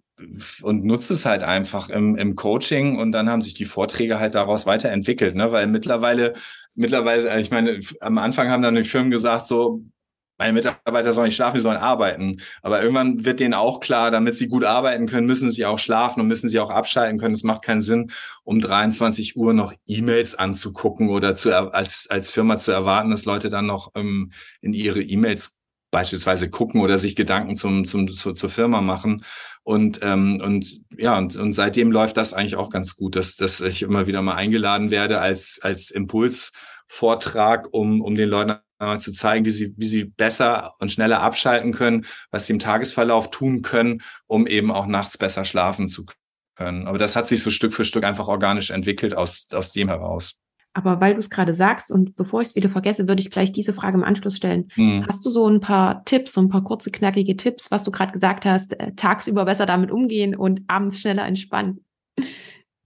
und 0.62 0.86
nutze 0.86 1.12
es 1.12 1.26
halt 1.26 1.44
einfach 1.44 1.90
im, 1.90 2.16
im 2.16 2.36
Coaching 2.38 2.98
und 2.98 3.12
dann 3.12 3.30
haben 3.30 3.42
sich 3.42 3.54
die 3.54 3.66
Vorträge 3.66 4.18
halt 4.20 4.36
daraus 4.36 4.66
weiterentwickelt, 4.66 5.36
ne? 5.36 5.52
Weil 5.52 5.68
mittlerweile, 5.68 6.34
mittlerweile, 6.74 7.42
ich 7.42 7.52
meine, 7.52 7.82
am 8.00 8.18
Anfang 8.18 8.50
haben 8.50 8.64
dann 8.64 8.76
die 8.76 8.84
Firmen 8.84 9.12
gesagt, 9.12 9.46
so, 9.48 9.84
meine 10.38 10.54
Mitarbeiter 10.54 11.12
sollen 11.12 11.26
nicht 11.26 11.36
schlafen, 11.36 11.56
die 11.56 11.62
sollen 11.62 11.78
arbeiten. 11.78 12.42
Aber 12.62 12.82
irgendwann 12.82 13.26
wird 13.26 13.40
denen 13.40 13.54
auch 13.54 13.80
klar, 13.80 14.12
damit 14.12 14.36
sie 14.36 14.48
gut 14.48 14.64
arbeiten 14.64 15.06
können, 15.06 15.28
müssen 15.28 15.50
sie 15.50 15.66
auch 15.66 15.80
schlafen 15.80 16.20
und 16.20 16.28
müssen 16.28 16.50
sie 16.50 16.60
auch 16.60 16.70
abschalten 16.70 17.18
können. 17.18 17.34
Es 17.34 17.44
macht 17.44 17.64
keinen 17.64 17.82
Sinn, 17.82 18.12
um 18.44 18.60
23 18.60 19.38
Uhr 19.38 19.54
noch 19.54 19.74
E-Mails 19.88 20.36
anzugucken 20.36 21.10
oder 21.10 21.36
zu, 21.36 21.56
als, 21.56 22.08
als 22.10 22.32
Firma 22.32 22.58
zu 22.58 22.72
erwarten, 22.72 23.10
dass 23.10 23.26
Leute 23.26 23.50
dann 23.50 23.66
noch 23.66 23.92
ähm, 23.96 24.32
in 24.62 24.74
ihre 24.74 25.02
E-Mails 25.02 25.60
beispielsweise 25.92 26.50
gucken 26.50 26.82
oder 26.82 26.98
sich 26.98 27.16
Gedanken 27.16 27.56
zum, 27.56 27.86
zum, 27.86 28.10
zu, 28.10 28.34
zur 28.34 28.50
Firma 28.50 28.82
machen. 28.82 29.24
Und, 29.64 30.00
ähm, 30.04 30.42
und 30.44 30.82
ja, 30.98 31.18
und, 31.18 31.38
und 31.38 31.54
seitdem 31.54 31.90
läuft 31.92 32.18
das 32.18 32.34
eigentlich 32.34 32.58
auch 32.58 32.70
ganz 32.70 32.98
gut, 32.98 33.16
dass, 33.16 33.38
dass 33.38 33.62
ich 33.62 33.84
immer 33.84 34.06
wieder 34.06 34.22
mal 34.22 34.36
eingeladen 34.36 34.92
werde 34.92 35.22
als, 35.22 35.60
als 35.64 35.92
Impulsvortrag, 35.92 37.70
um, 37.72 38.02
um 38.02 38.16
den 38.16 38.28
Leuten 38.28 38.58
äh, 38.80 38.98
zu 38.98 39.12
zeigen, 39.12 39.46
wie 39.46 39.52
sie, 39.52 39.74
wie 39.78 39.88
sie 39.88 40.06
besser 40.06 40.74
und 40.80 40.92
schneller 40.92 41.22
abschalten 41.22 41.72
können, 41.72 42.06
was 42.32 42.46
sie 42.46 42.54
im 42.54 42.60
Tagesverlauf 42.60 43.32
tun 43.32 43.62
können, 43.62 44.02
um 44.28 44.48
eben 44.48 44.72
auch 44.72 44.86
nachts 44.86 45.18
besser 45.18 45.46
schlafen 45.46 45.88
zu 45.88 46.06
können. 46.56 46.88
Aber 46.88 46.98
das 46.98 47.16
hat 47.16 47.28
sich 47.28 47.44
so 47.44 47.52
Stück 47.52 47.74
für 47.74 47.86
Stück 47.86 48.04
einfach 48.04 48.28
organisch 48.28 48.72
entwickelt 48.72 49.16
aus, 49.16 49.50
aus 49.54 49.72
dem 49.72 49.90
heraus. 49.90 50.40
Aber 50.74 51.00
weil 51.00 51.14
du 51.14 51.20
es 51.20 51.30
gerade 51.30 51.54
sagst 51.54 51.90
und 51.90 52.18
bevor 52.18 52.42
ich 52.42 52.50
es 52.50 52.56
wieder 52.58 52.70
vergesse, 52.70 53.08
würde 53.08 53.22
ich 53.22 53.32
gleich 53.32 53.54
diese 53.54 53.74
Frage 53.74 53.98
im 53.98 54.04
Anschluss 54.04 54.36
stellen. 54.36 54.70
Hm. 54.74 55.06
Hast 55.08 55.26
du 55.26 55.30
so 55.30 55.48
ein 55.48 55.62
paar 55.62 56.04
Tipps, 56.04 56.34
so 56.34 56.42
ein 56.42 56.50
paar 56.50 56.66
kurze, 56.66 56.92
knackige 56.92 57.38
Tipps, 57.38 57.72
was 57.72 57.84
du 57.84 57.92
gerade 57.92 58.12
gesagt 58.12 58.46
hast, 58.46 58.78
äh, 58.78 58.92
tagsüber 58.94 59.46
besser 59.46 59.66
damit 59.66 59.90
umgehen 59.90 60.36
und 60.36 60.64
abends 60.68 61.00
schneller 61.00 61.26
entspannen? 61.26 61.86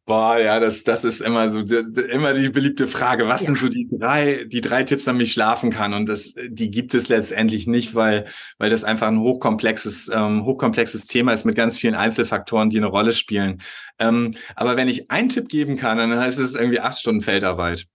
Boah, 0.10 0.40
ja, 0.40 0.60
das, 0.60 0.84
das 0.84 1.04
ist 1.04 1.22
immer 1.22 1.52
so, 1.52 1.62
die, 1.62 1.76
immer 1.76 2.34
die 2.34 2.50
beliebte 2.50 2.88
Frage. 2.88 3.28
Was 3.28 3.42
ja. 3.42 3.46
sind 3.46 3.60
so 3.60 3.68
die 3.68 3.88
drei, 3.92 4.44
die 4.44 4.60
drei 4.60 4.82
Tipps, 4.82 5.04
damit 5.04 5.28
ich 5.28 5.34
schlafen 5.34 5.70
kann? 5.70 5.94
Und 5.94 6.08
das, 6.10 6.34
die 6.48 6.72
gibt 6.72 6.96
es 6.96 7.10
letztendlich 7.10 7.68
nicht, 7.68 7.94
weil, 7.94 8.26
weil 8.58 8.72
das 8.72 8.84
einfach 8.84 9.08
ein 9.08 9.20
hochkomplexes, 9.20 10.10
ähm, 10.12 10.46
hochkomplexes 10.46 11.06
Thema 11.06 11.32
ist 11.32 11.46
mit 11.46 11.56
ganz 11.56 11.78
vielen 11.78 11.94
Einzelfaktoren, 11.94 12.72
die 12.72 12.78
eine 12.78 12.88
Rolle 12.88 13.14
spielen. 13.14 13.62
Ähm, 14.00 14.34
aber 14.56 14.78
wenn 14.78 14.88
ich 14.88 15.12
einen 15.12 15.30
Tipp 15.30 15.48
geben 15.48 15.78
kann, 15.78 16.00
dann 16.00 16.20
heißt 16.20 16.40
es 16.40 16.56
irgendwie 16.56 16.80
acht 16.80 16.98
Stunden 16.98 17.22
Feldarbeit. 17.22 17.86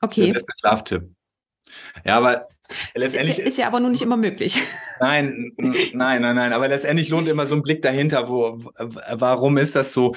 Okay. 0.00 0.06
Das 0.06 0.12
ist 0.12 0.26
der 0.26 0.32
beste 0.34 0.52
Schlaftipp. 0.60 1.02
Ja, 2.04 2.18
aber 2.18 2.46
letztendlich. 2.94 3.32
Ist 3.32 3.38
ja, 3.38 3.44
ist 3.44 3.58
ja 3.58 3.66
aber 3.66 3.80
nun 3.80 3.90
nicht 3.90 4.02
immer 4.02 4.16
möglich. 4.16 4.62
Nein, 5.00 5.52
nein, 5.58 6.22
nein, 6.22 6.36
nein. 6.36 6.52
Aber 6.54 6.68
letztendlich 6.68 7.10
lohnt 7.10 7.28
immer 7.28 7.44
so 7.44 7.54
ein 7.54 7.62
Blick 7.62 7.82
dahinter, 7.82 8.30
wo, 8.30 8.62
warum 8.78 9.58
ist 9.58 9.76
das 9.76 9.92
so? 9.92 10.14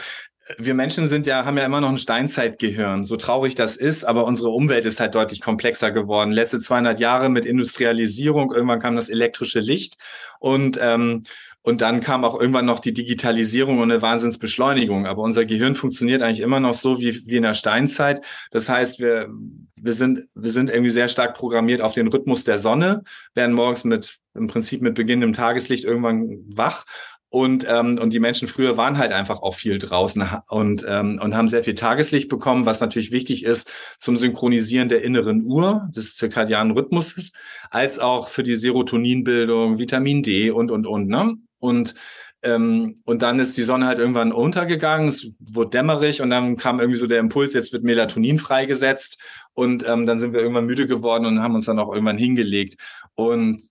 Wir 0.57 0.73
Menschen 0.73 1.07
sind 1.07 1.25
ja, 1.25 1.45
haben 1.45 1.57
ja 1.57 1.65
immer 1.65 1.81
noch 1.81 1.89
ein 1.89 1.97
Steinzeitgehirn, 1.97 3.03
so 3.03 3.15
traurig 3.17 3.55
das 3.55 3.75
ist, 3.75 4.03
aber 4.03 4.25
unsere 4.25 4.49
Umwelt 4.49 4.85
ist 4.85 4.99
halt 4.99 5.15
deutlich 5.15 5.41
komplexer 5.41 5.91
geworden. 5.91 6.31
Letzte 6.31 6.59
200 6.59 6.99
Jahre 6.99 7.29
mit 7.29 7.45
Industrialisierung, 7.45 8.51
irgendwann 8.51 8.79
kam 8.79 8.95
das 8.95 9.09
elektrische 9.09 9.59
Licht 9.59 9.97
und 10.39 10.79
ähm, 10.81 11.23
und 11.61 11.81
dann 11.81 11.99
kam 11.99 12.23
auch 12.23 12.39
irgendwann 12.39 12.65
noch 12.65 12.79
die 12.79 12.93
Digitalisierung 12.93 13.79
und 13.79 13.91
eine 13.91 14.01
Wahnsinnsbeschleunigung. 14.01 15.05
Aber 15.05 15.21
unser 15.21 15.45
Gehirn 15.45 15.75
funktioniert 15.75 16.21
eigentlich 16.21 16.39
immer 16.39 16.61
noch 16.61 16.73
so 16.73 17.01
wie, 17.01 17.27
wie 17.27 17.35
in 17.35 17.43
der 17.43 17.53
Steinzeit. 17.53 18.21
Das 18.51 18.69
heißt, 18.69 18.99
wir, 18.99 19.27
wir, 19.75 19.91
sind, 19.91 20.29
wir 20.35 20.51
sind 20.51 20.69
irgendwie 20.69 20.89
sehr 20.89 21.09
stark 21.09 21.35
programmiert 21.35 21.81
auf 21.81 21.93
den 21.93 22.07
Rhythmus 22.07 22.45
der 22.45 22.57
Sonne, 22.57 23.03
werden 23.33 23.53
morgens 23.53 23.83
mit 23.83 24.19
im 24.35 24.47
Prinzip 24.47 24.81
mit 24.81 24.95
beginnendem 24.95 25.33
Tageslicht 25.33 25.83
irgendwann 25.83 26.39
wach 26.47 26.85
und, 27.29 27.65
ähm, 27.69 27.99
und 27.99 28.11
die 28.13 28.19
Menschen 28.19 28.47
früher 28.47 28.75
waren 28.75 28.97
halt 28.97 29.11
einfach 29.11 29.41
auch 29.41 29.53
viel 29.53 29.77
draußen 29.77 30.27
und, 30.49 30.83
ähm, 30.87 31.19
und 31.21 31.35
haben 31.35 31.47
sehr 31.47 31.63
viel 31.63 31.75
Tageslicht 31.75 32.27
bekommen, 32.27 32.65
was 32.65 32.81
natürlich 32.81 33.11
wichtig 33.11 33.45
ist 33.45 33.71
zum 33.99 34.17
Synchronisieren 34.17 34.89
der 34.89 35.03
inneren 35.03 35.43
Uhr, 35.45 35.87
des 35.95 36.15
zirkadianen 36.15 36.75
Rhythmuses, 36.75 37.31
als 37.69 37.99
auch 37.99 38.29
für 38.29 38.41
die 38.41 38.55
Serotoninbildung, 38.55 39.77
Vitamin 39.77 40.23
D 40.23 40.49
und, 40.49 40.71
und, 40.71 40.87
und. 40.87 41.07
Ne? 41.07 41.35
Und 41.59 41.93
ähm, 42.41 43.01
und 43.03 43.21
dann 43.21 43.39
ist 43.39 43.57
die 43.57 43.63
Sonne 43.63 43.85
halt 43.85 43.99
irgendwann 43.99 44.31
untergegangen, 44.31 45.09
es 45.09 45.33
wurde 45.39 45.71
dämmerig 45.71 46.21
und 46.21 46.29
dann 46.29 46.55
kam 46.55 46.79
irgendwie 46.79 46.97
so 46.97 47.05
der 47.05 47.19
Impuls, 47.19 47.53
jetzt 47.53 47.73
wird 47.73 47.83
Melatonin 47.83 48.39
freigesetzt 48.39 49.19
und 49.53 49.85
ähm, 49.85 50.05
dann 50.05 50.19
sind 50.19 50.31
wir 50.31 50.39
irgendwann 50.39 50.65
müde 50.65 50.87
geworden 50.87 51.25
und 51.25 51.43
haben 51.43 51.55
uns 51.55 51.65
dann 51.65 51.79
auch 51.79 51.93
irgendwann 51.93 52.17
hingelegt. 52.17 52.79
Und 53.15 53.69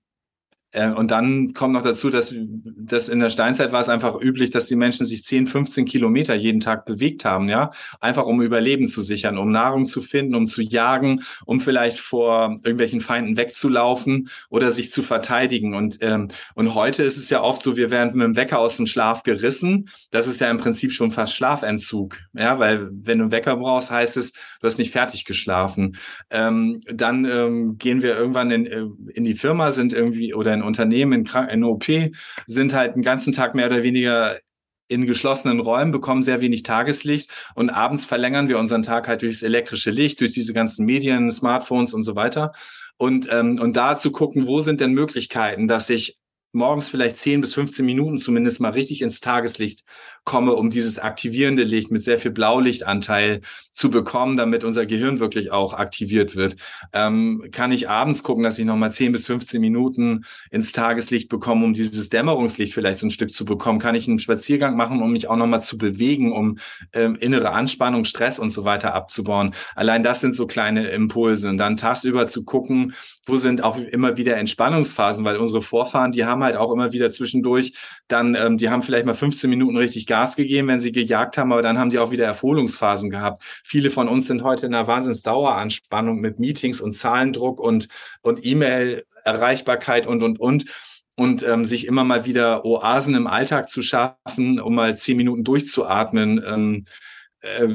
und 0.74 1.10
dann 1.10 1.54
kommt 1.54 1.72
noch 1.72 1.82
dazu, 1.82 2.10
dass, 2.10 2.34
dass 2.36 3.08
in 3.08 3.20
der 3.20 3.30
Steinzeit 3.30 3.72
war 3.72 3.80
es 3.80 3.88
einfach 3.88 4.20
üblich, 4.20 4.50
dass 4.50 4.66
die 4.66 4.76
Menschen 4.76 5.06
sich 5.06 5.24
10, 5.24 5.46
15 5.46 5.86
Kilometer 5.86 6.34
jeden 6.34 6.60
Tag 6.60 6.84
bewegt 6.84 7.24
haben, 7.24 7.48
ja. 7.48 7.70
Einfach 8.00 8.26
um 8.26 8.42
Überleben 8.42 8.86
zu 8.86 9.00
sichern, 9.00 9.38
um 9.38 9.50
Nahrung 9.50 9.86
zu 9.86 10.02
finden, 10.02 10.34
um 10.34 10.46
zu 10.46 10.60
jagen, 10.60 11.22
um 11.46 11.60
vielleicht 11.60 11.98
vor 11.98 12.58
irgendwelchen 12.62 13.00
Feinden 13.00 13.38
wegzulaufen 13.38 14.28
oder 14.50 14.70
sich 14.70 14.92
zu 14.92 15.02
verteidigen. 15.02 15.74
Und, 15.74 15.98
ähm, 16.02 16.28
und 16.54 16.74
heute 16.74 17.02
ist 17.02 17.16
es 17.16 17.30
ja 17.30 17.40
oft 17.42 17.62
so, 17.62 17.78
wir 17.78 17.90
werden 17.90 18.12
mit 18.14 18.26
dem 18.26 18.36
Wecker 18.36 18.58
aus 18.58 18.76
dem 18.76 18.86
Schlaf 18.86 19.22
gerissen. 19.22 19.88
Das 20.10 20.26
ist 20.26 20.40
ja 20.40 20.50
im 20.50 20.58
Prinzip 20.58 20.92
schon 20.92 21.10
fast 21.10 21.34
Schlafentzug, 21.34 22.18
ja, 22.34 22.58
weil 22.58 22.90
wenn 22.92 23.18
du 23.18 23.24
einen 23.24 23.32
Wecker 23.32 23.56
brauchst, 23.56 23.90
heißt 23.90 24.18
es, 24.18 24.32
du 24.32 24.64
hast 24.64 24.78
nicht 24.78 24.92
fertig 24.92 25.24
geschlafen. 25.24 25.96
Ähm, 26.30 26.80
dann 26.92 27.24
ähm, 27.24 27.78
gehen 27.78 28.02
wir 28.02 28.16
irgendwann 28.16 28.50
in, 28.50 28.66
äh, 28.66 28.84
in 29.14 29.24
die 29.24 29.34
Firma, 29.34 29.70
sind 29.70 29.94
irgendwie 29.94 30.34
oder 30.34 30.57
in 30.58 30.62
Unternehmen 30.62 31.24
in, 31.24 31.48
in 31.50 31.64
OP 31.64 31.86
sind 32.46 32.74
halt 32.74 32.94
den 32.94 33.02
ganzen 33.02 33.32
Tag 33.32 33.54
mehr 33.54 33.66
oder 33.66 33.82
weniger 33.82 34.38
in 34.88 35.06
geschlossenen 35.06 35.60
Räumen, 35.60 35.92
bekommen 35.92 36.22
sehr 36.22 36.40
wenig 36.40 36.62
Tageslicht 36.62 37.30
und 37.54 37.70
abends 37.70 38.06
verlängern 38.06 38.48
wir 38.48 38.58
unseren 38.58 38.82
Tag 38.82 39.06
halt 39.06 39.22
durchs 39.22 39.42
elektrische 39.42 39.90
Licht, 39.90 40.20
durch 40.20 40.32
diese 40.32 40.54
ganzen 40.54 40.86
Medien, 40.86 41.30
Smartphones 41.30 41.92
und 41.92 42.02
so 42.02 42.16
weiter. 42.16 42.52
Und, 42.96 43.28
ähm, 43.30 43.60
und 43.60 43.76
da 43.76 43.96
zu 43.96 44.10
gucken, 44.10 44.46
wo 44.46 44.60
sind 44.60 44.80
denn 44.80 44.92
Möglichkeiten, 44.92 45.68
dass 45.68 45.90
ich 45.90 46.18
morgens 46.52 46.88
vielleicht 46.88 47.18
10 47.18 47.42
bis 47.42 47.54
15 47.54 47.84
Minuten 47.84 48.18
zumindest 48.18 48.60
mal 48.60 48.70
richtig 48.70 49.02
ins 49.02 49.20
Tageslicht 49.20 49.84
komme, 50.24 50.52
um 50.52 50.70
dieses 50.70 50.98
aktivierende 50.98 51.62
Licht 51.62 51.90
mit 51.90 52.04
sehr 52.04 52.18
viel 52.18 52.30
Blaulichtanteil 52.30 53.40
zu 53.72 53.90
bekommen, 53.90 54.36
damit 54.36 54.64
unser 54.64 54.86
Gehirn 54.86 55.20
wirklich 55.20 55.52
auch 55.52 55.72
aktiviert 55.72 56.34
wird. 56.34 56.56
Ähm, 56.92 57.48
kann 57.52 57.70
ich 57.70 57.88
abends 57.88 58.24
gucken, 58.24 58.42
dass 58.42 58.58
ich 58.58 58.64
nochmal 58.64 58.90
10 58.90 59.12
bis 59.12 59.26
15 59.28 59.60
Minuten 59.60 60.24
ins 60.50 60.72
Tageslicht 60.72 61.28
bekomme, 61.28 61.64
um 61.64 61.74
dieses 61.74 62.10
Dämmerungslicht 62.10 62.74
vielleicht 62.74 62.98
so 62.98 63.06
ein 63.06 63.12
Stück 63.12 63.32
zu 63.32 63.44
bekommen? 63.44 63.78
Kann 63.78 63.94
ich 63.94 64.08
einen 64.08 64.18
Spaziergang 64.18 64.76
machen, 64.76 65.00
um 65.00 65.12
mich 65.12 65.28
auch 65.28 65.36
nochmal 65.36 65.62
zu 65.62 65.78
bewegen, 65.78 66.32
um 66.32 66.58
ähm, 66.92 67.14
innere 67.16 67.50
Anspannung, 67.50 68.04
Stress 68.04 68.40
und 68.40 68.50
so 68.50 68.64
weiter 68.64 68.94
abzubauen? 68.94 69.54
Allein 69.76 70.02
das 70.02 70.20
sind 70.20 70.34
so 70.34 70.46
kleine 70.46 70.88
Impulse. 70.88 71.48
Und 71.48 71.58
dann 71.58 71.76
tagsüber 71.76 72.26
zu 72.26 72.44
gucken, 72.44 72.94
wo 73.26 73.36
sind 73.36 73.62
auch 73.62 73.78
immer 73.78 74.16
wieder 74.16 74.36
Entspannungsphasen, 74.36 75.24
weil 75.24 75.36
unsere 75.36 75.62
Vorfahren, 75.62 76.10
die 76.10 76.24
haben 76.24 76.42
halt 76.42 76.56
auch 76.56 76.72
immer 76.72 76.92
wieder 76.92 77.12
zwischendurch 77.12 77.74
dann, 78.08 78.34
ähm, 78.34 78.56
die 78.56 78.70
haben 78.70 78.82
vielleicht 78.82 79.06
mal 79.06 79.14
15 79.14 79.48
Minuten 79.48 79.76
richtig 79.76 80.06
Gas 80.08 80.34
gegeben, 80.34 80.66
wenn 80.66 80.80
sie 80.80 80.90
gejagt 80.90 81.38
haben, 81.38 81.52
aber 81.52 81.62
dann 81.62 81.78
haben 81.78 81.90
die 81.90 82.00
auch 82.00 82.10
wieder 82.10 82.26
Erholungsphasen 82.26 83.10
gehabt. 83.10 83.42
Viele 83.62 83.90
von 83.90 84.08
uns 84.08 84.26
sind 84.26 84.42
heute 84.42 84.66
in 84.66 84.74
einer 84.74 84.88
Wahnsinnsdaueranspannung 84.88 86.18
mit 86.18 86.40
Meetings 86.40 86.80
und 86.80 86.92
Zahlendruck 86.92 87.60
und, 87.60 87.86
und 88.22 88.44
E-Mail-Erreichbarkeit 88.44 90.06
und, 90.08 90.22
und, 90.22 90.40
und 90.40 90.64
und 91.14 91.42
ähm, 91.42 91.64
sich 91.64 91.88
immer 91.88 92.04
mal 92.04 92.26
wieder 92.26 92.64
Oasen 92.64 93.16
im 93.16 93.26
Alltag 93.26 93.68
zu 93.68 93.82
schaffen, 93.82 94.60
um 94.60 94.76
mal 94.76 94.96
zehn 94.96 95.16
Minuten 95.16 95.42
durchzuatmen. 95.42 96.40
Ähm, 96.46 96.84
äh, 97.40 97.66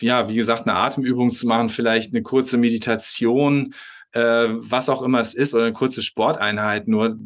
ja, 0.00 0.28
wie 0.28 0.34
gesagt, 0.34 0.66
eine 0.66 0.76
Atemübung 0.76 1.30
zu 1.30 1.46
machen, 1.46 1.68
vielleicht 1.68 2.12
eine 2.12 2.22
kurze 2.22 2.56
Meditation, 2.58 3.72
äh, 4.12 4.48
was 4.48 4.88
auch 4.88 5.02
immer 5.02 5.20
es 5.20 5.34
ist, 5.34 5.54
oder 5.54 5.64
eine 5.64 5.72
kurze 5.72 6.02
Sporteinheit, 6.02 6.88
nur 6.88 7.16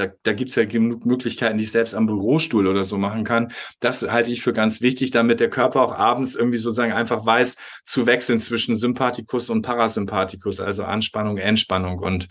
da, 0.00 0.08
da 0.22 0.32
gibt 0.32 0.50
es 0.50 0.56
ja 0.56 0.64
genug 0.64 1.04
Möglichkeiten, 1.04 1.58
die 1.58 1.64
ich 1.64 1.70
selbst 1.70 1.94
am 1.94 2.06
Bürostuhl 2.06 2.66
oder 2.66 2.84
so 2.84 2.98
machen 2.98 3.24
kann. 3.24 3.52
Das 3.80 4.10
halte 4.10 4.30
ich 4.30 4.42
für 4.42 4.52
ganz 4.52 4.80
wichtig, 4.80 5.10
damit 5.10 5.40
der 5.40 5.50
Körper 5.50 5.82
auch 5.82 5.92
abends 5.92 6.34
irgendwie 6.34 6.58
sozusagen 6.58 6.92
einfach 6.92 7.24
weiß, 7.24 7.56
zu 7.84 8.06
wechseln 8.06 8.38
zwischen 8.38 8.76
Sympathikus 8.76 9.50
und 9.50 9.62
Parasympathikus, 9.62 10.60
also 10.60 10.84
Anspannung, 10.84 11.36
Entspannung. 11.36 11.98
Und 11.98 12.28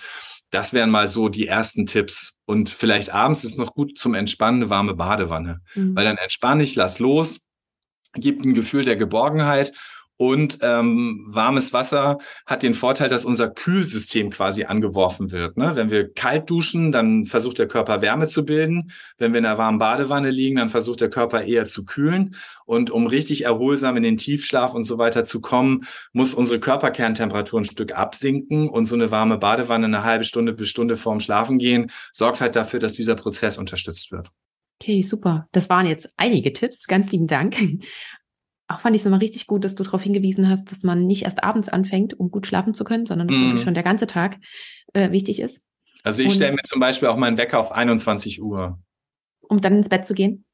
das 0.49 0.73
wären 0.73 0.89
mal 0.89 1.07
so 1.07 1.29
die 1.29 1.47
ersten 1.47 1.85
Tipps. 1.85 2.39
Und 2.45 2.69
vielleicht 2.69 3.13
abends 3.13 3.43
ist 3.43 3.57
noch 3.57 3.73
gut 3.73 3.97
zum 3.97 4.15
Entspannen 4.15 4.63
eine 4.63 4.69
warme 4.69 4.95
Badewanne, 4.95 5.61
mhm. 5.75 5.95
weil 5.95 6.05
dann 6.05 6.17
entspanne 6.17 6.63
ich, 6.63 6.75
lass 6.75 6.99
los, 6.99 7.41
gibt 8.13 8.43
ein 8.43 8.55
Gefühl 8.55 8.83
der 8.83 8.95
Geborgenheit 8.95 9.71
und 10.21 10.57
ähm, 10.63 11.27
warmes 11.29 11.71
Wasser 11.71 12.17
hat 12.45 12.61
den 12.61 12.73
Vorteil, 12.73 13.07
dass 13.07 13.23
unser 13.23 13.49
Kühlsystem 13.49 14.31
quasi 14.31 14.65
angeworfen 14.65 15.31
wird. 15.31 15.55
Ne? 15.55 15.71
Wenn 15.75 15.91
wir 15.91 16.11
kalt 16.11 16.49
duschen, 16.49 16.91
dann 16.91 17.23
versucht 17.23 17.57
der 17.57 17.69
Körper 17.69 18.01
Wärme 18.01 18.27
zu 18.27 18.43
bilden. 18.43 18.91
Wenn 19.17 19.31
wir 19.31 19.39
in 19.39 19.45
einer 19.45 19.57
warmen 19.57 19.79
Badewanne 19.79 20.29
liegen, 20.29 20.57
dann 20.57 20.67
versucht 20.67 20.99
der 20.99 21.09
Körper 21.09 21.43
eher 21.43 21.67
zu 21.67 21.85
kühlen. 21.85 22.35
Und 22.65 22.91
um 22.91 23.07
richtig 23.07 23.45
erholsam 23.45 23.95
in 23.95 24.03
den 24.03 24.17
Tiefschlaf 24.17 24.73
und 24.73 24.83
so 24.83 24.97
weiter 24.97 25.23
zu 25.23 25.39
kommen, 25.39 25.85
muss 26.11 26.33
unsere 26.33 26.59
Körperkerntemperatur 26.59 27.61
ein 27.61 27.65
Stück 27.65 27.95
absinken. 27.97 28.67
Und 28.67 28.87
so 28.87 28.95
eine 28.95 29.11
warme 29.11 29.37
Badewanne 29.37 29.85
eine 29.85 30.03
halbe 30.03 30.25
Stunde 30.25 30.51
bis 30.51 30.67
Stunde 30.67 30.97
vorm 30.97 31.21
Schlafen 31.21 31.59
gehen 31.59 31.91
sorgt 32.11 32.41
halt 32.41 32.57
dafür, 32.57 32.81
dass 32.81 32.91
dieser 32.91 33.15
Prozess 33.15 33.57
unterstützt 33.57 34.11
wird. 34.11 34.27
Okay, 34.81 35.01
super. 35.01 35.47
Das 35.51 35.69
waren 35.69 35.85
jetzt 35.85 36.09
einige 36.17 36.53
Tipps. 36.53 36.87
Ganz 36.87 37.09
lieben 37.11 37.27
Dank 37.27 37.55
auch 38.69 38.79
fand 38.81 38.95
ich 38.95 39.01
es 39.01 39.05
nochmal 39.05 39.19
richtig 39.19 39.47
gut, 39.47 39.63
dass 39.63 39.75
du 39.75 39.83
darauf 39.83 40.01
hingewiesen 40.01 40.47
hast, 40.47 40.71
dass 40.71 40.83
man 40.83 41.07
nicht 41.07 41.23
erst 41.23 41.43
abends 41.43 41.69
anfängt, 41.69 42.17
um 42.19 42.29
gut 42.29 42.45
schlafen 42.45 42.73
zu 42.73 42.83
können, 42.83 43.05
sondern 43.05 43.27
dass 43.27 43.37
mm. 43.37 43.41
wirklich 43.41 43.63
schon 43.63 43.73
der 43.73 43.83
ganze 43.83 44.05
Tag 44.05 44.37
äh, 44.93 45.11
wichtig 45.11 45.41
ist. 45.41 45.65
Also 46.03 46.21
ich 46.21 46.33
stelle 46.33 46.53
mir 46.53 46.63
zum 46.63 46.79
Beispiel 46.79 47.09
auch 47.09 47.17
meinen 47.17 47.37
Wecker 47.37 47.59
auf 47.59 47.71
21 47.71 48.41
Uhr. 48.41 48.79
Um 49.41 49.59
dann 49.59 49.75
ins 49.75 49.89
Bett 49.89 50.05
zu 50.05 50.13
gehen? 50.13 50.45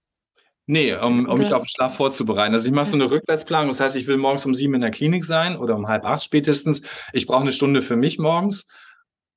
Nee, 0.66 0.96
um, 0.96 1.28
um 1.28 1.38
mich 1.38 1.54
auf 1.54 1.64
den 1.64 1.70
Schlaf 1.70 1.96
vorzubereiten. 1.96 2.54
Also 2.54 2.68
ich 2.68 2.74
mache 2.74 2.86
so 2.86 2.96
eine 2.96 3.12
Rückwärtsplanung. 3.12 3.70
Das 3.70 3.80
heißt, 3.82 3.96
ich 3.98 4.08
will 4.08 4.18
morgens 4.18 4.46
um 4.46 4.56
sieben 4.56 4.74
in 4.74 4.82
der 4.82 4.90
Klinik 4.90 5.24
sein 5.24 5.58
oder 5.58 5.76
um 5.76 5.88
halb 5.88 6.06
acht 6.06 6.24
spätestens. 6.24 6.82
Ich 7.14 7.28
brauche 7.28 7.42
eine 7.42 7.52
Stunde 7.52 7.84
für 7.84 7.96
mich 7.96 8.18
morgens. 8.18 8.68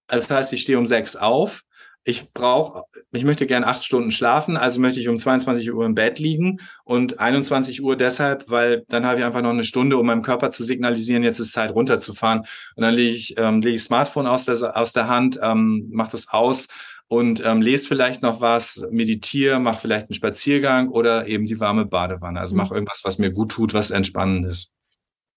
Also 0.06 0.26
das 0.26 0.36
heißt, 0.36 0.52
ich 0.54 0.62
stehe 0.62 0.78
um 0.78 0.86
sechs 0.86 1.16
auf 1.16 1.64
ich 2.08 2.32
brauche, 2.32 2.84
ich 3.12 3.24
möchte 3.24 3.46
gern 3.46 3.64
acht 3.64 3.84
Stunden 3.84 4.10
schlafen, 4.10 4.56
also 4.56 4.80
möchte 4.80 4.98
ich 4.98 5.08
um 5.08 5.18
22 5.18 5.70
Uhr 5.74 5.84
im 5.84 5.94
Bett 5.94 6.18
liegen 6.18 6.58
und 6.84 7.20
21 7.20 7.82
Uhr 7.82 7.96
deshalb, 7.96 8.48
weil 8.48 8.86
dann 8.88 9.04
habe 9.04 9.18
ich 9.18 9.26
einfach 9.26 9.42
noch 9.42 9.50
eine 9.50 9.62
Stunde, 9.62 9.98
um 9.98 10.06
meinem 10.06 10.22
Körper 10.22 10.48
zu 10.48 10.64
signalisieren, 10.64 11.22
jetzt 11.22 11.38
ist 11.38 11.52
Zeit 11.52 11.70
runterzufahren. 11.70 12.46
Und 12.76 12.82
dann 12.82 12.94
lege 12.94 13.14
ich, 13.14 13.34
ähm, 13.36 13.60
lege 13.60 13.76
ich 13.76 13.82
Smartphone 13.82 14.26
aus 14.26 14.46
der, 14.46 14.74
aus 14.74 14.94
der 14.94 15.08
Hand, 15.08 15.38
ähm, 15.42 15.90
mache 15.92 16.12
das 16.12 16.30
aus 16.30 16.68
und 17.08 17.44
ähm, 17.44 17.60
lese 17.60 17.86
vielleicht 17.86 18.22
noch 18.22 18.40
was, 18.40 18.88
meditiere, 18.90 19.60
mache 19.60 19.82
vielleicht 19.82 20.06
einen 20.06 20.14
Spaziergang 20.14 20.88
oder 20.88 21.26
eben 21.26 21.44
die 21.44 21.60
warme 21.60 21.84
Badewanne. 21.84 22.40
Also 22.40 22.56
mache 22.56 22.72
irgendwas, 22.72 23.02
was 23.04 23.18
mir 23.18 23.32
gut 23.32 23.50
tut, 23.50 23.74
was 23.74 23.90
entspannend 23.90 24.46
ist. 24.46 24.72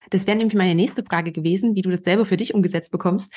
Das 0.09 0.26
wäre 0.26 0.38
nämlich 0.38 0.55
meine 0.55 0.76
nächste 0.76 1.03
Frage 1.03 1.34
gewesen, 1.34 1.76
wie 1.76 1.82
du 1.82 1.91
das 1.91 2.05
selber 2.05 2.26
für 2.26 2.38
dich 2.38 2.53
umgesetzt 2.53 2.93
bekommst. 2.93 3.34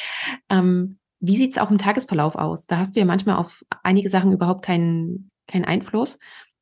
Ähm, 0.49 0.99
wie 1.27 1.37
sieht 1.37 1.53
es 1.53 1.59
auch 1.59 1.71
im 1.71 1.79
Tagesverlauf 1.79 2.37
aus? 2.37 2.67
Da 2.67 2.79
hast 2.79 2.95
du 2.95 3.01
ja 3.01 3.07
manchmal 3.07 3.37
auf 3.37 3.65
einige 3.83 4.11
Sachen 4.11 4.33
überhaupt 4.33 4.65
keinen, 4.65 5.31
keinen 5.47 5.65
Einfluss. 5.65 6.19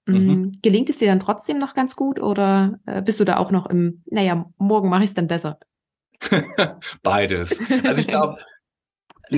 Mm, 0.06 0.12
mhm. 0.12 0.52
Gelingt 0.62 0.88
es 0.88 0.98
dir 0.98 1.08
dann 1.08 1.20
trotzdem 1.20 1.58
noch 1.58 1.74
ganz 1.74 1.96
gut 1.96 2.20
oder 2.20 2.78
äh, 2.86 3.02
bist 3.02 3.20
du 3.20 3.24
da 3.24 3.38
auch 3.38 3.50
noch 3.50 3.66
im, 3.66 4.02
naja, 4.06 4.46
morgen 4.58 4.88
mache 4.88 5.04
ich 5.04 5.10
es 5.10 5.14
dann 5.14 5.26
besser? 5.26 5.58
Beides. 7.02 7.62
Also 7.84 8.00
ich 8.00 8.06
glaube, 8.08 8.38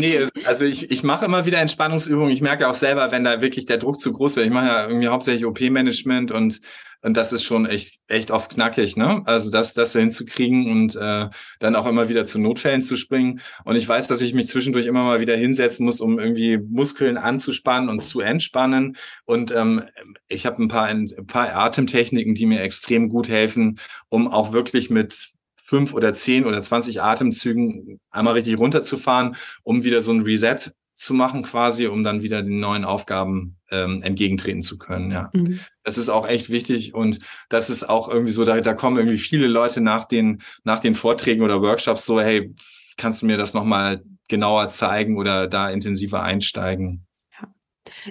Nee, 0.00 0.26
also 0.44 0.64
ich, 0.64 0.90
ich 0.90 1.02
mache 1.02 1.24
immer 1.24 1.46
wieder 1.46 1.58
Entspannungsübungen. 1.58 2.32
Ich 2.32 2.42
merke 2.42 2.68
auch 2.68 2.74
selber, 2.74 3.10
wenn 3.10 3.24
da 3.24 3.40
wirklich 3.40 3.66
der 3.66 3.78
Druck 3.78 4.00
zu 4.00 4.12
groß 4.12 4.36
wird. 4.36 4.46
Ich 4.46 4.52
mache 4.52 4.66
ja 4.66 4.86
irgendwie 4.86 5.08
hauptsächlich 5.08 5.46
OP-Management 5.46 6.32
und 6.32 6.60
und 7.04 7.18
das 7.18 7.34
ist 7.34 7.42
schon 7.44 7.66
echt, 7.66 8.00
echt 8.08 8.30
oft 8.30 8.54
knackig, 8.54 8.96
ne? 8.96 9.20
Also 9.26 9.50
das, 9.50 9.74
das 9.74 9.92
hinzukriegen 9.92 10.70
und 10.70 10.96
äh, 10.96 11.28
dann 11.58 11.76
auch 11.76 11.84
immer 11.84 12.08
wieder 12.08 12.24
zu 12.24 12.40
Notfällen 12.40 12.80
zu 12.80 12.96
springen. 12.96 13.42
Und 13.64 13.76
ich 13.76 13.86
weiß, 13.86 14.08
dass 14.08 14.22
ich 14.22 14.32
mich 14.32 14.48
zwischendurch 14.48 14.86
immer 14.86 15.04
mal 15.04 15.20
wieder 15.20 15.36
hinsetzen 15.36 15.84
muss, 15.84 16.00
um 16.00 16.18
irgendwie 16.18 16.56
Muskeln 16.56 17.18
anzuspannen 17.18 17.90
und 17.90 17.98
zu 18.00 18.20
entspannen. 18.22 18.96
Und 19.26 19.52
ähm, 19.52 19.82
ich 20.28 20.46
habe 20.46 20.62
ein 20.62 20.68
paar, 20.68 20.86
ein 20.86 21.10
paar 21.26 21.54
Atemtechniken, 21.54 22.34
die 22.34 22.46
mir 22.46 22.62
extrem 22.62 23.10
gut 23.10 23.28
helfen, 23.28 23.78
um 24.08 24.26
auch 24.26 24.54
wirklich 24.54 24.88
mit 24.88 25.33
fünf 25.64 25.94
oder 25.94 26.12
zehn 26.12 26.44
oder 26.44 26.60
zwanzig 26.62 27.02
Atemzügen 27.02 27.98
einmal 28.10 28.34
richtig 28.34 28.58
runterzufahren, 28.58 29.34
um 29.62 29.82
wieder 29.82 30.00
so 30.00 30.12
ein 30.12 30.20
Reset 30.20 30.56
zu 30.94 31.14
machen 31.14 31.42
quasi, 31.42 31.88
um 31.88 32.04
dann 32.04 32.22
wieder 32.22 32.42
den 32.42 32.60
neuen 32.60 32.84
Aufgaben 32.84 33.56
ähm, 33.70 34.02
entgegentreten 34.02 34.62
zu 34.62 34.78
können. 34.78 35.10
Ja, 35.10 35.30
mhm. 35.32 35.58
das 35.82 35.98
ist 35.98 36.08
auch 36.08 36.28
echt 36.28 36.50
wichtig 36.50 36.94
und 36.94 37.18
das 37.48 37.70
ist 37.70 37.88
auch 37.88 38.08
irgendwie 38.08 38.32
so, 38.32 38.44
da, 38.44 38.60
da 38.60 38.74
kommen 38.74 38.98
irgendwie 38.98 39.18
viele 39.18 39.48
Leute 39.48 39.80
nach 39.80 40.04
den 40.04 40.42
nach 40.62 40.78
den 40.78 40.94
Vorträgen 40.94 41.42
oder 41.42 41.62
Workshops 41.62 42.06
so, 42.06 42.20
hey, 42.20 42.54
kannst 42.96 43.22
du 43.22 43.26
mir 43.26 43.36
das 43.36 43.54
noch 43.54 43.64
mal 43.64 44.04
genauer 44.28 44.68
zeigen 44.68 45.16
oder 45.16 45.48
da 45.48 45.70
intensiver 45.70 46.22
einsteigen? 46.22 47.03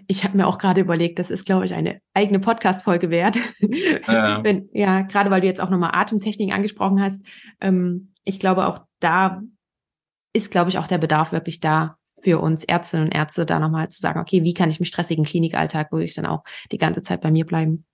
Ich 0.08 0.24
habe 0.24 0.38
mir 0.38 0.48
auch 0.48 0.58
gerade 0.58 0.82
überlegt, 0.82 1.20
das 1.20 1.30
ist, 1.30 1.46
glaube 1.46 1.66
ich, 1.66 1.74
eine 1.74 2.00
eigene 2.14 2.40
Podcast-Folge 2.40 3.10
wert. 3.10 3.38
Ja. 4.08 4.42
Wenn, 4.44 4.70
ja, 4.74 5.02
gerade 5.02 5.30
weil 5.30 5.42
du 5.42 5.48
jetzt 5.48 5.62
auch 5.62 5.70
nochmal 5.70 5.92
Atemtechnik 5.94 6.54
angesprochen 6.54 7.02
hast. 7.02 7.26
Ähm, 7.62 8.14
ich 8.24 8.40
glaube, 8.40 8.68
auch 8.68 8.80
da 9.00 9.42
ist, 10.34 10.52
glaube 10.52 10.70
ich, 10.70 10.78
auch 10.78 10.88
der 10.88 10.98
Bedarf 10.98 11.32
wirklich 11.32 11.60
da, 11.60 11.98
für 12.24 12.40
uns 12.40 12.64
Ärztinnen 12.64 13.08
und 13.08 13.16
Ärzte 13.16 13.46
da 13.46 13.60
nochmal 13.60 13.90
zu 13.90 14.00
sagen, 14.00 14.20
okay, 14.20 14.44
wie 14.44 14.54
kann 14.54 14.70
ich 14.70 14.80
im 14.80 14.86
stressigen 14.86 15.26
Klinikalltag 15.26 15.92
wirklich 15.92 16.16
dann 16.16 16.26
auch 16.26 16.44
die 16.72 16.78
ganze 16.78 17.04
Zeit 17.04 17.22
bei 17.22 17.32
mir 17.32 17.46
bleiben? 17.46 17.86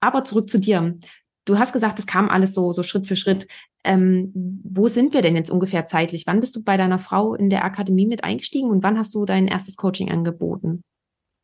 Aber 0.00 0.24
zurück 0.24 0.50
zu 0.50 0.58
dir. 0.58 0.98
Du 1.44 1.58
hast 1.58 1.72
gesagt, 1.72 1.98
es 1.98 2.06
kam 2.06 2.28
alles 2.28 2.54
so, 2.54 2.72
so 2.72 2.82
Schritt 2.82 3.06
für 3.06 3.16
Schritt. 3.16 3.46
Ähm, 3.84 4.32
wo 4.64 4.88
sind 4.88 5.14
wir 5.14 5.22
denn 5.22 5.36
jetzt 5.36 5.50
ungefähr 5.50 5.86
zeitlich? 5.86 6.26
Wann 6.26 6.40
bist 6.40 6.54
du 6.56 6.62
bei 6.62 6.76
deiner 6.76 6.98
Frau 6.98 7.34
in 7.34 7.48
der 7.48 7.64
Akademie 7.64 8.06
mit 8.06 8.24
eingestiegen 8.24 8.68
und 8.68 8.82
wann 8.82 8.98
hast 8.98 9.14
du 9.14 9.24
dein 9.24 9.48
erstes 9.48 9.76
Coaching 9.76 10.10
angeboten? 10.10 10.82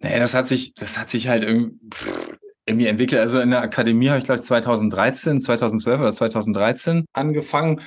Naja, 0.04 0.18
das 0.18 0.34
hat 0.34 0.46
sich, 0.46 0.74
das 0.74 0.98
hat 0.98 1.08
sich 1.08 1.28
halt 1.28 1.44
irgendwie, 1.44 2.86
entwickelt. 2.86 3.22
Also 3.22 3.40
in 3.40 3.48
der 3.48 3.62
Akademie 3.62 4.10
habe 4.10 4.18
ich, 4.18 4.26
glaube 4.26 4.38
ich, 4.38 4.44
2013, 4.46 5.40
2012 5.40 5.98
oder 5.98 6.12
2013 6.12 7.06
angefangen. 7.14 7.80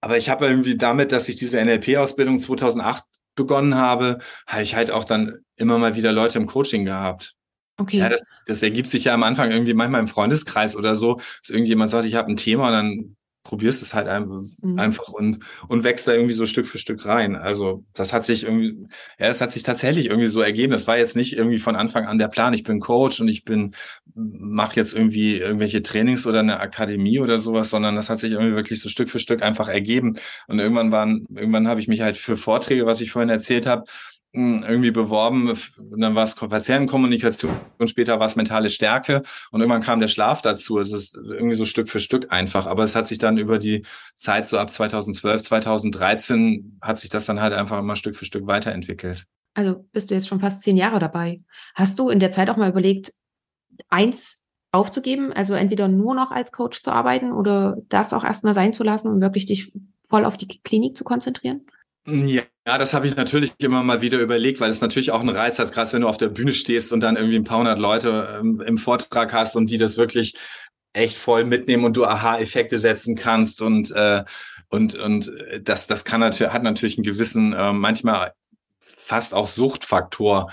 Aber 0.00 0.16
ich 0.16 0.28
habe 0.28 0.46
irgendwie 0.46 0.76
damit, 0.76 1.10
dass 1.10 1.28
ich 1.28 1.34
diese 1.34 1.60
NLP-Ausbildung 1.60 2.38
2008 2.38 3.02
begonnen 3.34 3.74
habe, 3.74 4.20
habe 4.46 4.62
ich 4.62 4.76
halt 4.76 4.92
auch 4.92 5.02
dann 5.02 5.40
immer 5.56 5.76
mal 5.78 5.96
wieder 5.96 6.12
Leute 6.12 6.38
im 6.38 6.46
Coaching 6.46 6.84
gehabt. 6.84 7.34
Okay. 7.78 7.98
Ja, 7.98 8.10
das, 8.10 8.44
das 8.46 8.62
ergibt 8.62 8.88
sich 8.88 9.02
ja 9.02 9.14
am 9.14 9.24
Anfang 9.24 9.50
irgendwie 9.50 9.74
manchmal 9.74 10.00
im 10.00 10.08
Freundeskreis 10.08 10.76
oder 10.76 10.94
so, 10.94 11.16
dass 11.16 11.50
irgendjemand 11.50 11.90
sagt, 11.90 12.04
ich 12.04 12.14
habe 12.14 12.30
ein 12.30 12.36
Thema 12.36 12.68
und 12.68 12.72
dann 12.72 13.16
probierst 13.46 13.80
es 13.80 13.94
halt 13.94 14.08
mhm. 14.26 14.78
einfach 14.78 15.08
und, 15.08 15.38
und 15.68 15.84
wächst 15.84 16.08
da 16.08 16.12
irgendwie 16.12 16.34
so 16.34 16.46
Stück 16.46 16.66
für 16.66 16.78
Stück 16.78 17.06
rein. 17.06 17.36
Also 17.36 17.84
das 17.94 18.12
hat 18.12 18.24
sich 18.24 18.42
irgendwie, 18.42 18.88
ja, 19.18 19.28
das 19.28 19.40
hat 19.40 19.52
sich 19.52 19.62
tatsächlich 19.62 20.06
irgendwie 20.06 20.26
so 20.26 20.40
ergeben. 20.40 20.72
Das 20.72 20.88
war 20.88 20.98
jetzt 20.98 21.14
nicht 21.14 21.36
irgendwie 21.36 21.58
von 21.58 21.76
Anfang 21.76 22.06
an 22.06 22.18
der 22.18 22.26
Plan. 22.26 22.54
Ich 22.54 22.64
bin 22.64 22.80
Coach 22.80 23.20
und 23.20 23.28
ich 23.28 23.44
bin, 23.44 23.74
mache 24.14 24.74
jetzt 24.76 24.94
irgendwie 24.94 25.36
irgendwelche 25.38 25.82
Trainings 25.82 26.26
oder 26.26 26.40
eine 26.40 26.58
Akademie 26.58 27.20
oder 27.20 27.38
sowas, 27.38 27.70
sondern 27.70 27.94
das 27.94 28.10
hat 28.10 28.18
sich 28.18 28.32
irgendwie 28.32 28.56
wirklich 28.56 28.80
so 28.80 28.88
Stück 28.88 29.08
für 29.08 29.20
Stück 29.20 29.42
einfach 29.42 29.68
ergeben. 29.68 30.16
Und 30.48 30.58
irgendwann 30.58 30.90
waren, 30.90 31.24
irgendwann 31.32 31.68
habe 31.68 31.78
ich 31.78 31.86
mich 31.86 32.00
halt 32.00 32.16
für 32.16 32.36
Vorträge, 32.36 32.84
was 32.84 33.00
ich 33.00 33.12
vorhin 33.12 33.30
erzählt 33.30 33.66
habe, 33.66 33.84
irgendwie 34.32 34.90
beworben. 34.90 35.52
Dann 35.96 36.14
war 36.14 36.24
es 36.24 36.34
Patientenkommunikation 36.34 37.52
und 37.78 37.88
später 37.88 38.18
war 38.18 38.26
es 38.26 38.36
mentale 38.36 38.68
Stärke 38.68 39.22
und 39.50 39.60
irgendwann 39.60 39.82
kam 39.82 40.00
der 40.00 40.08
Schlaf 40.08 40.42
dazu. 40.42 40.78
Es 40.78 40.92
ist 40.92 41.16
irgendwie 41.16 41.54
so 41.54 41.64
Stück 41.64 41.88
für 41.88 42.00
Stück 42.00 42.30
einfach. 42.30 42.66
Aber 42.66 42.82
es 42.84 42.94
hat 42.94 43.06
sich 43.06 43.18
dann 43.18 43.38
über 43.38 43.58
die 43.58 43.86
Zeit 44.16 44.46
so 44.46 44.58
ab 44.58 44.70
2012, 44.70 45.42
2013 45.42 46.78
hat 46.82 46.98
sich 46.98 47.08
das 47.08 47.26
dann 47.26 47.40
halt 47.40 47.54
einfach 47.54 47.78
immer 47.78 47.96
Stück 47.96 48.16
für 48.16 48.26
Stück 48.26 48.46
weiterentwickelt. 48.46 49.26
Also 49.54 49.86
bist 49.92 50.10
du 50.10 50.14
jetzt 50.14 50.28
schon 50.28 50.40
fast 50.40 50.62
zehn 50.62 50.76
Jahre 50.76 50.98
dabei. 50.98 51.38
Hast 51.74 51.98
du 51.98 52.10
in 52.10 52.18
der 52.18 52.30
Zeit 52.30 52.50
auch 52.50 52.58
mal 52.58 52.68
überlegt, 52.68 53.14
eins 53.88 54.42
aufzugeben, 54.70 55.32
also 55.32 55.54
entweder 55.54 55.88
nur 55.88 56.14
noch 56.14 56.30
als 56.30 56.52
Coach 56.52 56.82
zu 56.82 56.92
arbeiten 56.92 57.32
oder 57.32 57.78
das 57.88 58.12
auch 58.12 58.24
erstmal 58.24 58.52
sein 58.52 58.74
zu 58.74 58.84
lassen 58.84 59.10
und 59.10 59.22
wirklich 59.22 59.46
dich 59.46 59.72
voll 60.10 60.26
auf 60.26 60.36
die 60.36 60.46
Klinik 60.46 60.96
zu 60.96 61.04
konzentrieren? 61.04 61.66
Ja, 62.08 62.44
das 62.78 62.94
habe 62.94 63.06
ich 63.06 63.16
natürlich 63.16 63.52
immer 63.58 63.82
mal 63.82 64.00
wieder 64.00 64.18
überlegt, 64.20 64.60
weil 64.60 64.70
es 64.70 64.80
natürlich 64.80 65.10
auch 65.10 65.20
einen 65.20 65.28
Reiz 65.36 65.58
hat, 65.58 65.72
gerade 65.72 65.92
wenn 65.92 66.02
du 66.02 66.08
auf 66.08 66.18
der 66.18 66.28
Bühne 66.28 66.52
stehst 66.54 66.92
und 66.92 67.00
dann 67.00 67.16
irgendwie 67.16 67.36
ein 67.36 67.44
paar 67.44 67.58
hundert 67.58 67.78
Leute 67.78 68.38
ähm, 68.40 68.60
im 68.64 68.78
Vortrag 68.78 69.32
hast 69.32 69.56
und 69.56 69.70
die 69.70 69.78
das 69.78 69.96
wirklich 69.96 70.34
echt 70.92 71.16
voll 71.16 71.44
mitnehmen 71.44 71.84
und 71.84 71.96
du 71.96 72.04
Aha-Effekte 72.04 72.78
setzen 72.78 73.16
kannst 73.16 73.60
und 73.60 73.90
äh, 73.92 74.24
und 74.68 74.94
und 74.96 75.30
das 75.62 75.86
das 75.86 76.04
kann 76.04 76.20
natürlich 76.20 76.52
hat 76.52 76.62
natürlich 76.62 76.96
einen 76.96 77.04
gewissen 77.04 77.52
äh, 77.52 77.72
manchmal 77.72 78.32
fast 78.80 79.34
auch 79.34 79.46
Suchtfaktor. 79.48 80.50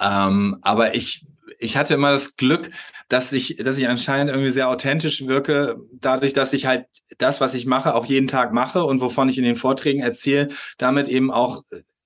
Ähm, 0.00 0.58
aber 0.62 0.94
ich 0.94 1.26
ich 1.58 1.76
hatte 1.76 1.94
immer 1.94 2.10
das 2.12 2.36
Glück, 2.36 2.70
dass 3.10 3.32
ich, 3.32 3.56
dass 3.56 3.76
ich 3.76 3.88
anscheinend 3.88 4.30
irgendwie 4.30 4.50
sehr 4.50 4.68
authentisch 4.68 5.26
wirke, 5.26 5.80
dadurch, 5.92 6.32
dass 6.32 6.52
ich 6.52 6.64
halt 6.64 6.86
das, 7.18 7.40
was 7.40 7.54
ich 7.54 7.66
mache, 7.66 7.94
auch 7.94 8.06
jeden 8.06 8.28
Tag 8.28 8.52
mache 8.52 8.84
und 8.84 9.00
wovon 9.00 9.28
ich 9.28 9.36
in 9.36 9.44
den 9.44 9.56
Vorträgen 9.56 10.00
erzähle, 10.00 10.48
damit 10.78 11.08
eben 11.08 11.30
auch 11.30 11.62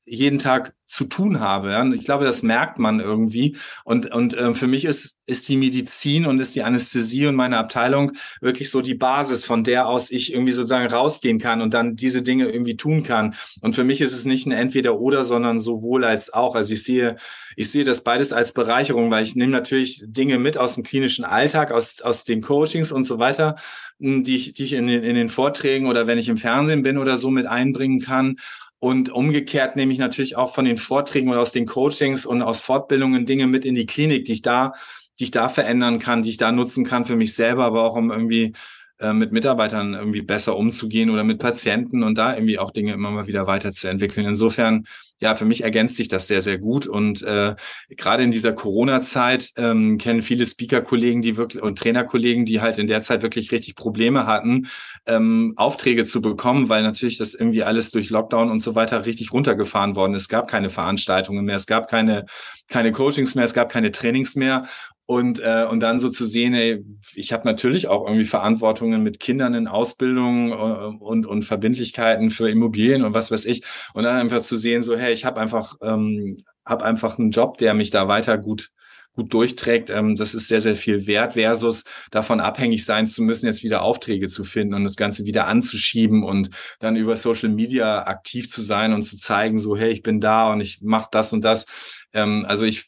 jeden 0.06 0.38
Tag 0.38 0.74
zu 0.86 1.04
tun 1.04 1.40
habe. 1.40 1.70
Ja? 1.70 1.82
Und 1.82 1.92
ich 1.94 2.04
glaube, 2.04 2.24
das 2.24 2.42
merkt 2.42 2.78
man 2.78 3.00
irgendwie. 3.00 3.56
Und, 3.84 4.12
und 4.12 4.34
äh, 4.34 4.54
für 4.54 4.66
mich 4.66 4.84
ist, 4.84 5.20
ist 5.26 5.48
die 5.48 5.56
Medizin 5.56 6.26
und 6.26 6.38
ist 6.40 6.54
die 6.54 6.62
Anästhesie 6.62 7.26
und 7.26 7.34
meine 7.34 7.58
Abteilung 7.58 8.12
wirklich 8.40 8.70
so 8.70 8.80
die 8.80 8.94
Basis, 8.94 9.44
von 9.44 9.64
der 9.64 9.88
aus 9.88 10.10
ich 10.10 10.32
irgendwie 10.32 10.52
sozusagen 10.52 10.86
rausgehen 10.86 11.38
kann 11.38 11.62
und 11.62 11.74
dann 11.74 11.96
diese 11.96 12.22
Dinge 12.22 12.48
irgendwie 12.48 12.76
tun 12.76 13.02
kann. 13.02 13.34
Und 13.60 13.74
für 13.74 13.84
mich 13.84 14.00
ist 14.00 14.12
es 14.12 14.24
nicht 14.24 14.46
ein 14.46 14.52
Entweder-Oder, 14.52 15.24
sondern 15.24 15.58
sowohl 15.58 16.04
als 16.04 16.32
auch. 16.32 16.54
Also 16.54 16.74
ich 16.74 16.84
sehe, 16.84 17.16
ich 17.56 17.70
sehe 17.70 17.84
das 17.84 18.04
beides 18.04 18.32
als 18.32 18.52
Bereicherung, 18.52 19.10
weil 19.10 19.24
ich 19.24 19.34
nehme 19.34 19.52
natürlich 19.52 20.02
Dinge 20.06 20.38
mit 20.38 20.58
aus 20.58 20.74
dem 20.74 20.84
klinischen 20.84 21.24
Alltag, 21.24 21.72
aus, 21.72 22.02
aus 22.02 22.24
den 22.24 22.40
Coachings 22.40 22.92
und 22.92 23.04
so 23.04 23.18
weiter, 23.18 23.56
die 23.98 24.36
ich, 24.36 24.54
die 24.54 24.64
ich 24.64 24.72
in 24.74 24.86
den, 24.86 25.02
in 25.02 25.14
den 25.14 25.28
Vorträgen 25.28 25.86
oder 25.86 26.06
wenn 26.06 26.18
ich 26.18 26.28
im 26.28 26.36
Fernsehen 26.36 26.82
bin 26.82 26.98
oder 26.98 27.16
so 27.16 27.30
mit 27.30 27.46
einbringen 27.46 28.00
kann. 28.00 28.36
Und 28.78 29.10
umgekehrt 29.10 29.76
nehme 29.76 29.92
ich 29.92 29.98
natürlich 29.98 30.36
auch 30.36 30.54
von 30.54 30.64
den 30.64 30.76
Vorträgen 30.76 31.30
und 31.30 31.38
aus 31.38 31.52
den 31.52 31.66
Coachings 31.66 32.26
und 32.26 32.42
aus 32.42 32.60
Fortbildungen 32.60 33.24
Dinge 33.24 33.46
mit 33.46 33.64
in 33.64 33.74
die 33.74 33.86
Klinik, 33.86 34.26
die 34.26 34.32
ich 34.34 34.42
da, 34.42 34.72
die 35.18 35.24
ich 35.24 35.30
da 35.30 35.48
verändern 35.48 35.98
kann, 35.98 36.22
die 36.22 36.30
ich 36.30 36.36
da 36.36 36.52
nutzen 36.52 36.84
kann 36.84 37.04
für 37.04 37.16
mich 37.16 37.34
selber, 37.34 37.64
aber 37.64 37.84
auch 37.84 37.96
um 37.96 38.10
irgendwie 38.10 38.52
äh, 38.98 39.12
mit 39.12 39.32
Mitarbeitern 39.32 39.94
irgendwie 39.94 40.22
besser 40.22 40.56
umzugehen 40.56 41.10
oder 41.10 41.24
mit 41.24 41.38
Patienten 41.38 42.02
und 42.02 42.16
da 42.16 42.34
irgendwie 42.34 42.58
auch 42.58 42.70
Dinge 42.70 42.92
immer 42.92 43.10
mal 43.10 43.26
wieder 43.26 43.46
weiterzuentwickeln. 43.46 44.26
Insofern 44.26 44.84
ja, 45.24 45.34
für 45.34 45.44
mich 45.44 45.62
ergänzt 45.62 45.96
sich 45.96 46.08
das 46.08 46.26
sehr, 46.26 46.42
sehr 46.42 46.58
gut. 46.58 46.86
Und 46.86 47.22
äh, 47.22 47.54
gerade 47.88 48.22
in 48.22 48.30
dieser 48.30 48.52
Corona-Zeit 48.52 49.52
ähm, 49.56 49.96
kennen 49.96 50.22
viele 50.22 50.44
Speaker-Kollegen, 50.44 51.22
die 51.22 51.36
wirklich 51.36 51.62
und 51.62 51.78
Trainerkollegen, 51.78 52.44
die 52.44 52.60
halt 52.60 52.78
in 52.78 52.88
der 52.88 53.00
Zeit 53.00 53.22
wirklich 53.22 53.50
richtig 53.52 53.74
Probleme 53.74 54.26
hatten, 54.26 54.66
ähm, 55.06 55.54
Aufträge 55.56 56.04
zu 56.04 56.20
bekommen, 56.20 56.68
weil 56.68 56.82
natürlich 56.82 57.16
das 57.16 57.34
irgendwie 57.34 57.62
alles 57.62 57.90
durch 57.90 58.10
Lockdown 58.10 58.50
und 58.50 58.60
so 58.60 58.74
weiter 58.74 59.06
richtig 59.06 59.32
runtergefahren 59.32 59.96
worden 59.96 60.14
ist. 60.14 60.22
Es 60.22 60.28
gab 60.28 60.46
keine 60.46 60.68
Veranstaltungen 60.68 61.44
mehr, 61.44 61.56
es 61.56 61.66
gab 61.66 61.88
keine, 61.88 62.26
keine 62.68 62.92
Coachings 62.92 63.34
mehr, 63.34 63.44
es 63.44 63.54
gab 63.54 63.70
keine 63.70 63.92
Trainings 63.92 64.34
mehr. 64.34 64.64
Und, 65.06 65.38
äh, 65.40 65.66
und 65.70 65.80
dann 65.80 65.98
so 65.98 66.08
zu 66.08 66.24
sehen, 66.24 66.54
ey, 66.54 66.82
ich 67.14 67.34
habe 67.34 67.46
natürlich 67.46 67.88
auch 67.88 68.06
irgendwie 68.06 68.24
Verantwortungen 68.24 69.02
mit 69.02 69.20
Kindern 69.20 69.52
in 69.52 69.68
Ausbildung 69.68 70.52
äh, 70.52 70.54
und, 70.98 71.26
und 71.26 71.44
Verbindlichkeiten 71.44 72.30
für 72.30 72.48
Immobilien 72.48 73.02
und 73.02 73.12
was 73.12 73.30
weiß 73.30 73.44
ich. 73.44 73.62
Und 73.92 74.04
dann 74.04 74.16
einfach 74.16 74.40
zu 74.40 74.56
sehen, 74.56 74.82
so, 74.82 74.96
hey, 74.96 75.12
ich 75.12 75.26
habe 75.26 75.40
einfach, 75.40 75.74
ähm, 75.82 76.42
hab 76.64 76.82
einfach 76.82 77.18
einen 77.18 77.32
Job, 77.32 77.58
der 77.58 77.74
mich 77.74 77.90
da 77.90 78.08
weiter 78.08 78.38
gut 78.38 78.70
gut 79.14 79.32
durchträgt, 79.32 79.90
ähm, 79.90 80.16
das 80.16 80.34
ist 80.34 80.48
sehr, 80.48 80.60
sehr 80.60 80.76
viel 80.76 81.06
wert, 81.06 81.34
versus 81.34 81.84
davon 82.10 82.40
abhängig 82.40 82.84
sein 82.84 83.06
zu 83.06 83.22
müssen, 83.22 83.46
jetzt 83.46 83.62
wieder 83.62 83.82
Aufträge 83.82 84.28
zu 84.28 84.44
finden 84.44 84.74
und 84.74 84.84
das 84.84 84.96
Ganze 84.96 85.24
wieder 85.24 85.46
anzuschieben 85.46 86.24
und 86.24 86.50
dann 86.80 86.96
über 86.96 87.16
Social 87.16 87.48
Media 87.48 88.06
aktiv 88.06 88.50
zu 88.50 88.60
sein 88.60 88.92
und 88.92 89.02
zu 89.04 89.16
zeigen, 89.16 89.58
so, 89.58 89.76
hey, 89.76 89.90
ich 89.90 90.02
bin 90.02 90.20
da 90.20 90.52
und 90.52 90.60
ich 90.60 90.80
mache 90.82 91.08
das 91.12 91.32
und 91.32 91.44
das. 91.44 91.66
Ähm, 92.12 92.44
also 92.48 92.64
ich 92.64 92.86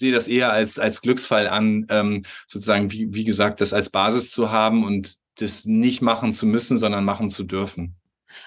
sehe 0.00 0.12
das 0.12 0.26
eher 0.26 0.52
als, 0.52 0.78
als 0.78 1.00
Glücksfall 1.02 1.46
an, 1.46 1.86
ähm, 1.88 2.22
sozusagen, 2.48 2.90
wie, 2.90 3.14
wie 3.14 3.24
gesagt, 3.24 3.60
das 3.60 3.72
als 3.72 3.90
Basis 3.90 4.32
zu 4.32 4.50
haben 4.50 4.84
und 4.84 5.14
das 5.38 5.66
nicht 5.66 6.02
machen 6.02 6.32
zu 6.32 6.46
müssen, 6.46 6.76
sondern 6.76 7.04
machen 7.04 7.30
zu 7.30 7.44
dürfen. 7.44 7.94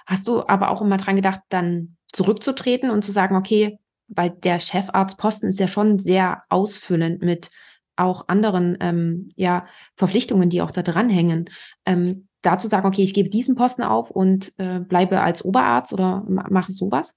Hast 0.06 0.28
du 0.28 0.46
aber 0.48 0.70
auch 0.70 0.82
immer 0.82 0.98
dran 0.98 1.16
gedacht, 1.16 1.40
dann 1.50 1.96
zurückzutreten 2.12 2.90
und 2.90 3.06
zu 3.06 3.12
sagen, 3.12 3.36
okay, 3.36 3.80
weil 4.08 4.32
der 4.32 4.60
Chefarztposten 4.60 5.50
ist 5.50 5.60
ja 5.60 5.68
schon 5.68 5.98
sehr 6.00 6.44
ausfüllend 6.50 7.22
mit 7.22 7.50
auch 7.96 8.28
anderen 8.28 8.78
ähm, 8.82 9.30
ja, 9.36 9.68
Verpflichtungen, 9.96 10.50
die 10.50 10.62
auch 10.62 10.72
da 10.72 10.82
dranhängen. 10.82 11.50
Ähm, 11.86 12.28
da 12.42 12.58
zu 12.58 12.68
sagen, 12.68 12.88
okay, 12.88 13.04
ich 13.04 13.14
gebe 13.14 13.30
diesen 13.30 13.56
Posten 13.56 13.84
auf 13.84 14.12
und 14.12 14.52
äh, 14.58 14.80
bleibe 14.80 15.22
als 15.22 15.46
Oberarzt 15.46 15.94
oder 15.94 16.24
mache 16.28 16.72
sowas? 16.72 17.16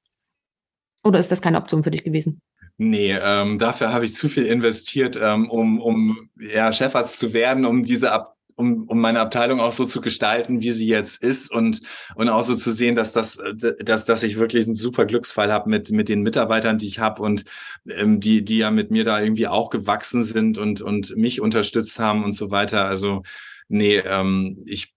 Oder 1.03 1.19
ist 1.19 1.33
das 1.33 1.41
keine 1.41 1.59
Option 1.59 1.83
für 1.83 1.91
dich 1.91 2.05
gewesen? 2.05 2.41
Nee, 2.79 3.17
ähm, 3.19 3.59
dafür 3.59 3.93
habe 3.93 4.05
ich 4.05 4.15
zu 4.15 4.29
viel 4.29 4.45
investiert, 4.45 5.19
ähm, 5.21 5.49
um, 5.51 5.81
um 5.81 6.29
ja, 6.39 6.73
Chefarzt 6.73 7.19
zu 7.19 7.33
werden, 7.33 7.65
um 7.65 7.85
diese 7.85 8.13
Ab 8.13 8.37
um, 8.57 8.85
um 8.89 9.01
meine 9.01 9.21
Abteilung 9.21 9.61
auch 9.61 9.73
so 9.73 9.85
zu 9.85 10.01
gestalten, 10.01 10.63
wie 10.63 10.73
sie 10.73 10.87
jetzt 10.87 11.23
ist 11.23 11.53
und, 11.53 11.83
und 12.15 12.29
auch 12.29 12.43
so 12.43 12.55
zu 12.55 12.71
sehen, 12.71 12.97
dass 12.97 13.13
das, 13.13 13.39
dass, 13.55 14.07
dass 14.07 14.23
ich 14.23 14.39
wirklich 14.39 14.67
einen 14.67 14.75
super 14.75 15.05
Glücksfall 15.05 15.53
habe 15.53 15.69
mit, 15.69 15.91
mit 15.91 16.09
den 16.09 16.23
Mitarbeitern, 16.23 16.79
die 16.79 16.89
ich 16.89 16.99
habe 16.99 17.23
und 17.23 17.45
ähm, 17.87 18.19
die, 18.19 18.43
die 18.45 18.59
ja 18.59 18.71
mit 18.71 18.91
mir 18.91 19.05
da 19.05 19.21
irgendwie 19.21 19.47
auch 19.47 19.69
gewachsen 19.69 20.25
sind 20.25 20.57
und, 20.57 20.81
und 20.81 21.17
mich 21.17 21.41
unterstützt 21.43 21.99
haben 21.99 22.25
und 22.25 22.33
so 22.33 22.51
weiter. 22.51 22.87
Also 22.87 23.23
nee, 23.69 23.99
ähm, 23.99 24.63
ich 24.65 24.96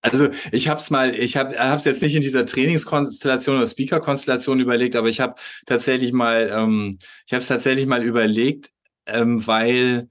also 0.00 0.28
ich 0.52 0.68
habe 0.68 0.80
es 0.80 0.90
mal, 0.90 1.14
ich 1.14 1.36
habe 1.36 1.54
es 1.54 1.84
jetzt 1.84 2.02
nicht 2.02 2.14
in 2.14 2.22
dieser 2.22 2.46
Trainingskonstellation 2.46 3.56
oder 3.56 3.66
Speaker-Konstellation 3.66 4.60
überlegt, 4.60 4.96
aber 4.96 5.08
ich 5.08 5.20
habe 5.20 5.34
tatsächlich 5.66 6.12
mal, 6.12 6.50
ähm, 6.52 6.98
ich 7.26 7.32
habe 7.32 7.40
es 7.40 7.48
tatsächlich 7.48 7.86
mal 7.86 8.02
überlegt, 8.02 8.70
ähm, 9.06 9.46
weil 9.46 10.08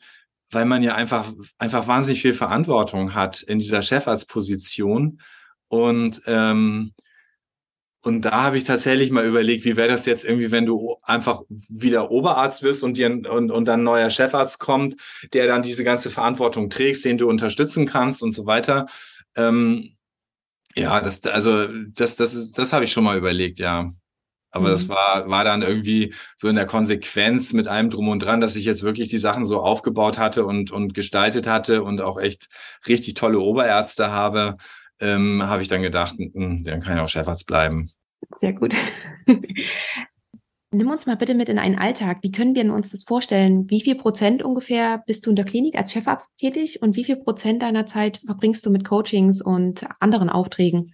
weil 0.50 0.66
man 0.66 0.82
ja 0.82 0.96
einfach 0.96 1.34
einfach 1.58 1.88
wahnsinnig 1.88 2.22
viel 2.22 2.34
Verantwortung 2.34 3.14
hat 3.14 3.42
in 3.42 3.60
dieser 3.60 3.82
Chefarztposition 3.82 5.22
und 5.68 6.22
ähm, 6.26 6.94
und 8.08 8.22
da 8.22 8.44
habe 8.44 8.58
ich 8.58 8.64
tatsächlich 8.64 9.12
mal 9.12 9.26
überlegt, 9.26 9.66
wie 9.66 9.76
wäre 9.76 9.90
das 9.90 10.06
jetzt 10.06 10.24
irgendwie, 10.24 10.52
wenn 10.52 10.66
du 10.66 10.96
einfach 11.02 11.42
wieder 11.50 12.10
Oberarzt 12.10 12.64
wirst 12.64 12.84
und 12.84 12.96
dir 12.96 13.12
und, 13.12 13.52
und 13.52 13.66
dann 13.66 13.82
ein 13.82 13.84
neuer 13.84 14.10
Chefarzt 14.10 14.60
kommt, 14.60 14.96
der 15.34 15.48
dann 15.48 15.62
diese 15.62 15.84
ganze 15.84 16.10
Verantwortung 16.10 16.70
trägt, 16.70 17.04
den 17.04 17.18
du 17.18 17.28
unterstützen 17.28 17.86
kannst 17.86 18.24
und 18.24 18.32
so 18.32 18.46
weiter. 18.46 18.86
Ähm, 19.38 19.96
ja, 20.76 21.02
das, 21.02 21.24
also 21.26 21.68
das, 21.68 22.16
das, 22.16 22.52
das 22.52 22.74
habe 22.74 22.86
ich 22.86 22.92
schon 22.92 23.04
mal 23.04 23.18
überlegt, 23.18 23.60
ja. 23.60 23.92
Aber 24.52 24.66
mhm. 24.68 24.70
das 24.70 24.90
war, 24.90 25.30
war 25.30 25.44
dann 25.44 25.62
irgendwie 25.62 26.14
so 26.36 26.48
in 26.48 26.56
der 26.56 26.66
Konsequenz 26.66 27.54
mit 27.54 27.68
allem 27.68 27.90
drum 27.90 28.08
und 28.10 28.20
dran, 28.20 28.42
dass 28.42 28.56
ich 28.56 28.66
jetzt 28.66 28.84
wirklich 28.84 29.10
die 29.10 29.18
Sachen 29.18 29.46
so 29.46 29.60
aufgebaut 29.60 30.18
hatte 30.18 30.46
und, 30.46 30.72
und 30.72 30.94
gestaltet 30.94 31.48
hatte 31.48 31.84
und 31.84 32.02
auch 32.02 32.20
echt 32.20 32.48
richtig 32.88 33.16
tolle 33.16 33.40
Oberärzte 33.40 34.12
habe, 34.12 34.58
ähm, 35.00 35.44
habe 35.44 35.62
ich 35.62 35.68
dann 35.68 35.82
gedacht, 35.82 36.16
mh, 36.18 36.64
dann 36.64 36.82
kann 36.82 36.96
ich 36.96 37.02
auch 37.02 37.10
Chefarzt 37.10 37.46
bleiben. 37.46 37.92
Sehr 38.38 38.54
gut. 38.54 38.76
Nimm 40.78 40.92
uns 40.92 41.08
mal 41.08 41.18
bitte 41.18 41.34
mit 41.34 41.50
in 41.50 41.58
einen 41.58 41.80
Alltag. 41.80 42.20
Wie 42.22 42.32
können 42.32 42.56
wir 42.56 42.72
uns 42.72 42.92
das 42.92 43.04
vorstellen? 43.04 43.68
Wie 43.68 43.82
viel 43.82 43.96
Prozent 43.96 44.44
ungefähr 44.44 45.04
bist 45.08 45.26
du 45.26 45.32
in 45.32 45.36
der 45.36 45.44
Klinik 45.44 45.76
als 45.76 45.92
Chefarzt 45.92 46.38
tätig 46.38 46.84
und 46.84 46.96
wie 46.96 47.04
viel 47.04 47.16
Prozent 47.16 47.64
deiner 47.64 47.88
Zeit 47.88 48.22
verbringst 48.24 48.64
du 48.64 48.70
mit 48.70 48.86
Coachings 48.86 49.42
und 49.42 49.88
anderen 50.00 50.30
Aufträgen? 50.30 50.94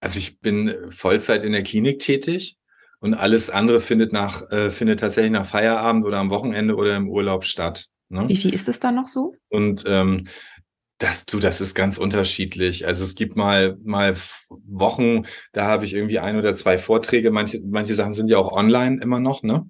Also 0.00 0.18
ich 0.18 0.40
bin 0.40 0.74
Vollzeit 0.88 1.44
in 1.44 1.52
der 1.52 1.62
Klinik 1.62 2.00
tätig 2.00 2.56
und 2.98 3.14
alles 3.14 3.50
andere 3.50 3.78
findet 3.78 4.12
nach 4.12 4.50
äh, 4.50 4.70
findet 4.70 4.98
tatsächlich 4.98 5.30
nach 5.30 5.46
Feierabend 5.46 6.04
oder 6.04 6.18
am 6.18 6.30
Wochenende 6.30 6.74
oder 6.74 6.96
im 6.96 7.08
Urlaub 7.08 7.44
statt. 7.44 7.86
Ne? 8.08 8.28
Wie 8.28 8.36
viel 8.36 8.52
ist 8.52 8.68
es 8.68 8.80
dann 8.80 8.96
noch 8.96 9.06
so? 9.06 9.32
Und 9.48 9.84
ähm, 9.86 10.24
das, 10.98 11.26
du, 11.26 11.40
das 11.40 11.60
ist 11.60 11.74
ganz 11.74 11.98
unterschiedlich. 11.98 12.86
Also 12.86 13.02
es 13.02 13.14
gibt 13.14 13.36
mal, 13.36 13.76
mal 13.82 14.14
Wochen, 14.48 15.24
da 15.52 15.66
habe 15.66 15.84
ich 15.84 15.94
irgendwie 15.94 16.20
ein 16.20 16.36
oder 16.36 16.54
zwei 16.54 16.78
Vorträge. 16.78 17.30
Manche, 17.30 17.60
manche 17.64 17.94
Sachen 17.94 18.12
sind 18.12 18.28
ja 18.28 18.38
auch 18.38 18.52
online 18.52 19.02
immer 19.02 19.18
noch, 19.18 19.42
ne? 19.42 19.66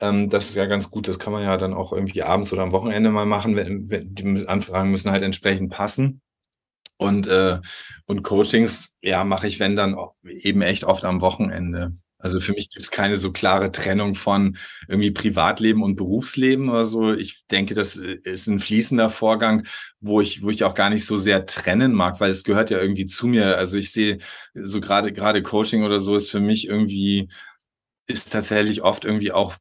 Ähm, 0.00 0.28
das 0.28 0.50
ist 0.50 0.56
ja 0.56 0.66
ganz 0.66 0.90
gut. 0.90 1.08
Das 1.08 1.18
kann 1.18 1.32
man 1.32 1.42
ja 1.42 1.56
dann 1.56 1.72
auch 1.72 1.92
irgendwie 1.92 2.22
abends 2.22 2.52
oder 2.52 2.62
am 2.62 2.72
Wochenende 2.72 3.10
mal 3.10 3.26
machen. 3.26 3.56
Wenn, 3.56 3.90
wenn 3.90 4.14
die 4.14 4.46
Anfragen 4.46 4.90
müssen 4.90 5.10
halt 5.10 5.22
entsprechend 5.22 5.70
passen. 5.70 6.20
Und, 6.98 7.28
äh, 7.28 7.60
und 8.06 8.22
Coachings, 8.22 8.94
ja, 9.00 9.24
mache 9.24 9.46
ich, 9.46 9.60
wenn 9.60 9.76
dann 9.76 9.96
eben 10.24 10.62
echt 10.62 10.84
oft 10.84 11.04
am 11.04 11.20
Wochenende. 11.20 11.96
Also 12.20 12.40
für 12.40 12.52
mich 12.52 12.70
gibt 12.70 12.82
es 12.82 12.90
keine 12.90 13.14
so 13.14 13.30
klare 13.32 13.70
Trennung 13.70 14.16
von 14.16 14.56
irgendwie 14.88 15.12
Privatleben 15.12 15.82
und 15.84 15.94
Berufsleben 15.94 16.68
oder 16.68 16.84
so. 16.84 17.12
Ich 17.14 17.46
denke, 17.46 17.74
das 17.74 17.96
ist 17.96 18.48
ein 18.48 18.58
fließender 18.58 19.08
Vorgang, 19.08 19.66
wo 20.00 20.20
ich, 20.20 20.42
wo 20.42 20.50
ich 20.50 20.64
auch 20.64 20.74
gar 20.74 20.90
nicht 20.90 21.06
so 21.06 21.16
sehr 21.16 21.46
trennen 21.46 21.92
mag, 21.92 22.20
weil 22.20 22.30
es 22.30 22.42
gehört 22.42 22.70
ja 22.70 22.80
irgendwie 22.80 23.06
zu 23.06 23.28
mir. 23.28 23.56
Also 23.56 23.78
ich 23.78 23.92
sehe 23.92 24.18
so 24.54 24.80
gerade, 24.80 25.12
gerade 25.12 25.42
Coaching 25.42 25.84
oder 25.84 26.00
so 26.00 26.16
ist 26.16 26.30
für 26.30 26.40
mich 26.40 26.66
irgendwie, 26.66 27.28
ist 28.08 28.32
tatsächlich 28.32 28.82
oft 28.82 29.04
irgendwie 29.04 29.32
auch 29.32 29.54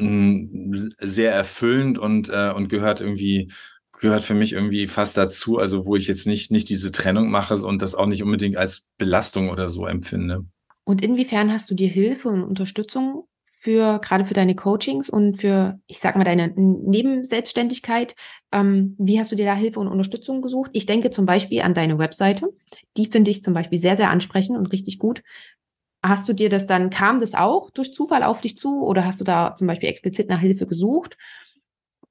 hm, 0.00 0.94
sehr 1.00 1.32
erfüllend 1.32 1.98
und, 1.98 2.28
äh, 2.30 2.52
und 2.52 2.68
gehört 2.68 3.00
irgendwie 3.00 3.52
gehört 3.98 4.22
für 4.24 4.34
mich 4.34 4.52
irgendwie 4.52 4.86
fast 4.86 5.16
dazu, 5.16 5.58
also 5.58 5.86
wo 5.86 5.96
ich 5.96 6.06
jetzt 6.06 6.26
nicht, 6.26 6.50
nicht 6.50 6.68
diese 6.68 6.92
Trennung 6.92 7.30
mache 7.30 7.54
und 7.54 7.82
das 7.82 7.94
auch 7.94 8.06
nicht 8.06 8.22
unbedingt 8.22 8.56
als 8.56 8.86
Belastung 8.98 9.48
oder 9.50 9.68
so 9.68 9.86
empfinde. 9.86 10.44
Und 10.86 11.02
inwiefern 11.02 11.52
hast 11.52 11.68
du 11.68 11.74
dir 11.74 11.88
Hilfe 11.88 12.28
und 12.28 12.44
Unterstützung 12.44 13.24
für 13.60 13.98
gerade 13.98 14.24
für 14.24 14.34
deine 14.34 14.54
Coachings 14.54 15.10
und 15.10 15.40
für, 15.40 15.80
ich 15.88 15.98
sag 15.98 16.14
mal, 16.14 16.22
deine 16.22 16.52
Nebenselbstständigkeit? 16.54 18.14
Ähm, 18.52 18.94
wie 18.96 19.18
hast 19.18 19.32
du 19.32 19.36
dir 19.36 19.46
da 19.46 19.56
Hilfe 19.56 19.80
und 19.80 19.88
Unterstützung 19.88 20.42
gesucht? 20.42 20.70
Ich 20.74 20.86
denke 20.86 21.10
zum 21.10 21.26
Beispiel 21.26 21.62
an 21.62 21.74
deine 21.74 21.98
Webseite. 21.98 22.52
Die 22.96 23.06
finde 23.06 23.32
ich 23.32 23.42
zum 23.42 23.52
Beispiel 23.52 23.78
sehr, 23.78 23.96
sehr 23.96 24.10
ansprechend 24.10 24.56
und 24.56 24.66
richtig 24.66 25.00
gut. 25.00 25.24
Hast 26.04 26.28
du 26.28 26.34
dir 26.34 26.48
das 26.48 26.68
dann, 26.68 26.88
kam 26.90 27.18
das 27.18 27.34
auch 27.34 27.70
durch 27.70 27.92
Zufall 27.92 28.22
auf 28.22 28.40
dich 28.40 28.56
zu 28.56 28.86
oder 28.86 29.04
hast 29.04 29.20
du 29.20 29.24
da 29.24 29.56
zum 29.56 29.66
Beispiel 29.66 29.88
explizit 29.88 30.28
nach 30.28 30.38
Hilfe 30.38 30.68
gesucht? 30.68 31.16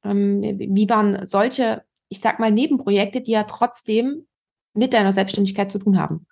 Ähm, 0.03 0.41
wie 0.41 0.89
waren 0.89 1.25
solche, 1.25 1.83
ich 2.09 2.19
sag 2.19 2.39
mal, 2.39 2.51
Nebenprojekte, 2.51 3.21
die 3.21 3.31
ja 3.31 3.45
trotzdem 3.45 4.27
mit 4.73 4.91
deiner 4.91 5.13
Selbstständigkeit 5.13 5.71
zu 5.71 5.79
tun 5.79 5.97
haben? 5.97 6.27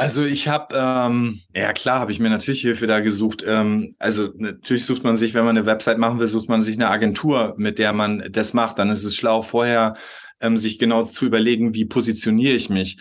Also 0.00 0.24
ich 0.24 0.48
habe, 0.48 0.74
ähm, 0.74 1.42
ja 1.54 1.74
klar, 1.74 2.00
habe 2.00 2.10
ich 2.10 2.20
mir 2.20 2.30
natürlich 2.30 2.62
Hilfe 2.62 2.86
da 2.86 3.00
gesucht. 3.00 3.44
Ähm, 3.46 3.96
also 3.98 4.30
natürlich 4.38 4.86
sucht 4.86 5.04
man 5.04 5.18
sich, 5.18 5.34
wenn 5.34 5.44
man 5.44 5.58
eine 5.58 5.66
Website 5.66 5.98
machen 5.98 6.18
will, 6.18 6.26
sucht 6.26 6.48
man 6.48 6.62
sich 6.62 6.76
eine 6.76 6.88
Agentur, 6.88 7.52
mit 7.58 7.78
der 7.78 7.92
man 7.92 8.26
das 8.30 8.54
macht. 8.54 8.78
Dann 8.78 8.88
ist 8.88 9.04
es 9.04 9.14
schlau, 9.14 9.42
vorher 9.42 9.96
ähm, 10.40 10.56
sich 10.56 10.78
genau 10.78 11.02
zu 11.02 11.26
überlegen, 11.26 11.74
wie 11.74 11.84
positioniere 11.84 12.54
ich 12.54 12.70
mich. 12.70 12.96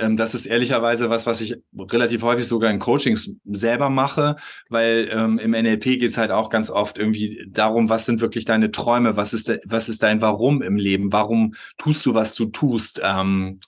Ähm, 0.00 0.16
das 0.16 0.34
ist 0.34 0.46
ehrlicherweise 0.46 1.08
was, 1.08 1.24
was 1.24 1.40
ich 1.40 1.54
relativ 1.78 2.22
häufig 2.22 2.48
sogar 2.48 2.72
in 2.72 2.80
Coachings 2.80 3.36
selber 3.44 3.88
mache, 3.88 4.34
weil 4.68 5.08
ähm, 5.12 5.38
im 5.38 5.52
NLP 5.52 5.84
geht 6.00 6.02
es 6.02 6.18
halt 6.18 6.32
auch 6.32 6.50
ganz 6.50 6.68
oft 6.68 6.98
irgendwie 6.98 7.46
darum, 7.48 7.88
was 7.88 8.06
sind 8.06 8.20
wirklich 8.20 8.44
deine 8.44 8.72
Träume, 8.72 9.16
was 9.16 9.34
ist, 9.34 9.46
de, 9.48 9.60
was 9.66 9.88
ist 9.88 10.02
dein 10.02 10.20
Warum 10.20 10.62
im 10.62 10.78
Leben, 10.78 11.12
warum 11.12 11.54
tust 11.78 12.04
du, 12.06 12.14
was 12.14 12.34
du 12.34 12.46
tust. 12.46 13.00
Ähm, 13.04 13.60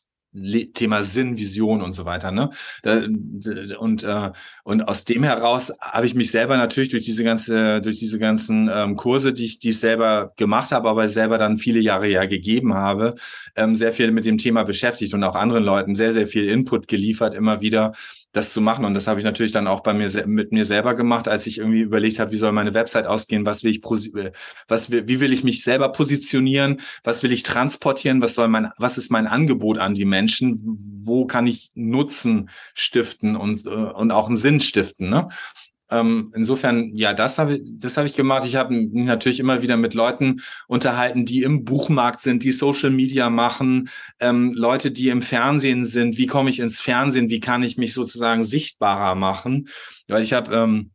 Thema 0.73 1.03
Sinn, 1.03 1.37
Vision 1.37 1.83
und 1.83 1.93
so 1.93 2.05
weiter. 2.05 2.33
Ne? 2.33 2.51
Und, 3.79 4.05
äh, 4.05 4.31
und 4.65 4.89
aus 4.89 5.05
dem 5.05 5.23
heraus 5.23 5.73
habe 5.81 6.07
ich 6.07 6.15
mich 6.15 6.31
selber 6.31 6.57
natürlich 6.57 6.89
durch 6.89 7.05
diese 7.05 7.23
ganze, 7.23 7.81
durch 7.81 7.99
diese 7.99 8.19
ganzen 8.19 8.71
ähm, 8.73 8.97
Kurse, 8.97 9.33
die 9.33 9.45
ich, 9.45 9.59
die 9.59 9.71
ich 9.71 9.79
selber 9.79 10.33
gemacht 10.37 10.73
habe, 10.73 10.89
aber 10.89 11.07
selber 11.09 11.39
dann 11.39 11.59
viele 11.59 11.81
Jahre 11.81 12.09
ja 12.09 12.25
gegeben 12.25 12.75
habe, 12.75 13.17
ähm, 13.57 13.75
sehr 13.75 13.93
viel 13.93 14.11
mit 14.11 14.25
dem 14.25 14.39
Thema 14.39 14.63
beschäftigt 14.65 15.13
und 15.15 15.23
auch 15.23 15.35
anderen 15.35 15.65
Leuten 15.65 15.97
sehr, 15.97 16.13
sehr 16.13 16.27
viel 16.27 16.49
Input 16.49 16.89
geliefert, 16.89 17.35
immer 17.35 17.61
wieder 17.61 17.93
das 18.33 18.53
zu 18.53 18.61
machen. 18.61 18.85
Und 18.85 18.95
das 18.95 19.07
habe 19.07 19.21
ich 19.21 19.25
natürlich 19.25 19.53
dann 19.53 19.67
auch 19.67 19.81
bei 19.81 19.93
mir 19.93 20.09
mit 20.27 20.53
mir 20.53 20.65
selber 20.65 20.95
gemacht, 20.95 21.29
als 21.29 21.47
ich 21.47 21.59
irgendwie 21.59 21.81
überlegt 21.81 22.19
habe, 22.19 22.33
wie 22.33 22.39
soll 22.39 22.53
meine 22.53 22.75
Website 22.75 23.07
ausgehen, 23.07 23.47
was 23.47 23.63
will 23.63 23.71
ich, 23.71 23.83
was 24.69 24.91
will, 24.91 25.07
wie 25.07 25.21
will 25.21 25.33
ich 25.33 25.45
mich 25.45 25.63
selber 25.63 25.91
positionieren, 25.91 26.81
was 27.05 27.23
will 27.23 27.33
ich 27.33 27.43
transportieren, 27.43 28.23
was 28.23 28.35
soll 28.35 28.49
mein, 28.49 28.71
was 28.79 28.99
ist 28.99 29.11
mein 29.11 29.27
Angebot 29.27 29.79
an 29.79 29.95
die 29.95 30.07
Menschen, 30.07 31.03
wo 31.05 31.27
kann 31.27 31.47
ich 31.47 31.71
Nutzen 31.75 32.49
stiften 32.75 33.37
und, 33.37 33.67
äh, 33.67 33.71
und 33.71 34.11
auch 34.11 34.29
einen 34.29 34.37
Sinn 34.37 34.61
stiften. 34.61 35.11
Ne? 35.11 35.29
Ähm, 35.93 36.33
insofern, 36.35 36.97
ja, 36.97 37.13
das 37.13 37.39
habe 37.39 37.57
ich, 37.57 37.63
das 37.75 37.99
habe 37.99 38.09
ich 38.09 38.15
gemacht. 38.15 38.45
Ich 38.47 38.57
habe 38.57 38.73
mich 38.73 38.91
natürlich 38.93 39.41
immer 39.41 39.61
wieder 39.61 39.77
mit 39.77 39.93
Leuten 39.93 40.41
unterhalten, 40.67 41.27
die 41.27 41.43
im 41.43 41.65
Buchmarkt 41.65 42.23
sind, 42.23 42.45
die 42.45 42.53
Social 42.53 42.91
Media 42.91 43.29
machen, 43.29 43.91
ähm, 44.19 44.55
Leute, 44.55 44.91
die 44.91 45.11
im 45.11 45.21
Fernsehen 45.21 45.85
sind. 45.85 46.17
Wie 46.17 46.27
komme 46.27 46.49
ich 46.49 46.61
ins 46.61 46.81
Fernsehen? 46.81 47.29
Wie 47.29 47.41
kann 47.41 47.63
ich 47.63 47.77
mich 47.77 47.93
sozusagen 47.93 48.43
sichtbarer 48.43 49.15
machen? 49.15 49.69
Weil 50.09 50.23
ich 50.23 50.33
habe 50.33 50.55
ähm, 50.55 50.93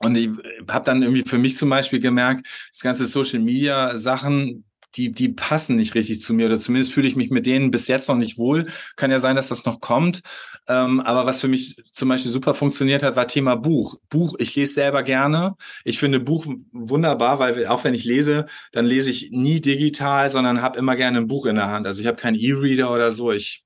und 0.00 0.16
ich 0.16 0.30
habe 0.68 0.84
dann 0.84 1.02
irgendwie 1.02 1.22
für 1.22 1.38
mich 1.38 1.56
zum 1.56 1.70
Beispiel 1.70 2.00
gemerkt, 2.00 2.46
das 2.72 2.80
ganze 2.80 3.06
Social 3.06 3.38
Media 3.38 3.96
Sachen, 3.98 4.64
die, 4.96 5.12
die 5.12 5.28
passen 5.28 5.76
nicht 5.76 5.94
richtig 5.94 6.20
zu 6.20 6.34
mir 6.34 6.46
oder 6.46 6.58
zumindest 6.58 6.92
fühle 6.92 7.06
ich 7.06 7.16
mich 7.16 7.30
mit 7.30 7.46
denen 7.46 7.70
bis 7.70 7.86
jetzt 7.88 8.08
noch 8.08 8.16
nicht 8.16 8.36
wohl. 8.36 8.66
Kann 8.96 9.12
ja 9.12 9.18
sein, 9.20 9.36
dass 9.36 9.48
das 9.48 9.64
noch 9.64 9.80
kommt. 9.80 10.22
Ähm, 10.66 11.00
aber 11.00 11.26
was 11.26 11.40
für 11.40 11.48
mich 11.48 11.76
zum 11.92 12.08
Beispiel 12.08 12.30
super 12.30 12.54
funktioniert 12.54 13.02
hat, 13.02 13.16
war 13.16 13.26
Thema 13.26 13.54
Buch. 13.54 13.96
Buch, 14.08 14.34
ich 14.38 14.56
lese 14.56 14.74
selber 14.74 15.02
gerne. 15.02 15.56
Ich 15.84 15.98
finde 15.98 16.20
Buch 16.20 16.46
wunderbar, 16.72 17.38
weil 17.38 17.66
auch 17.66 17.84
wenn 17.84 17.94
ich 17.94 18.04
lese, 18.04 18.46
dann 18.72 18.86
lese 18.86 19.10
ich 19.10 19.30
nie 19.30 19.60
digital, 19.60 20.30
sondern 20.30 20.62
habe 20.62 20.78
immer 20.78 20.96
gerne 20.96 21.18
ein 21.18 21.26
Buch 21.26 21.46
in 21.46 21.56
der 21.56 21.68
Hand. 21.68 21.86
Also 21.86 22.00
ich 22.00 22.06
habe 22.06 22.16
keinen 22.16 22.36
E-Reader 22.36 22.90
oder 22.92 23.12
so. 23.12 23.30
Ich 23.30 23.64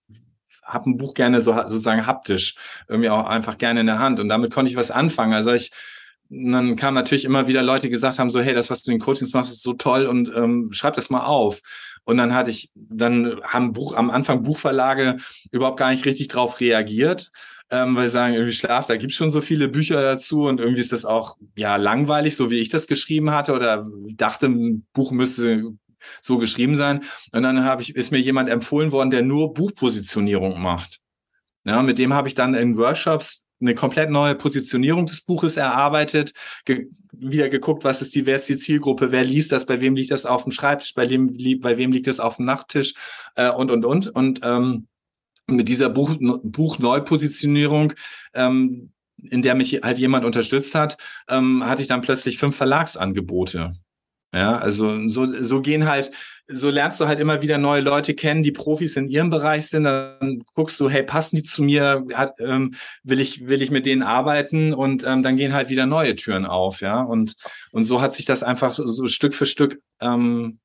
habe 0.62 0.90
ein 0.90 0.96
Buch 0.96 1.14
gerne 1.14 1.40
so 1.40 1.52
sozusagen 1.52 2.06
haptisch, 2.06 2.56
irgendwie 2.88 3.10
auch 3.10 3.26
einfach 3.26 3.58
gerne 3.58 3.80
in 3.80 3.86
der 3.86 4.00
Hand. 4.00 4.18
Und 4.18 4.28
damit 4.28 4.52
konnte 4.52 4.70
ich 4.70 4.76
was 4.76 4.90
anfangen. 4.90 5.34
Also 5.34 5.52
ich 5.52 5.70
und 6.30 6.52
dann 6.52 6.76
kam 6.76 6.92
natürlich 6.92 7.24
immer 7.24 7.48
wieder 7.48 7.62
Leute, 7.62 7.82
die 7.82 7.90
gesagt 7.90 8.18
haben, 8.18 8.28
so, 8.28 8.40
hey, 8.40 8.54
das, 8.54 8.68
was 8.68 8.82
du 8.82 8.92
in 8.92 8.98
Coachings 8.98 9.32
machst, 9.32 9.50
ist 9.50 9.62
so 9.62 9.72
toll 9.72 10.04
und 10.06 10.30
ähm, 10.34 10.68
schreib 10.72 10.94
das 10.94 11.08
mal 11.08 11.24
auf. 11.24 11.62
Und 12.08 12.16
dann 12.16 12.32
hatte 12.32 12.48
ich, 12.48 12.70
dann 12.74 13.38
haben 13.42 13.74
Buch, 13.74 13.94
am 13.94 14.08
Anfang 14.08 14.42
Buchverlage 14.42 15.18
überhaupt 15.50 15.78
gar 15.78 15.90
nicht 15.90 16.06
richtig 16.06 16.28
drauf 16.28 16.58
reagiert. 16.58 17.30
ähm, 17.70 17.96
weil 17.96 18.08
sie 18.08 18.12
sagen, 18.12 18.32
irgendwie 18.32 18.54
Schlaf, 18.54 18.86
da 18.86 18.96
gibt's 18.96 19.16
schon 19.16 19.30
so 19.30 19.42
viele 19.42 19.68
Bücher 19.68 20.00
dazu 20.00 20.46
und 20.46 20.58
irgendwie 20.58 20.80
ist 20.80 20.92
das 20.92 21.04
auch 21.04 21.36
ja 21.54 21.76
langweilig, 21.76 22.34
so 22.34 22.50
wie 22.50 22.60
ich 22.60 22.70
das 22.70 22.86
geschrieben 22.86 23.30
hatte 23.30 23.52
oder 23.52 23.86
dachte, 24.14 24.46
ein 24.46 24.86
Buch 24.94 25.10
müsste 25.12 25.64
so 26.22 26.38
geschrieben 26.38 26.76
sein. 26.76 27.04
Und 27.32 27.42
dann 27.42 27.64
habe 27.64 27.82
ich, 27.82 27.94
ist 27.94 28.10
mir 28.10 28.20
jemand 28.20 28.48
empfohlen 28.48 28.90
worden, 28.90 29.10
der 29.10 29.22
nur 29.22 29.52
Buchpositionierung 29.52 30.62
macht. 30.62 31.00
Ja, 31.64 31.82
mit 31.82 31.98
dem 31.98 32.14
habe 32.14 32.28
ich 32.28 32.34
dann 32.34 32.54
in 32.54 32.78
Workshops 32.78 33.44
eine 33.60 33.74
komplett 33.74 34.08
neue 34.08 34.34
Positionierung 34.34 35.04
des 35.04 35.20
Buches 35.20 35.58
erarbeitet, 35.58 36.32
ge 36.64 36.88
wieder 37.12 37.48
geguckt, 37.48 37.84
was 37.84 38.02
ist 38.02 38.14
die, 38.14 38.26
wer 38.26 38.36
ist 38.36 38.48
die 38.48 38.56
Zielgruppe, 38.56 39.12
wer 39.12 39.24
liest 39.24 39.52
das, 39.52 39.66
bei 39.66 39.80
wem 39.80 39.96
liegt 39.96 40.10
das 40.10 40.26
auf 40.26 40.44
dem 40.44 40.52
Schreibtisch, 40.52 40.94
bei 40.94 41.08
wem, 41.08 41.36
bei 41.60 41.76
wem 41.78 41.92
liegt 41.92 42.06
das 42.06 42.20
auf 42.20 42.36
dem 42.36 42.46
Nachttisch 42.46 42.94
äh, 43.36 43.50
und 43.50 43.70
und 43.70 43.84
und 43.84 44.08
und 44.08 44.40
ähm, 44.42 44.86
mit 45.46 45.68
dieser 45.68 45.88
Buch, 45.88 46.14
Buchneupositionierung 46.42 47.94
ähm, 48.34 48.92
in 49.22 49.42
der 49.42 49.54
mich 49.54 49.80
halt 49.82 49.98
jemand 49.98 50.24
unterstützt 50.24 50.74
hat, 50.74 50.96
ähm, 51.28 51.64
hatte 51.64 51.82
ich 51.82 51.88
dann 51.88 52.00
plötzlich 52.00 52.38
fünf 52.38 52.56
Verlagsangebote. 52.56 53.74
Ja, 54.34 54.58
also 54.58 55.08
so, 55.08 55.42
so 55.42 55.62
gehen 55.62 55.86
halt, 55.86 56.10
so 56.48 56.68
lernst 56.70 57.00
du 57.00 57.06
halt 57.06 57.18
immer 57.18 57.42
wieder 57.42 57.56
neue 57.56 57.80
Leute 57.80 58.14
kennen, 58.14 58.42
die 58.42 58.52
Profis 58.52 58.96
in 58.96 59.08
ihrem 59.08 59.30
Bereich 59.30 59.68
sind. 59.68 59.84
Dann 59.84 60.44
guckst 60.54 60.78
du, 60.80 60.90
hey, 60.90 61.02
passen 61.02 61.36
die 61.36 61.44
zu 61.44 61.62
mir? 61.62 62.04
Hat, 62.12 62.34
ähm, 62.38 62.74
will 63.02 63.20
ich, 63.20 63.46
will 63.46 63.62
ich 63.62 63.70
mit 63.70 63.86
denen 63.86 64.02
arbeiten? 64.02 64.74
Und 64.74 65.04
ähm, 65.06 65.22
dann 65.22 65.36
gehen 65.36 65.54
halt 65.54 65.70
wieder 65.70 65.86
neue 65.86 66.14
Türen 66.14 66.44
auf, 66.44 66.80
ja. 66.80 67.00
Und 67.00 67.36
und 67.72 67.84
so 67.84 68.00
hat 68.02 68.14
sich 68.14 68.26
das 68.26 68.42
einfach 68.42 68.72
so 68.74 69.06
Stück 69.06 69.34
für 69.34 69.46
Stück 69.46 69.80
ähm, 70.00 70.58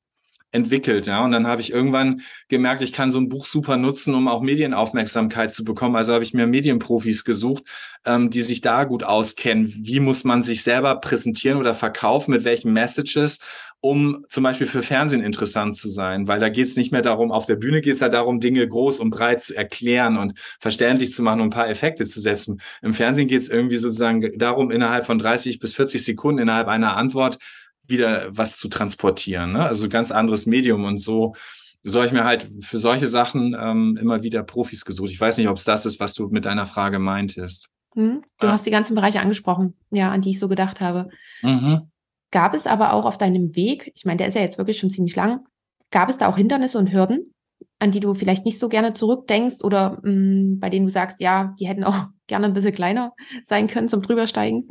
entwickelt, 0.54 1.06
ja. 1.06 1.24
Und 1.24 1.32
dann 1.32 1.46
habe 1.46 1.60
ich 1.60 1.72
irgendwann 1.72 2.22
gemerkt, 2.48 2.80
ich 2.80 2.92
kann 2.92 3.10
so 3.10 3.18
ein 3.18 3.28
Buch 3.28 3.44
super 3.44 3.76
nutzen, 3.76 4.14
um 4.14 4.28
auch 4.28 4.40
Medienaufmerksamkeit 4.40 5.52
zu 5.52 5.64
bekommen. 5.64 5.96
Also 5.96 6.14
habe 6.14 6.24
ich 6.24 6.32
mir 6.32 6.46
Medienprofis 6.46 7.24
gesucht, 7.24 7.64
ähm, 8.06 8.30
die 8.30 8.42
sich 8.42 8.60
da 8.60 8.84
gut 8.84 9.02
auskennen. 9.02 9.74
Wie 9.76 10.00
muss 10.00 10.24
man 10.24 10.42
sich 10.42 10.62
selber 10.62 10.94
präsentieren 11.00 11.58
oder 11.58 11.74
verkaufen, 11.74 12.30
mit 12.30 12.44
welchen 12.44 12.72
Messages, 12.72 13.40
um 13.80 14.24
zum 14.30 14.44
Beispiel 14.44 14.66
für 14.66 14.82
Fernsehen 14.82 15.22
interessant 15.22 15.76
zu 15.76 15.90
sein. 15.90 16.26
Weil 16.26 16.40
da 16.40 16.48
geht 16.48 16.66
es 16.66 16.76
nicht 16.76 16.90
mehr 16.90 17.02
darum, 17.02 17.30
auf 17.30 17.44
der 17.44 17.56
Bühne 17.56 17.82
geht 17.82 17.94
es 17.94 18.00
ja 18.00 18.08
darum, 18.08 18.40
Dinge 18.40 18.66
groß 18.66 19.00
und 19.00 19.10
breit 19.10 19.42
zu 19.42 19.54
erklären 19.54 20.16
und 20.16 20.32
verständlich 20.58 21.12
zu 21.12 21.22
machen 21.22 21.42
und 21.42 21.48
ein 21.48 21.50
paar 21.50 21.68
Effekte 21.68 22.06
zu 22.06 22.18
setzen. 22.18 22.62
Im 22.80 22.94
Fernsehen 22.94 23.28
geht 23.28 23.42
es 23.42 23.50
irgendwie 23.50 23.76
sozusagen 23.76 24.38
darum, 24.38 24.70
innerhalb 24.70 25.04
von 25.04 25.18
30 25.18 25.58
bis 25.58 25.74
40 25.74 26.02
Sekunden, 26.02 26.40
innerhalb 26.40 26.68
einer 26.68 26.96
Antwort 26.96 27.38
wieder 27.86 28.28
was 28.30 28.56
zu 28.56 28.68
transportieren. 28.68 29.52
Ne? 29.52 29.64
Also 29.64 29.88
ganz 29.88 30.10
anderes 30.10 30.46
Medium 30.46 30.84
und 30.84 30.98
so. 30.98 31.34
So 31.82 31.98
habe 31.98 32.06
ich 32.06 32.12
mir 32.12 32.24
halt 32.24 32.48
für 32.60 32.78
solche 32.78 33.06
Sachen 33.06 33.54
ähm, 33.58 33.98
immer 34.00 34.22
wieder 34.22 34.42
Profis 34.42 34.84
gesucht. 34.84 35.10
Ich 35.10 35.20
weiß 35.20 35.36
nicht, 35.36 35.48
ob 35.48 35.58
es 35.58 35.64
das 35.64 35.84
ist, 35.84 36.00
was 36.00 36.14
du 36.14 36.28
mit 36.28 36.46
deiner 36.46 36.64
Frage 36.64 36.98
meintest. 36.98 37.68
Mhm. 37.94 38.22
Du 38.38 38.46
ja. 38.46 38.52
hast 38.52 38.66
die 38.66 38.70
ganzen 38.70 38.94
Bereiche 38.94 39.20
angesprochen, 39.20 39.74
ja, 39.90 40.10
an 40.10 40.20
die 40.20 40.30
ich 40.30 40.38
so 40.38 40.48
gedacht 40.48 40.80
habe. 40.80 41.10
Mhm. 41.42 41.90
Gab 42.30 42.54
es 42.54 42.66
aber 42.66 42.92
auch 42.94 43.04
auf 43.04 43.18
deinem 43.18 43.54
Weg, 43.54 43.92
ich 43.94 44.04
meine, 44.04 44.16
der 44.16 44.26
ist 44.26 44.34
ja 44.34 44.40
jetzt 44.40 44.58
wirklich 44.58 44.78
schon 44.78 44.90
ziemlich 44.90 45.14
lang, 45.14 45.44
gab 45.90 46.08
es 46.08 46.18
da 46.18 46.26
auch 46.26 46.36
Hindernisse 46.36 46.78
und 46.78 46.92
Hürden, 46.92 47.32
an 47.78 47.92
die 47.92 48.00
du 48.00 48.14
vielleicht 48.14 48.44
nicht 48.44 48.58
so 48.58 48.68
gerne 48.68 48.94
zurückdenkst 48.94 49.62
oder 49.62 50.00
mh, 50.02 50.10
mm, 50.10 50.58
bei 50.58 50.70
denen 50.70 50.86
du 50.86 50.92
sagst, 50.92 51.20
ja, 51.20 51.54
die 51.60 51.68
hätten 51.68 51.84
auch 51.84 52.06
gerne 52.26 52.46
ein 52.46 52.52
bisschen 52.52 52.74
kleiner 52.74 53.12
sein 53.44 53.66
können 53.66 53.88
zum 53.88 54.02
Drübersteigen? 54.02 54.68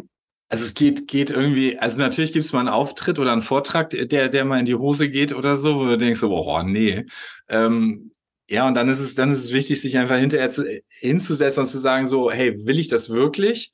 Also 0.50 0.66
es 0.66 0.74
geht, 0.76 1.08
geht 1.08 1.32
irgendwie, 1.32 1.80
also 1.80 2.00
natürlich 2.00 2.34
gibt 2.34 2.46
es 2.46 2.54
mal 2.54 2.60
einen 2.60 2.70
Auftritt 2.70 3.18
oder 3.18 3.32
einen 3.32 3.42
Vortrag, 3.42 3.90
der, 3.90 4.30
der 4.30 4.46
mal 4.46 4.60
in 4.60 4.66
die 4.66 4.76
Hose 4.76 5.10
geht 5.10 5.34
oder 5.34 5.56
so, 5.56 5.78
wo 5.78 5.86
du 5.86 5.98
denkst, 5.98 6.20
so, 6.20 6.30
oh 6.32 6.62
nee. 6.64 7.06
Ähm, 7.50 8.12
ja, 8.50 8.68
und 8.68 8.76
dann 8.76 8.90
ist 8.90 9.00
es, 9.00 9.16
dann 9.16 9.30
ist 9.30 9.40
es 9.40 9.54
wichtig, 9.54 9.82
sich 9.82 9.98
einfach 9.98 10.18
hinterher 10.18 10.50
zu, 10.50 10.64
hinzusetzen 10.90 11.64
und 11.64 11.70
zu 11.70 11.80
sagen, 11.80 12.06
so, 12.06 12.30
hey, 12.30 12.56
will 12.66 12.78
ich 12.78 12.88
das 12.88 13.10
wirklich? 13.10 13.72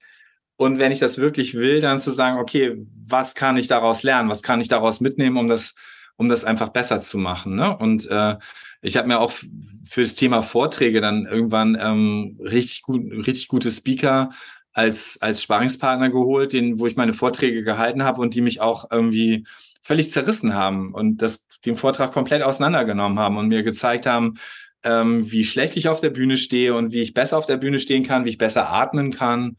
Und 0.56 0.78
wenn 0.78 0.92
ich 0.92 1.00
das 1.00 1.18
wirklich 1.18 1.54
will, 1.56 1.82
dann 1.82 2.00
zu 2.00 2.12
sagen, 2.12 2.38
okay, 2.38 2.76
was 3.08 3.34
kann 3.34 3.58
ich 3.58 3.68
daraus 3.68 4.04
lernen? 4.04 4.30
Was 4.30 4.44
kann 4.44 4.62
ich 4.62 4.68
daraus 4.68 5.02
mitnehmen, 5.02 5.38
um 5.38 5.48
das, 5.48 5.74
um 6.18 6.30
das 6.30 6.46
einfach 6.46 6.70
besser 6.70 7.02
zu 7.02 7.18
machen? 7.18 7.56
Ne? 7.56 7.76
Und 7.78 8.08
äh, 8.10 8.36
ich 8.82 8.98
habe 8.98 9.08
mir 9.08 9.20
auch 9.20 9.32
für 9.32 10.02
das 10.02 10.16
Thema 10.16 10.42
Vorträge 10.42 11.02
dann 11.02 11.26
irgendwann 11.26 11.78
ähm, 11.80 12.38
richtig 12.42 12.84
gut, 12.84 13.02
richtig 13.12 13.48
gute 13.48 13.72
Speaker 13.72 14.32
als, 14.74 15.18
als 15.22 15.42
Sparingspartner 15.42 16.10
geholt, 16.10 16.54
den, 16.54 16.80
wo 16.80 16.88
ich 16.88 16.96
meine 16.96 17.14
Vorträge 17.14 17.64
gehalten 17.64 18.04
habe 18.04 18.22
und 18.22 18.36
die 18.36 18.42
mich 18.42 18.62
auch 18.62 18.90
irgendwie 18.92 19.46
völlig 19.82 20.12
zerrissen 20.12 20.54
haben 20.54 20.94
und 20.94 21.22
das, 21.22 21.48
den 21.66 21.76
Vortrag 21.76 22.12
komplett 22.12 22.44
auseinandergenommen 22.44 23.20
haben 23.20 23.38
und 23.38 23.48
mir 23.48 23.64
gezeigt 23.64 24.06
haben, 24.06 24.36
ähm, 24.84 25.32
wie 25.32 25.44
schlecht 25.44 25.76
ich 25.78 25.90
auf 25.90 26.02
der 26.02 26.12
Bühne 26.12 26.38
stehe 26.38 26.76
und 26.76 26.94
wie 26.94 27.02
ich 27.02 27.14
besser 27.14 27.38
auf 27.38 27.46
der 27.46 27.58
Bühne 27.58 27.80
stehen 27.80 28.04
kann, 28.04 28.26
wie 28.26 28.30
ich 28.30 28.38
besser 28.38 28.70
atmen 28.70 29.12
kann, 29.12 29.58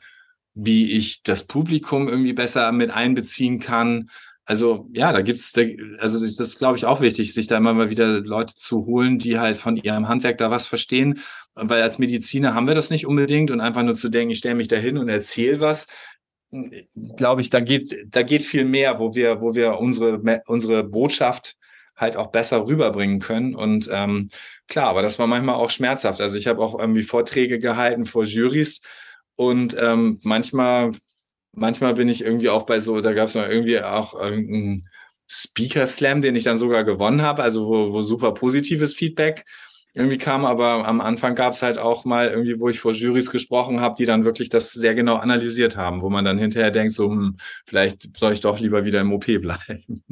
wie 0.54 0.92
ich 0.92 1.22
das 1.22 1.46
Publikum 1.46 2.08
irgendwie 2.08 2.32
besser 2.32 2.72
mit 2.72 2.90
einbeziehen 2.90 3.60
kann 3.60 4.10
also 4.44 4.88
ja, 4.92 5.12
da 5.12 5.22
gibt's, 5.22 5.54
also 5.98 6.20
das 6.20 6.38
ist, 6.38 6.58
glaube 6.58 6.76
ich, 6.76 6.84
auch 6.84 7.00
wichtig, 7.00 7.32
sich 7.32 7.46
da 7.46 7.56
immer 7.56 7.72
mal 7.72 7.90
wieder 7.90 8.20
Leute 8.20 8.54
zu 8.54 8.86
holen, 8.86 9.18
die 9.18 9.38
halt 9.38 9.56
von 9.56 9.76
ihrem 9.76 10.08
Handwerk 10.08 10.38
da 10.38 10.50
was 10.50 10.66
verstehen. 10.66 11.20
Weil 11.54 11.82
als 11.82 11.98
Mediziner 11.98 12.54
haben 12.54 12.66
wir 12.66 12.74
das 12.74 12.90
nicht 12.90 13.06
unbedingt 13.06 13.50
und 13.50 13.60
einfach 13.60 13.82
nur 13.82 13.94
zu 13.94 14.08
denken, 14.08 14.32
ich 14.32 14.38
stelle 14.38 14.54
mich 14.54 14.68
da 14.68 14.76
hin 14.76 14.98
und 14.98 15.08
erzähle 15.08 15.60
was, 15.60 15.88
glaube 17.16 17.40
ich, 17.40 17.50
da 17.50 17.60
geht, 17.60 18.06
da 18.08 18.22
geht 18.22 18.42
viel 18.42 18.64
mehr, 18.64 18.98
wo 18.98 19.14
wir, 19.14 19.40
wo 19.40 19.54
wir 19.54 19.78
unsere, 19.78 20.42
unsere 20.46 20.84
Botschaft 20.84 21.56
halt 21.96 22.16
auch 22.16 22.28
besser 22.28 22.66
rüberbringen 22.66 23.20
können. 23.20 23.54
Und 23.54 23.88
ähm, 23.92 24.30
klar, 24.68 24.88
aber 24.88 25.02
das 25.02 25.18
war 25.18 25.26
manchmal 25.26 25.56
auch 25.56 25.70
schmerzhaft. 25.70 26.20
Also 26.20 26.38
ich 26.38 26.46
habe 26.46 26.62
auch 26.62 26.78
irgendwie 26.78 27.02
Vorträge 27.02 27.58
gehalten 27.58 28.04
vor 28.06 28.24
Jurys 28.24 28.80
und 29.36 29.76
ähm, 29.78 30.18
manchmal 30.22 30.92
manchmal 31.52 31.94
bin 31.94 32.08
ich 32.08 32.22
irgendwie 32.22 32.48
auch 32.48 32.64
bei 32.64 32.78
so, 32.78 33.00
da 33.00 33.12
gab 33.12 33.28
es 33.28 33.34
mal 33.34 33.50
irgendwie 33.50 33.80
auch 33.80 34.14
irgendeinen 34.14 34.88
Speaker 35.28 35.86
Slam, 35.86 36.22
den 36.22 36.36
ich 36.36 36.44
dann 36.44 36.58
sogar 36.58 36.84
gewonnen 36.84 37.22
habe, 37.22 37.42
also 37.42 37.66
wo, 37.66 37.92
wo 37.92 38.02
super 38.02 38.34
positives 38.34 38.94
Feedback 38.94 39.44
irgendwie 39.92 40.18
kam, 40.18 40.44
aber 40.44 40.86
am 40.86 41.00
Anfang 41.00 41.34
gab 41.34 41.52
es 41.52 41.62
halt 41.62 41.78
auch 41.78 42.04
mal 42.04 42.28
irgendwie, 42.28 42.60
wo 42.60 42.68
ich 42.68 42.78
vor 42.78 42.92
Jurys 42.92 43.30
gesprochen 43.30 43.80
habe, 43.80 43.96
die 43.98 44.06
dann 44.06 44.24
wirklich 44.24 44.48
das 44.48 44.72
sehr 44.72 44.94
genau 44.94 45.16
analysiert 45.16 45.76
haben, 45.76 46.02
wo 46.02 46.10
man 46.10 46.24
dann 46.24 46.38
hinterher 46.38 46.70
denkt, 46.70 46.92
so, 46.92 47.10
hm, 47.10 47.36
vielleicht 47.66 48.16
soll 48.16 48.32
ich 48.32 48.40
doch 48.40 48.60
lieber 48.60 48.84
wieder 48.84 49.00
im 49.00 49.12
OP 49.12 49.26
bleiben. 49.26 50.04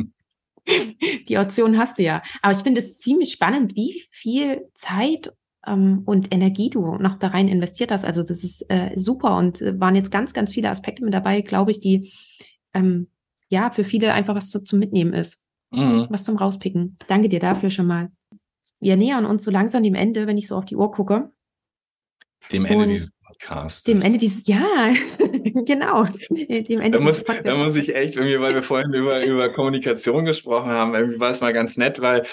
Die 1.29 1.39
Option 1.39 1.79
hast 1.79 1.99
du 1.99 2.03
ja. 2.03 2.23
Aber 2.43 2.53
ich 2.53 2.63
finde 2.63 2.81
es 2.81 2.99
ziemlich 2.99 3.33
spannend, 3.33 3.75
wie 3.75 4.05
viel 4.11 4.69
Zeit 4.75 5.33
ähm, 5.69 6.03
und 6.05 6.33
Energie 6.33 6.71
du 6.71 6.97
noch 6.97 7.19
da 7.19 7.29
rein 7.29 7.49
investiert 7.49 7.93
hast. 7.93 8.05
Also 8.05 8.23
das 8.23 8.43
ist 8.43 8.65
äh, 8.69 8.91
super 8.95 9.37
und 9.37 9.61
äh, 9.61 9.79
waren 9.79 9.95
jetzt 9.95 10.11
ganz, 10.11 10.33
ganz 10.33 10.53
viele 10.53 10.71
Aspekte 10.71 11.05
mit 11.05 11.15
dabei, 11.15 11.43
glaube 11.43 11.71
ich, 11.71 11.81
die 11.81 12.13
ähm, 12.75 13.09
ja 13.49 13.71
für 13.71 13.85
viele 13.85 14.13
einfach 14.13 14.35
was 14.35 14.51
zu, 14.51 14.63
zum 14.63 14.79
Mitnehmen 14.79 15.13
ist. 15.13 15.45
Mhm. 15.71 16.07
Was 16.09 16.25
zum 16.25 16.37
Rauspicken. 16.37 16.97
Danke 17.09 17.29
dir 17.29 17.41
dafür 17.41 17.71
schon 17.71 17.87
mal. 17.87 18.11
Wir 18.81 18.97
nähern 18.97 19.27
uns 19.27 19.45
so 19.45 19.51
langsam 19.51 19.83
dem 19.83 19.95
Ende, 19.95 20.27
wenn 20.27 20.39
ich 20.39 20.49
so 20.49 20.57
auf 20.57 20.65
die 20.65 20.77
Uhr 20.77 20.91
gucke. 20.91 21.31
Dem 22.53 22.65
Ende 22.65 22.85
und 22.85 22.89
dieses 22.89 23.11
Podcasts. 23.27 23.83
Dem 23.83 24.01
Ende 24.01 24.19
dieses, 24.19 24.47
ja, 24.47 24.65
genau. 25.67 26.05
Dem 26.31 26.81
Ende 26.81 26.99
da, 26.99 27.01
muss, 27.01 27.23
da 27.23 27.57
muss 27.57 27.77
ich 27.77 27.95
echt 27.95 28.17
irgendwie, 28.17 28.41
weil 28.41 28.55
wir 28.55 28.63
vorhin 28.63 28.95
über, 28.95 29.25
über 29.25 29.53
Kommunikation 29.53 30.25
gesprochen 30.25 30.71
haben, 30.71 30.95
irgendwie 30.95 31.21
war 31.21 31.31
es 31.31 31.41
mal 31.41 31.53
ganz 31.53 31.77
nett, 31.77 32.01
weil, 32.01 32.25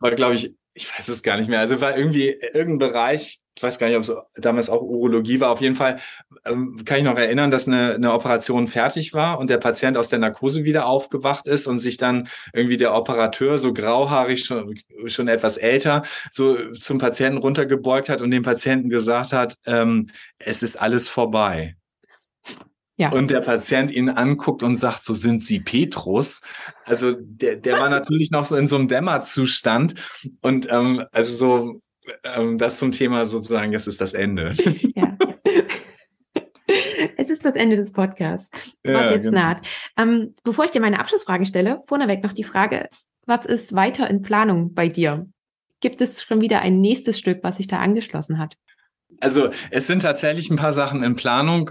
weil 0.00 0.14
glaube 0.16 0.34
ich, 0.34 0.54
ich 0.78 0.96
weiß 0.96 1.08
es 1.08 1.22
gar 1.24 1.36
nicht 1.36 1.48
mehr. 1.48 1.58
Also 1.58 1.80
war 1.80 1.96
irgendwie 1.96 2.36
irgendein 2.54 2.90
Bereich, 2.90 3.40
ich 3.56 3.62
weiß 3.62 3.80
gar 3.80 3.88
nicht, 3.88 3.96
ob 3.96 4.02
es 4.02 4.14
damals 4.36 4.70
auch 4.70 4.80
Urologie 4.80 5.40
war. 5.40 5.50
Auf 5.50 5.60
jeden 5.60 5.74
Fall 5.74 5.98
ähm, 6.46 6.80
kann 6.84 6.98
ich 6.98 7.02
noch 7.02 7.16
erinnern, 7.16 7.50
dass 7.50 7.66
eine, 7.66 7.94
eine 7.94 8.12
Operation 8.12 8.68
fertig 8.68 9.12
war 9.12 9.40
und 9.40 9.50
der 9.50 9.58
Patient 9.58 9.96
aus 9.96 10.08
der 10.08 10.20
Narkose 10.20 10.62
wieder 10.62 10.86
aufgewacht 10.86 11.48
ist 11.48 11.66
und 11.66 11.80
sich 11.80 11.96
dann 11.96 12.28
irgendwie 12.52 12.76
der 12.76 12.94
Operateur, 12.94 13.58
so 13.58 13.72
grauhaarig, 13.72 14.44
schon, 14.44 14.78
schon 15.06 15.26
etwas 15.26 15.56
älter, 15.56 16.04
so 16.30 16.72
zum 16.72 16.98
Patienten 16.98 17.38
runtergebeugt 17.38 18.08
hat 18.08 18.20
und 18.20 18.30
dem 18.30 18.44
Patienten 18.44 18.88
gesagt 18.88 19.32
hat, 19.32 19.56
ähm, 19.66 20.10
es 20.38 20.62
ist 20.62 20.76
alles 20.76 21.08
vorbei. 21.08 21.74
Ja. 22.98 23.12
Und 23.12 23.30
der 23.30 23.40
Patient 23.40 23.92
ihn 23.92 24.08
anguckt 24.08 24.64
und 24.64 24.74
sagt, 24.74 25.04
so 25.04 25.14
sind 25.14 25.46
Sie 25.46 25.60
Petrus. 25.60 26.42
Also 26.84 27.14
der, 27.16 27.56
der 27.56 27.78
war 27.78 27.88
natürlich 27.90 28.30
noch 28.32 28.44
so 28.44 28.56
in 28.56 28.66
so 28.66 28.76
einem 28.76 28.88
Dämmerzustand. 28.88 29.94
Und 30.42 30.70
ähm, 30.70 31.04
also 31.12 31.32
so, 31.32 31.80
ähm, 32.24 32.58
das 32.58 32.78
zum 32.78 32.90
Thema 32.90 33.24
sozusagen, 33.26 33.72
das 33.72 33.86
ist 33.86 34.00
das 34.00 34.14
Ende. 34.14 34.54
Ja. 34.94 35.16
Es 37.16 37.30
ist 37.30 37.44
das 37.44 37.56
Ende 37.56 37.76
des 37.76 37.92
Podcasts, 37.92 38.50
was 38.84 39.10
ja, 39.10 39.12
jetzt 39.12 39.24
genau. 39.24 39.40
naht. 39.40 39.66
Ähm, 39.96 40.34
bevor 40.44 40.64
ich 40.64 40.70
dir 40.70 40.80
meine 40.80 41.00
Abschlussfragen 41.00 41.46
stelle, 41.46 41.82
vorneweg 41.86 42.22
noch 42.22 42.32
die 42.32 42.44
Frage, 42.44 42.88
was 43.26 43.46
ist 43.46 43.74
weiter 43.74 44.08
in 44.08 44.22
Planung 44.22 44.74
bei 44.74 44.88
dir? 44.88 45.26
Gibt 45.80 46.00
es 46.00 46.22
schon 46.22 46.40
wieder 46.40 46.60
ein 46.60 46.80
nächstes 46.80 47.18
Stück, 47.18 47.40
was 47.42 47.56
sich 47.56 47.66
da 47.66 47.78
angeschlossen 47.78 48.38
hat? 48.38 48.56
Also 49.20 49.50
es 49.70 49.86
sind 49.86 50.02
tatsächlich 50.02 50.50
ein 50.50 50.56
paar 50.56 50.72
Sachen 50.72 51.02
in 51.02 51.16
Planung 51.16 51.70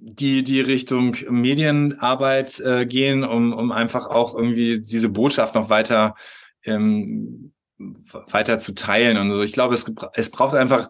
die 0.00 0.42
die 0.44 0.60
Richtung 0.60 1.16
Medienarbeit 1.28 2.60
äh, 2.60 2.86
gehen, 2.86 3.24
um, 3.24 3.52
um 3.52 3.72
einfach 3.72 4.06
auch 4.06 4.36
irgendwie 4.36 4.80
diese 4.80 5.08
Botschaft 5.08 5.54
noch 5.54 5.70
weiter 5.70 6.14
ähm, 6.64 7.52
weiter 8.30 8.58
zu 8.58 8.74
teilen 8.74 9.16
und 9.18 9.30
so. 9.30 9.42
Ich 9.42 9.52
glaube, 9.52 9.74
es, 9.74 9.90
es 10.14 10.30
braucht 10.30 10.54
einfach 10.54 10.88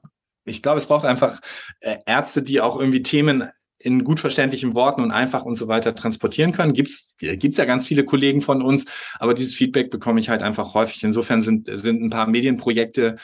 ich 0.48 0.62
glaube, 0.62 0.78
es 0.78 0.86
braucht 0.86 1.04
einfach 1.04 1.40
äh, 1.80 1.98
Ärzte, 2.06 2.42
die 2.42 2.60
auch 2.60 2.78
irgendwie 2.78 3.02
Themen 3.02 3.50
in 3.78 4.02
gut 4.02 4.18
verständlichen 4.18 4.74
Worten 4.74 5.02
und 5.02 5.12
einfach 5.12 5.44
und 5.44 5.54
so 5.54 5.68
weiter 5.68 5.94
transportieren 5.94 6.52
können. 6.52 6.72
Gibt's 6.72 7.14
gibt's 7.18 7.58
ja 7.58 7.64
ganz 7.64 7.86
viele 7.86 8.04
Kollegen 8.04 8.40
von 8.40 8.60
uns, 8.60 8.86
aber 9.20 9.34
dieses 9.34 9.54
Feedback 9.54 9.90
bekomme 9.90 10.18
ich 10.18 10.28
halt 10.28 10.42
einfach 10.42 10.74
häufig. 10.74 11.04
Insofern 11.04 11.42
sind 11.42 11.68
sind 11.72 12.02
ein 12.02 12.10
paar 12.10 12.26
Medienprojekte 12.26 13.16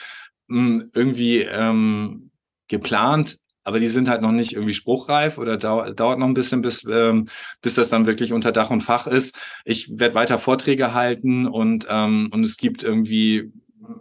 mh, 0.47 0.57
hm, 0.57 0.91
irgendwie 0.93 1.41
ähm, 1.41 2.31
geplant, 2.69 3.39
aber 3.65 3.79
die 3.79 3.87
sind 3.87 4.07
halt 4.07 4.21
noch 4.21 4.31
nicht 4.31 4.53
irgendwie 4.53 4.75
spruchreif 4.75 5.37
oder 5.37 5.57
dau 5.57 5.91
dauert 5.91 6.19
noch 6.19 6.27
ein 6.27 6.35
bisschen, 6.35 6.61
bis, 6.61 6.85
ähm, 6.85 7.27
bis 7.61 7.73
das 7.73 7.89
dann 7.89 8.05
wirklich 8.05 8.31
unter 8.31 8.51
Dach 8.51 8.69
und 8.69 8.81
Fach 8.81 9.07
ist. 9.07 9.37
Ich 9.65 9.99
werde 9.99 10.15
weiter 10.15 10.39
Vorträge 10.39 10.93
halten 10.93 11.47
und, 11.47 11.87
ähm, 11.89 12.29
und 12.31 12.45
es 12.45 12.57
gibt 12.57 12.83
irgendwie 12.83 13.51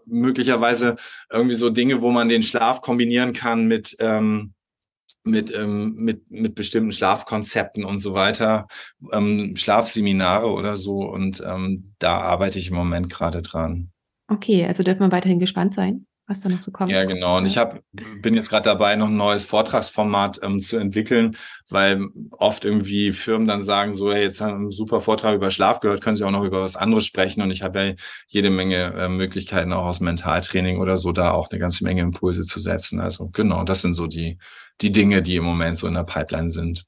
möglicherweise 0.07 0.97
irgendwie 1.33 1.55
so 1.55 1.71
Dinge, 1.71 2.03
wo 2.03 2.11
man 2.11 2.29
den 2.29 2.43
Schlaf 2.43 2.83
kombinieren 2.83 3.33
kann 3.33 3.67
mit, 3.67 3.97
ähm, 4.01 4.53
mit, 5.25 5.51
ähm, 5.57 5.95
mit, 5.95 6.31
mit 6.31 6.55
bestimmten 6.55 6.93
Schlafkonzepten 6.93 7.85
und 7.85 8.01
so 8.01 8.13
weiter, 8.13 8.67
ähm, 9.13 9.57
Schlafseminare 9.57 10.51
oder 10.51 10.77
so. 10.77 10.99
Und 10.99 11.43
ähm, 11.45 11.95
da 11.99 12.21
arbeite 12.21 12.59
ich 12.59 12.69
im 12.69 12.77
Moment 12.77 13.09
gerade 13.09 13.41
dran. 13.41 13.91
Okay, 14.29 14.67
also 14.67 14.83
dürfen 14.83 15.01
wir 15.01 15.13
weiterhin 15.13 15.39
gespannt 15.39 15.75
sein 15.75 16.07
was 16.27 16.41
da 16.41 16.49
noch 16.49 16.61
so 16.61 16.71
kommt. 16.71 16.91
Ja, 16.91 17.05
genau. 17.05 17.37
Und 17.37 17.47
ich 17.47 17.59
hab, 17.59 17.81
bin 17.93 18.35
jetzt 18.35 18.49
gerade 18.49 18.65
dabei, 18.65 18.97
noch 18.97 19.09
ein 19.09 19.17
neues 19.17 19.45
Vortragsformat 19.45 20.41
ähm, 20.43 20.59
zu 20.59 20.79
entwickeln, 20.79 21.37
weil 21.69 22.07
oft 22.31 22.65
irgendwie 22.65 23.13
Firmen 23.13 23.47
dann 23.47 23.61
sagen, 23.61 23.93
so, 23.93 24.13
hey, 24.13 24.23
jetzt 24.23 24.41
haben 24.41 24.51
wir 24.51 24.57
einen 24.57 24.71
super 24.71 25.01
Vortrag 25.01 25.35
über 25.35 25.51
Schlaf 25.51 25.81
gehört, 25.81 26.01
können 26.01 26.17
Sie 26.17 26.25
auch 26.25 26.31
noch 26.31 26.45
über 26.45 26.63
was 26.63 26.77
anderes 26.77 27.05
sprechen. 27.05 27.43
Und 27.43 27.51
ich 27.51 27.63
habe 27.63 27.79
ja 27.81 27.95
jede 28.27 28.51
Menge 28.51 28.95
äh, 28.95 29.09
Möglichkeiten 29.09 29.73
auch 29.73 29.85
aus 29.85 30.01
Mentaltraining 30.01 30.79
oder 30.79 30.97
so, 30.97 31.13
da 31.13 31.33
auch 31.33 31.51
eine 31.51 31.61
ganze 31.61 31.85
Menge 31.85 32.03
Impulse 32.03 32.47
zu 32.47 32.59
setzen. 32.59 33.01
Also 33.01 33.29
genau, 33.29 33.65
das 33.65 33.83
sind 33.83 33.95
so 33.95 34.07
die, 34.07 34.39
die 34.81 34.93
Dinge, 34.93 35.23
die 35.23 35.37
im 35.37 35.45
Moment 35.45 35.77
so 35.77 35.87
in 35.87 35.95
der 35.95 36.05
Pipeline 36.05 36.51
sind. 36.51 36.85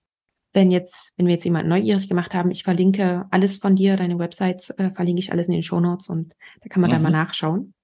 Wenn 0.55 0.71
jetzt, 0.71 1.13
wenn 1.19 1.27
wir 1.27 1.35
jetzt 1.35 1.45
jemanden 1.45 1.69
neugierig 1.69 2.09
gemacht 2.09 2.33
haben, 2.33 2.51
ich 2.51 2.63
verlinke 2.63 3.27
alles 3.31 3.59
von 3.59 3.77
dir, 3.77 3.99
deine 3.99 4.19
Websites, 4.19 4.71
äh, 4.71 4.91
verlinke 4.93 5.21
ich 5.21 5.31
alles 5.31 5.49
in 5.49 5.53
den 5.53 5.63
Show 5.63 5.81
Notes 5.81 6.09
und 6.09 6.33
da 6.63 6.69
kann 6.71 6.81
man 6.81 6.89
mhm. 6.89 6.95
dann 6.95 7.03
mal 7.03 7.11
nachschauen. 7.11 7.75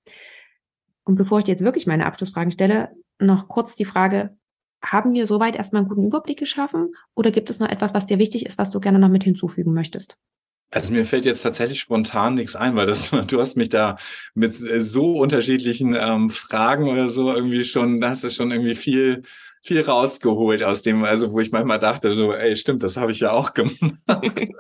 Und 1.05 1.17
bevor 1.17 1.39
ich 1.39 1.45
dir 1.45 1.53
jetzt 1.53 1.65
wirklich 1.65 1.87
meine 1.87 2.07
Abschlussfragen 2.07 2.53
stelle, 2.53 2.91
noch 3.19 3.49
kurz 3.49 3.75
die 3.75 3.85
Frage, 3.85 4.37
haben 4.85 5.13
wir 5.15 5.27
soweit 5.27 5.57
erstmal 5.57 5.81
einen 5.81 5.89
guten 5.89 6.07
Überblick 6.07 6.39
geschaffen 6.39 6.95
oder 7.15 7.31
gibt 7.31 7.51
es 7.51 7.61
noch 7.61 7.69
etwas, 7.69 7.95
was 7.95 8.07
dir 8.07 8.19
wichtig 8.19 8.47
ist, 8.47 8.59
was 8.59 8.71
du 8.71 8.81
gerne 8.81 8.99
noch 8.99 9.09
mit 9.09 9.25
hinzufügen 9.25 9.73
möchtest? 9.73 10.17
Also 10.73 10.93
mir 10.95 11.05
fällt 11.05 11.27
jetzt 11.27 11.43
tatsächlich 11.43 11.81
spontan 11.81 12.35
nichts 12.35 12.57
ein, 12.57 12.77
weil 12.77 12.87
das, 12.87 13.11
du 13.29 13.41
hast 13.41 13.57
mich 13.57 13.69
da 13.69 13.99
mit 14.35 14.55
so 14.55 15.19
unterschiedlichen 15.19 15.95
ähm, 15.95 16.31
Fragen 16.31 16.89
oder 16.89 17.11
so 17.11 17.33
irgendwie 17.33 17.65
schon, 17.65 18.01
da 18.01 18.11
hast 18.11 18.25
du 18.25 18.31
schon 18.31 18.51
irgendwie 18.51 18.75
viel 18.75 19.23
viel 19.63 19.81
rausgeholt 19.81 20.63
aus 20.65 20.83
dem, 20.83 21.05
also 21.05 21.33
wo 21.33 21.41
ich 21.41 21.53
manchmal 21.53 21.79
dachte, 21.79 22.15
so, 22.15 22.33
ey, 22.33 22.57
stimmt, 22.57 22.83
das 22.83 22.97
habe 22.97 23.13
ich 23.13 23.21
ja 23.21 23.31
auch 23.31 23.55
gemacht. 23.55 23.93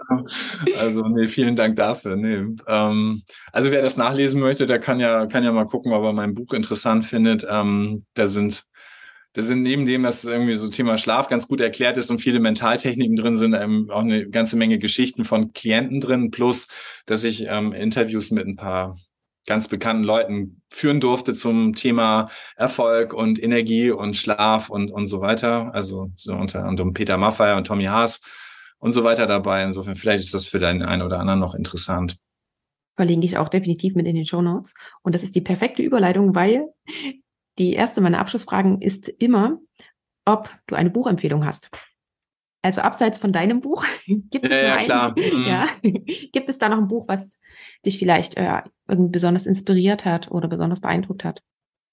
also, 0.78 1.08
nee, 1.08 1.28
vielen 1.28 1.56
Dank 1.56 1.76
dafür. 1.76 2.16
Nee. 2.16 2.56
Ähm, 2.68 3.22
also 3.52 3.70
wer 3.72 3.82
das 3.82 3.96
nachlesen 3.96 4.40
möchte, 4.40 4.66
der 4.66 4.78
kann 4.78 5.00
ja, 5.00 5.26
kann 5.26 5.42
ja 5.42 5.50
mal 5.50 5.66
gucken, 5.66 5.92
ob 5.92 6.04
er 6.04 6.12
mein 6.12 6.34
Buch 6.34 6.52
interessant 6.52 7.04
findet. 7.04 7.44
Ähm, 7.48 8.04
da 8.14 8.26
sind 8.26 8.64
da 9.34 9.40
sind 9.40 9.62
neben 9.62 9.86
dem, 9.86 10.02
dass 10.02 10.24
irgendwie 10.24 10.54
so 10.54 10.68
Thema 10.68 10.98
Schlaf 10.98 11.26
ganz 11.28 11.48
gut 11.48 11.60
erklärt 11.60 11.96
ist 11.96 12.10
und 12.10 12.20
viele 12.20 12.38
Mentaltechniken 12.38 13.16
drin 13.16 13.36
sind, 13.36 13.54
ähm, 13.54 13.88
auch 13.90 14.00
eine 14.00 14.28
ganze 14.28 14.56
Menge 14.56 14.78
Geschichten 14.78 15.24
von 15.24 15.54
Klienten 15.54 16.00
drin, 16.00 16.30
plus 16.30 16.68
dass 17.06 17.24
ich 17.24 17.46
ähm, 17.48 17.72
Interviews 17.72 18.30
mit 18.30 18.46
ein 18.46 18.56
paar 18.56 18.98
ganz 19.46 19.68
bekannten 19.68 20.04
Leuten 20.04 20.62
führen 20.70 21.00
durfte 21.00 21.34
zum 21.34 21.74
Thema 21.74 22.28
Erfolg 22.56 23.12
und 23.12 23.42
Energie 23.42 23.90
und 23.90 24.16
Schlaf 24.16 24.70
und, 24.70 24.90
und 24.90 25.06
so 25.06 25.20
weiter. 25.20 25.74
Also 25.74 26.10
so 26.16 26.32
unter 26.32 26.64
anderem 26.64 26.92
Peter 26.92 27.16
Maffay 27.16 27.56
und 27.56 27.66
Tommy 27.66 27.84
Haas 27.84 28.22
und 28.78 28.92
so 28.92 29.04
weiter 29.04 29.26
dabei. 29.26 29.62
Insofern 29.62 29.96
vielleicht 29.96 30.24
ist 30.24 30.34
das 30.34 30.46
für 30.46 30.58
den 30.58 30.82
einen 30.82 31.02
oder 31.02 31.18
anderen 31.18 31.40
noch 31.40 31.54
interessant. 31.54 32.16
Verlinke 32.94 33.26
ich 33.26 33.38
auch 33.38 33.48
definitiv 33.48 33.94
mit 33.94 34.06
in 34.06 34.14
den 34.14 34.24
Show 34.24 34.42
Notes. 34.42 34.74
Und 35.02 35.14
das 35.14 35.22
ist 35.22 35.34
die 35.34 35.40
perfekte 35.40 35.82
Überleitung, 35.82 36.34
weil 36.34 36.66
die 37.58 37.72
erste 37.72 38.00
meiner 38.00 38.18
Abschlussfragen 38.18 38.80
ist 38.80 39.08
immer, 39.08 39.58
ob 40.24 40.50
du 40.66 40.74
eine 40.74 40.90
Buchempfehlung 40.90 41.44
hast. 41.44 41.70
Also 42.62 42.80
abseits 42.80 43.18
von 43.18 43.32
deinem 43.32 43.60
Buch, 43.60 43.84
gibt 44.06 44.44
es 44.44 44.50
ja, 44.50 44.80
ja, 44.80 45.06
ein, 45.08 45.14
mhm. 45.16 45.46
ja, 45.46 45.68
gibt 46.32 46.48
es 46.48 46.58
da 46.58 46.68
noch 46.68 46.78
ein 46.78 46.88
Buch, 46.88 47.08
was 47.08 47.38
dich 47.84 47.98
vielleicht 47.98 48.36
äh, 48.36 48.62
irgendwie 48.88 49.10
besonders 49.10 49.46
inspiriert 49.46 50.04
hat 50.04 50.30
oder 50.30 50.48
besonders 50.48 50.80
beeindruckt 50.80 51.24
hat? 51.24 51.42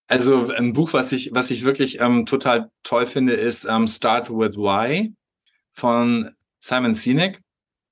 Also 0.08 0.50
ein 0.50 0.74
Buch, 0.74 0.94
was 0.94 1.12
ich, 1.12 1.32
was 1.34 1.52
ich 1.52 1.64
wirklich 1.64 2.02
ähm, 2.02 2.26
total 2.26 2.72
toll 2.84 3.06
finde, 3.06 3.34
ist 3.34 3.66
ähm, 3.66 3.86
Start 3.86 4.30
with 4.30 4.58
Why 4.58 5.14
von 5.74 6.32
Simon 6.60 6.94
Sinek. 6.94 7.42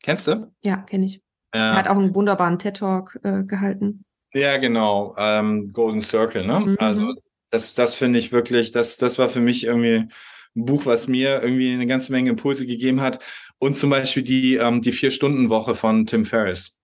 Kennst 0.01 0.27
du? 0.27 0.51
Ja, 0.63 0.77
kenne 0.77 1.05
ich. 1.05 1.21
Ja. 1.53 1.71
Er 1.71 1.75
hat 1.75 1.87
auch 1.87 1.97
einen 1.97 2.15
wunderbaren 2.15 2.57
TED-Talk 2.57 3.19
äh, 3.23 3.43
gehalten. 3.43 4.03
Ja, 4.33 4.57
genau. 4.57 5.15
Ähm, 5.17 5.71
Golden 5.73 6.01
Circle, 6.01 6.45
ne? 6.45 6.59
Mhm. 6.59 6.75
Also 6.79 7.13
das, 7.51 7.75
das 7.75 7.93
finde 7.93 8.19
ich 8.19 8.31
wirklich, 8.31 8.71
das, 8.71 8.97
das 8.97 9.19
war 9.19 9.29
für 9.29 9.39
mich 9.39 9.63
irgendwie 9.63 10.11
ein 10.55 10.65
Buch, 10.65 10.85
was 10.85 11.07
mir 11.07 11.41
irgendwie 11.41 11.71
eine 11.71 11.85
ganze 11.85 12.11
Menge 12.11 12.31
Impulse 12.31 12.65
gegeben 12.65 13.01
hat. 13.01 13.23
Und 13.59 13.77
zum 13.77 13.89
Beispiel 13.89 14.23
die, 14.23 14.55
ähm, 14.55 14.81
die 14.81 14.91
Vier-Stunden-Woche 14.91 15.75
von 15.75 16.05
Tim 16.05 16.25
Ferriss 16.25 16.76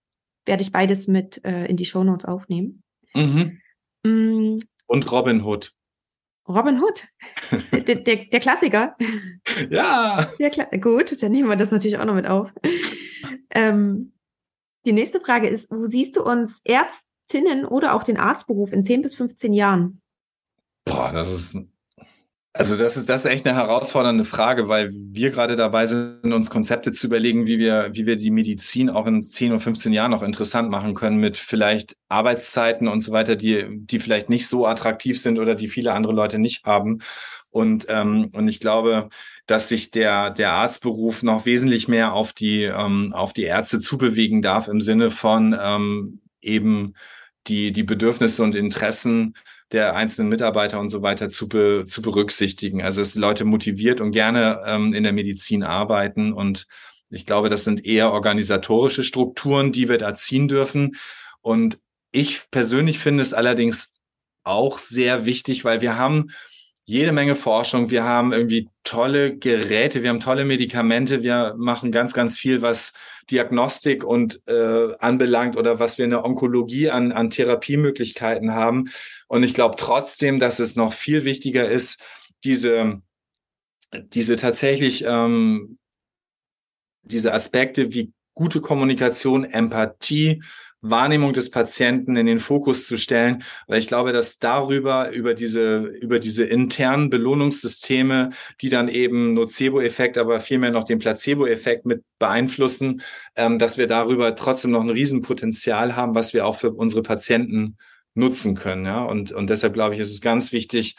werde 0.46 0.64
ich 0.64 0.72
beides 0.72 1.08
mit 1.08 1.44
äh, 1.46 1.66
in 1.66 1.78
die 1.78 1.86
Show 1.86 2.04
Notes 2.04 2.26
aufnehmen. 2.26 2.84
Mhm. 3.14 3.60
Mm. 4.04 4.60
Und 4.88 5.12
Robin 5.12 5.44
Hood. 5.44 5.74
Robin 6.48 6.82
Hood, 6.82 7.08
der, 7.72 7.96
der, 7.96 8.26
der, 8.26 8.40
Klassiker. 8.40 8.98
Ja. 9.70 10.30
Der 10.40 10.50
Kla 10.50 10.66
Gut, 10.78 11.22
dann 11.24 11.32
nehmen 11.32 11.48
wir 11.48 11.56
das 11.56 11.72
natürlich 11.72 11.98
auch 11.98 12.06
noch 12.06 12.16
mit 12.16 12.28
auf. 12.28 12.54
Ähm, 13.50 14.14
die 14.86 14.92
nächste 14.92 15.22
Frage 15.22 15.48
ist, 15.48 15.72
wo 15.72 15.86
siehst 15.86 16.18
du 16.18 16.24
uns 16.24 16.62
Ärztinnen 16.66 17.66
oder 17.66 17.94
auch 17.94 18.04
den 18.04 18.18
Arztberuf 18.18 18.74
in 18.74 18.84
10 18.84 19.02
bis 19.02 19.14
15 19.14 19.54
Jahren? 19.54 20.02
Boah, 20.84 21.14
das 21.14 21.32
ist 21.32 21.66
also 22.56 22.78
das 22.78 22.98
ist, 22.98 23.10
das 23.10 23.26
ist 23.26 23.32
echt 23.32 23.48
eine 23.48 23.58
herausfordernde 23.58 24.26
Frage, 24.26 24.68
weil 24.70 24.92
wir 24.94 25.32
gerade 25.32 25.56
dabei 25.56 25.88
sind, 25.88 26.32
uns 26.32 26.52
Konzepte 26.52 26.92
zu 26.92 27.08
überlegen, 27.08 27.48
wie 27.48 27.58
wir, 27.58 27.90
wie 27.94 28.06
wir 28.06 28.16
die 28.16 28.30
Medizin 28.30 28.92
auch 28.92 29.08
in 29.08 29.24
10 29.24 29.54
oder 29.54 29.60
15 29.60 29.92
Jahren 29.92 30.12
noch 30.12 30.22
interessant 30.22 30.70
machen 30.70 30.94
können 30.94 31.18
mit 31.18 31.36
vielleicht 31.36 31.98
Arbeitszeiten 32.10 32.88
und 32.88 33.00
so 33.00 33.12
weiter, 33.12 33.36
die, 33.36 33.66
die 33.70 34.00
vielleicht 34.00 34.30
nicht 34.30 34.48
so 34.48 34.68
attraktiv 34.68 35.20
sind 35.20 35.40
oder 35.40 35.56
die 35.56 35.68
viele 35.68 35.94
andere 35.94 36.14
Leute 36.14 36.38
nicht 36.38 36.64
haben. 36.64 37.00
Und, 37.50 37.88
ähm, 37.90 38.30
und 38.34 38.48
ich 38.48 38.60
glaube, 38.60 39.10
dass 39.48 39.68
sich 39.68 39.90
der, 39.90 40.30
der 40.30 40.52
Arztberuf 40.54 41.24
noch 41.24 41.48
wesentlich 41.48 41.88
mehr 41.88 42.14
auf 42.14 42.34
die, 42.34 42.64
ähm, 42.64 43.14
auf 43.14 43.34
die 43.34 43.44
Ärzte 43.44 43.80
zubewegen 43.80 44.44
darf 44.44 44.68
im 44.68 44.80
Sinne 44.80 45.10
von 45.10 45.58
ähm, 45.60 46.22
eben 46.42 46.94
die, 47.48 47.72
die 47.72 47.84
Bedürfnisse 47.84 48.44
und 48.44 48.56
Interessen 48.56 49.36
der 49.74 49.96
einzelnen 49.96 50.30
Mitarbeiter 50.30 50.80
und 50.80 50.90
so 50.90 51.02
weiter 51.02 51.30
zu, 51.30 51.50
be, 51.50 51.84
zu 51.86 52.02
berücksichtigen. 52.02 52.82
Also 52.82 53.02
dass 53.02 53.16
Leute 53.16 53.44
motiviert 53.44 54.00
und 54.00 54.12
gerne 54.12 54.62
ähm, 54.66 54.94
in 54.94 55.04
der 55.04 55.14
Medizin 55.14 55.64
arbeiten. 55.64 56.32
Und 56.32 56.68
ich 57.10 57.26
glaube, 57.26 57.50
das 57.50 57.64
sind 57.64 57.86
eher 57.86 58.12
organisatorische 58.12 59.04
Strukturen, 59.04 59.72
die 59.72 59.90
wir 59.90 59.98
da 59.98 60.16
ziehen 60.16 60.48
dürfen. 60.48 60.96
Und 61.42 61.80
ich 62.12 62.50
persönlich 62.52 63.00
finde 63.00 63.24
es 63.24 63.34
allerdings 63.34 63.94
auch 64.44 64.78
sehr 64.78 65.26
wichtig, 65.26 65.66
weil 65.66 65.82
wir 65.82 65.98
haben 65.98 66.30
jede 66.86 67.12
Menge 67.12 67.36
Forschung. 67.36 67.90
Wir 67.90 68.04
haben 68.04 68.34
irgendwie 68.34 68.70
tolle 68.84 69.38
Geräte, 69.38 70.04
wir 70.04 70.10
haben 70.10 70.20
tolle 70.20 70.46
Medikamente, 70.46 71.24
wir 71.24 71.56
machen 71.58 71.92
ganz, 71.92 72.14
ganz 72.14 72.38
viel, 72.38 72.62
was 72.62 72.94
Diagnostik 73.32 74.04
und 74.04 74.42
äh, 74.48 74.94
anbelangt 75.00 75.56
oder 75.56 75.80
was 75.80 75.98
wir 75.98 76.06
in 76.06 76.12
der 76.12 76.26
Onkologie 76.26 76.90
an, 76.90 77.14
an 77.14 77.30
Therapiemöglichkeiten 77.30 78.54
haben. 78.54 78.90
Und 79.28 79.44
ich 79.44 79.54
glaube 79.54 79.76
trotzdem, 79.78 80.40
dass 80.40 80.60
es 80.60 80.76
noch 80.76 80.92
viel 80.92 81.24
wichtiger 81.24 81.70
ist, 81.70 82.04
diese, 82.44 83.02
diese 83.94 84.36
tatsächlich 84.36 85.06
ähm, 85.08 85.78
diese 87.04 87.34
Aspekte 87.34 87.94
wie 87.94 88.14
gute 88.34 88.62
Kommunikation, 88.62 89.44
Empathie, 89.44 90.42
Wahrnehmung 90.84 91.32
des 91.32 91.50
Patienten 91.50 92.18
in 92.18 92.26
den 92.26 92.40
Fokus 92.40 92.86
zu 92.86 92.98
stellen, 92.98 93.44
weil 93.68 93.80
ich 93.80 93.88
glaube, 93.88 94.12
dass 94.12 94.38
darüber, 94.38 95.12
über 95.12 95.34
diese, 95.34 95.78
über 95.78 96.20
diese 96.20 96.44
internen 96.44 97.10
Belohnungssysteme, 97.10 98.32
die 98.60 98.70
dann 98.70 98.90
eben 98.90 99.34
Nocebo-Effekt, 99.34 100.18
aber 100.18 100.40
vielmehr 100.40 100.72
noch 100.72 100.84
den 100.84 101.00
Placebo-Effekt 101.00 101.86
mit 101.86 102.04
beeinflussen, 102.20 103.02
ähm, 103.38 103.60
dass 103.60 103.78
wir 103.78 103.88
darüber 103.88 104.36
trotzdem 104.36 104.72
noch 104.72 104.82
ein 104.82 104.90
Riesenpotenzial 104.90 105.96
haben, 105.96 106.16
was 106.16 106.34
wir 106.34 106.46
auch 106.46 106.58
für 106.58 106.72
unsere 106.72 107.02
Patienten 107.02 107.78
nutzen 108.14 108.54
können. 108.56 108.86
Ja? 108.86 109.06
Und, 109.06 109.32
und 109.32 109.50
deshalb 109.50 109.74
glaube 109.74 109.96
ich, 109.96 110.02
ist 110.02 110.12
es 110.12 110.20
ganz 110.20 110.52
wichtig, 110.52 110.98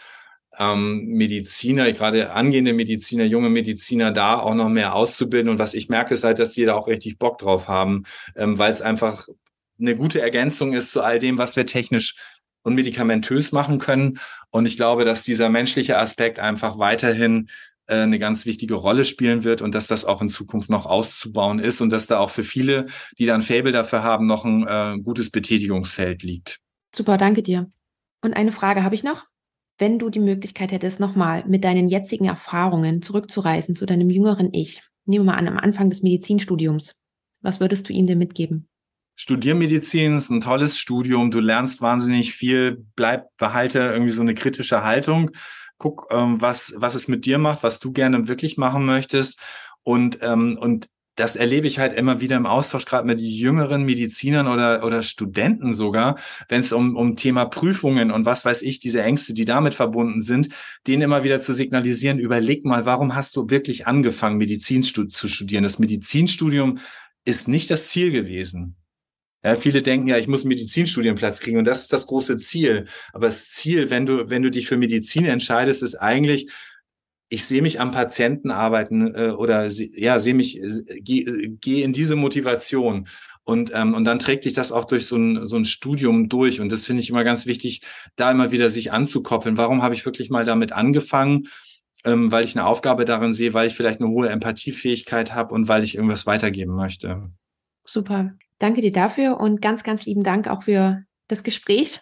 ähm, 0.59 1.05
Mediziner, 1.09 1.93
gerade 1.93 2.32
angehende 2.32 2.72
Mediziner, 2.72 3.24
junge 3.24 3.51
Mediziner 3.51 4.12
da 4.12 4.39
auch 4.39 4.55
noch 4.55 4.68
mehr 4.68 4.95
auszubilden. 4.95 5.51
Und 5.51 5.59
was 5.59 5.74
ich 5.74 5.89
merke, 5.91 6.14
ist 6.14 6.24
halt, 6.24 6.39
dass 6.39 6.53
die 6.53 6.64
da 6.64 6.74
auch 6.74 6.89
richtig 6.89 7.18
Bock 7.18 7.39
drauf 7.39 7.68
haben, 7.68 8.05
ähm, 8.37 8.59
weil 8.59 8.70
es 8.70 8.80
einfach 8.80 9.26
eine 9.78 9.96
gute 9.96 10.20
Ergänzung 10.20 10.72
ist 10.72 10.92
zu 10.92 11.02
all 11.02 11.18
dem, 11.18 11.38
was 11.38 11.56
wir 11.56 11.66
technisch 11.66 12.16
und 12.62 12.74
medikamentös 12.74 13.52
machen 13.52 13.78
können. 13.78 14.18
Und 14.50 14.66
ich 14.66 14.76
glaube, 14.76 15.04
dass 15.04 15.22
dieser 15.22 15.48
menschliche 15.48 15.98
Aspekt 15.98 16.38
einfach 16.38 16.78
weiterhin 16.78 17.48
äh, 17.86 17.96
eine 17.96 18.18
ganz 18.18 18.46
wichtige 18.46 18.74
Rolle 18.74 19.04
spielen 19.04 19.44
wird 19.44 19.62
und 19.62 19.74
dass 19.74 19.86
das 19.86 20.04
auch 20.04 20.22
in 20.22 20.28
Zukunft 20.28 20.70
noch 20.70 20.86
auszubauen 20.86 21.58
ist 21.58 21.80
und 21.80 21.90
dass 21.90 22.06
da 22.06 22.18
auch 22.18 22.30
für 22.30 22.44
viele, 22.44 22.86
die 23.18 23.26
dann 23.26 23.42
Fable 23.42 23.72
dafür 23.72 24.02
haben, 24.02 24.26
noch 24.26 24.44
ein 24.44 24.66
äh, 24.66 24.98
gutes 25.02 25.30
Betätigungsfeld 25.30 26.22
liegt. 26.22 26.60
Super, 26.94 27.18
danke 27.18 27.42
dir. 27.42 27.70
Und 28.22 28.34
eine 28.34 28.52
Frage 28.52 28.82
habe 28.82 28.94
ich 28.94 29.04
noch. 29.04 29.26
Wenn 29.76 29.98
du 29.98 30.08
die 30.08 30.20
Möglichkeit 30.20 30.70
hättest, 30.70 31.00
nochmal 31.00 31.44
mit 31.46 31.64
deinen 31.64 31.88
jetzigen 31.88 32.26
Erfahrungen 32.26 33.02
zurückzureisen 33.02 33.74
zu 33.74 33.86
deinem 33.86 34.08
jüngeren 34.08 34.54
Ich, 34.54 34.82
nehmen 35.04 35.26
wir 35.26 35.32
mal 35.32 35.38
an, 35.38 35.48
am 35.48 35.58
Anfang 35.58 35.90
des 35.90 36.02
Medizinstudiums, 36.02 36.94
was 37.42 37.60
würdest 37.60 37.88
du 37.88 37.92
ihm 37.92 38.06
denn 38.06 38.18
mitgeben? 38.18 38.68
Studiermedizin 39.16 40.16
ist 40.16 40.30
ein 40.30 40.40
tolles 40.40 40.78
Studium. 40.78 41.30
Du 41.30 41.40
lernst 41.40 41.80
wahnsinnig 41.80 42.34
viel. 42.34 42.84
Bleib, 42.96 43.28
behalte 43.36 43.78
irgendwie 43.78 44.12
so 44.12 44.22
eine 44.22 44.34
kritische 44.34 44.82
Haltung. 44.82 45.30
Guck, 45.78 46.08
ähm, 46.10 46.40
was, 46.40 46.74
was 46.76 46.94
es 46.94 47.08
mit 47.08 47.26
dir 47.26 47.38
macht, 47.38 47.62
was 47.62 47.80
du 47.80 47.92
gerne 47.92 48.28
wirklich 48.28 48.56
machen 48.56 48.84
möchtest. 48.86 49.38
Und, 49.82 50.18
ähm, 50.22 50.58
und 50.58 50.88
das 51.16 51.36
erlebe 51.36 51.68
ich 51.68 51.78
halt 51.78 51.92
immer 51.92 52.20
wieder 52.20 52.36
im 52.36 52.46
Austausch, 52.46 52.86
gerade 52.86 53.06
mit 53.06 53.20
jüngeren 53.20 53.84
Medizinern 53.84 54.48
oder, 54.48 54.84
oder 54.84 55.02
Studenten 55.02 55.72
sogar, 55.72 56.18
wenn 56.48 56.60
es 56.60 56.72
um, 56.72 56.96
um 56.96 57.14
Thema 57.14 57.44
Prüfungen 57.44 58.10
und 58.10 58.26
was 58.26 58.44
weiß 58.44 58.62
ich, 58.62 58.80
diese 58.80 59.02
Ängste, 59.02 59.32
die 59.32 59.44
damit 59.44 59.74
verbunden 59.74 60.22
sind, 60.22 60.48
denen 60.88 61.02
immer 61.02 61.22
wieder 61.22 61.40
zu 61.40 61.52
signalisieren, 61.52 62.18
überleg 62.18 62.64
mal, 62.64 62.84
warum 62.84 63.14
hast 63.14 63.36
du 63.36 63.48
wirklich 63.48 63.86
angefangen, 63.86 64.38
Medizin 64.38 64.82
zu 64.82 65.08
studieren? 65.28 65.62
Das 65.62 65.78
Medizinstudium 65.78 66.78
ist 67.24 67.46
nicht 67.46 67.70
das 67.70 67.88
Ziel 67.88 68.10
gewesen. 68.10 68.76
Ja, 69.45 69.57
viele 69.57 69.82
denken 69.82 70.09
ja, 70.09 70.16
ich 70.16 70.26
muss 70.26 70.42
einen 70.42 70.49
Medizinstudienplatz 70.49 71.40
kriegen 71.40 71.59
und 71.59 71.66
das 71.66 71.82
ist 71.82 71.92
das 71.92 72.07
große 72.07 72.38
Ziel. 72.38 72.86
Aber 73.12 73.26
das 73.26 73.51
Ziel, 73.51 73.90
wenn 73.90 74.07
du, 74.07 74.30
wenn 74.30 74.42
du 74.42 74.51
dich 74.51 74.66
für 74.66 74.78
Medizin 74.78 75.26
entscheidest, 75.26 75.82
ist 75.82 75.97
eigentlich, 75.97 76.51
ich 77.28 77.45
sehe 77.45 77.61
mich 77.61 77.78
am 77.78 77.90
Patienten 77.90 78.51
arbeiten 78.51 79.14
äh, 79.14 79.30
oder 79.30 79.68
ja, 79.68 80.18
sehe 80.18 80.34
mich, 80.34 80.61
gehe 81.01 81.51
geh 81.61 81.82
in 81.82 81.92
diese 81.92 82.16
Motivation. 82.16 83.07
Und, 83.42 83.70
ähm, 83.74 83.92
und 83.92 84.05
dann 84.05 84.18
trägt 84.18 84.47
dich 84.47 84.55
das 84.55 84.72
auch 84.72 84.86
durch 84.86 85.07
so 85.07 85.16
ein, 85.16 85.47
so 85.47 85.57
ein 85.57 85.66
Studium 85.66 86.30
durch. 86.30 86.62
Und 86.62 86.72
das 86.72 86.86
finde 86.86 87.03
ich 87.03 87.11
immer 87.11 87.24
ganz 87.24 87.45
wichtig, 87.45 87.82
da 88.16 88.30
immer 88.30 88.53
wieder 88.53 88.70
sich 88.70 88.92
anzukoppeln. 88.92 89.59
Warum 89.59 89.82
habe 89.82 89.95
ich 89.95 90.07
wirklich 90.07 90.30
mal 90.30 90.45
damit 90.45 90.72
angefangen? 90.72 91.49
Ähm, 92.07 92.32
weil 92.32 92.45
ich 92.45 92.57
eine 92.57 92.66
Aufgabe 92.66 93.05
darin 93.05 93.34
sehe, 93.34 93.53
weil 93.53 93.66
ich 93.66 93.74
vielleicht 93.74 94.01
eine 94.01 94.09
hohe 94.09 94.30
Empathiefähigkeit 94.30 95.34
habe 95.34 95.55
und 95.55 95.68
weil 95.68 95.84
ich 95.84 95.97
irgendwas 95.97 96.26
weitergeben 96.26 96.74
möchte. 96.74 97.30
Super. 97.84 98.34
Danke 98.59 98.80
dir 98.80 98.92
dafür 98.92 99.38
und 99.40 99.61
ganz, 99.61 99.82
ganz 99.82 100.07
lieben 100.07 100.22
Dank 100.22 100.48
auch 100.48 100.62
für 100.62 101.02
das 101.28 101.42
Gespräch. 101.42 102.00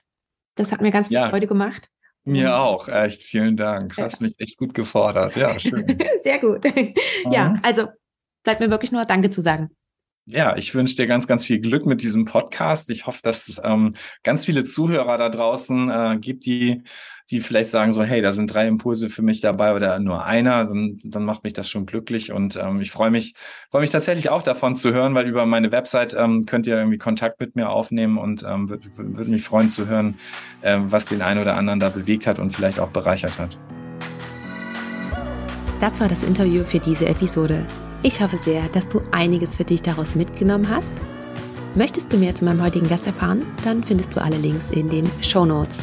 Das 0.54 0.72
hat 0.72 0.82
mir 0.82 0.90
ganz 0.90 1.08
viel 1.08 1.16
ja. 1.16 1.30
Freude 1.30 1.46
gemacht. 1.46 1.88
Mir 2.24 2.56
auch, 2.56 2.88
echt 2.88 3.22
vielen 3.22 3.56
Dank. 3.56 3.96
Du 3.96 4.02
hast 4.02 4.20
mich 4.20 4.34
echt 4.38 4.56
gut 4.56 4.74
gefordert. 4.74 5.34
Ja, 5.34 5.58
schön. 5.58 5.98
Sehr 6.20 6.38
gut. 6.38 6.64
Ja, 7.30 7.50
mhm. 7.50 7.60
also 7.62 7.88
bleibt 8.44 8.60
mir 8.60 8.70
wirklich 8.70 8.92
nur 8.92 9.04
Danke 9.04 9.30
zu 9.30 9.40
sagen. 9.40 9.70
Ja, 10.24 10.56
ich 10.56 10.72
wünsche 10.72 10.94
dir 10.94 11.08
ganz, 11.08 11.26
ganz 11.26 11.44
viel 11.44 11.58
Glück 11.58 11.84
mit 11.84 12.00
diesem 12.00 12.24
Podcast. 12.26 12.90
Ich 12.90 13.06
hoffe, 13.06 13.20
dass 13.24 13.48
es 13.48 13.60
ähm, 13.64 13.96
ganz 14.22 14.44
viele 14.44 14.64
Zuhörer 14.64 15.18
da 15.18 15.28
draußen 15.30 15.90
äh, 15.90 16.18
gibt, 16.20 16.46
die 16.46 16.82
die 17.30 17.40
vielleicht 17.40 17.70
sagen 17.70 17.92
so, 17.92 18.02
hey, 18.02 18.20
da 18.20 18.32
sind 18.32 18.52
drei 18.52 18.66
Impulse 18.66 19.10
für 19.10 19.22
mich 19.22 19.40
dabei 19.40 19.74
oder 19.74 19.98
nur 19.98 20.24
einer, 20.24 20.64
dann, 20.64 20.98
dann 21.04 21.24
macht 21.24 21.44
mich 21.44 21.52
das 21.52 21.68
schon 21.68 21.86
glücklich. 21.86 22.32
Und 22.32 22.56
ähm, 22.56 22.80
ich 22.80 22.90
freue 22.90 23.10
mich, 23.10 23.34
freue 23.70 23.82
mich 23.82 23.90
tatsächlich 23.90 24.28
auch 24.28 24.42
davon 24.42 24.74
zu 24.74 24.92
hören, 24.92 25.14
weil 25.14 25.26
über 25.26 25.46
meine 25.46 25.72
Website 25.72 26.14
ähm, 26.18 26.46
könnt 26.46 26.66
ihr 26.66 26.76
irgendwie 26.76 26.98
Kontakt 26.98 27.40
mit 27.40 27.56
mir 27.56 27.70
aufnehmen 27.70 28.18
und 28.18 28.42
ähm, 28.42 28.68
würde 28.68 28.88
würd 28.96 29.28
mich 29.28 29.42
freuen 29.42 29.68
zu 29.68 29.86
hören, 29.86 30.14
äh, 30.62 30.78
was 30.80 31.06
den 31.06 31.22
einen 31.22 31.40
oder 31.40 31.56
anderen 31.56 31.80
da 31.80 31.88
bewegt 31.88 32.26
hat 32.26 32.38
und 32.38 32.50
vielleicht 32.50 32.80
auch 32.80 32.90
bereichert 32.90 33.38
hat. 33.38 33.58
Das 35.80 36.00
war 36.00 36.08
das 36.08 36.22
Interview 36.22 36.64
für 36.64 36.78
diese 36.78 37.06
Episode. 37.06 37.66
Ich 38.04 38.20
hoffe 38.20 38.36
sehr, 38.36 38.68
dass 38.68 38.88
du 38.88 39.00
einiges 39.10 39.56
für 39.56 39.64
dich 39.64 39.82
daraus 39.82 40.14
mitgenommen 40.14 40.68
hast. 40.68 40.94
Möchtest 41.74 42.12
du 42.12 42.18
mehr 42.18 42.34
zu 42.34 42.44
meinem 42.44 42.62
heutigen 42.62 42.88
Gast 42.88 43.06
erfahren? 43.06 43.46
Dann 43.64 43.82
findest 43.82 44.14
du 44.14 44.20
alle 44.20 44.36
Links 44.36 44.70
in 44.70 44.90
den 44.90 45.08
Show 45.22 45.46
Notes. 45.46 45.82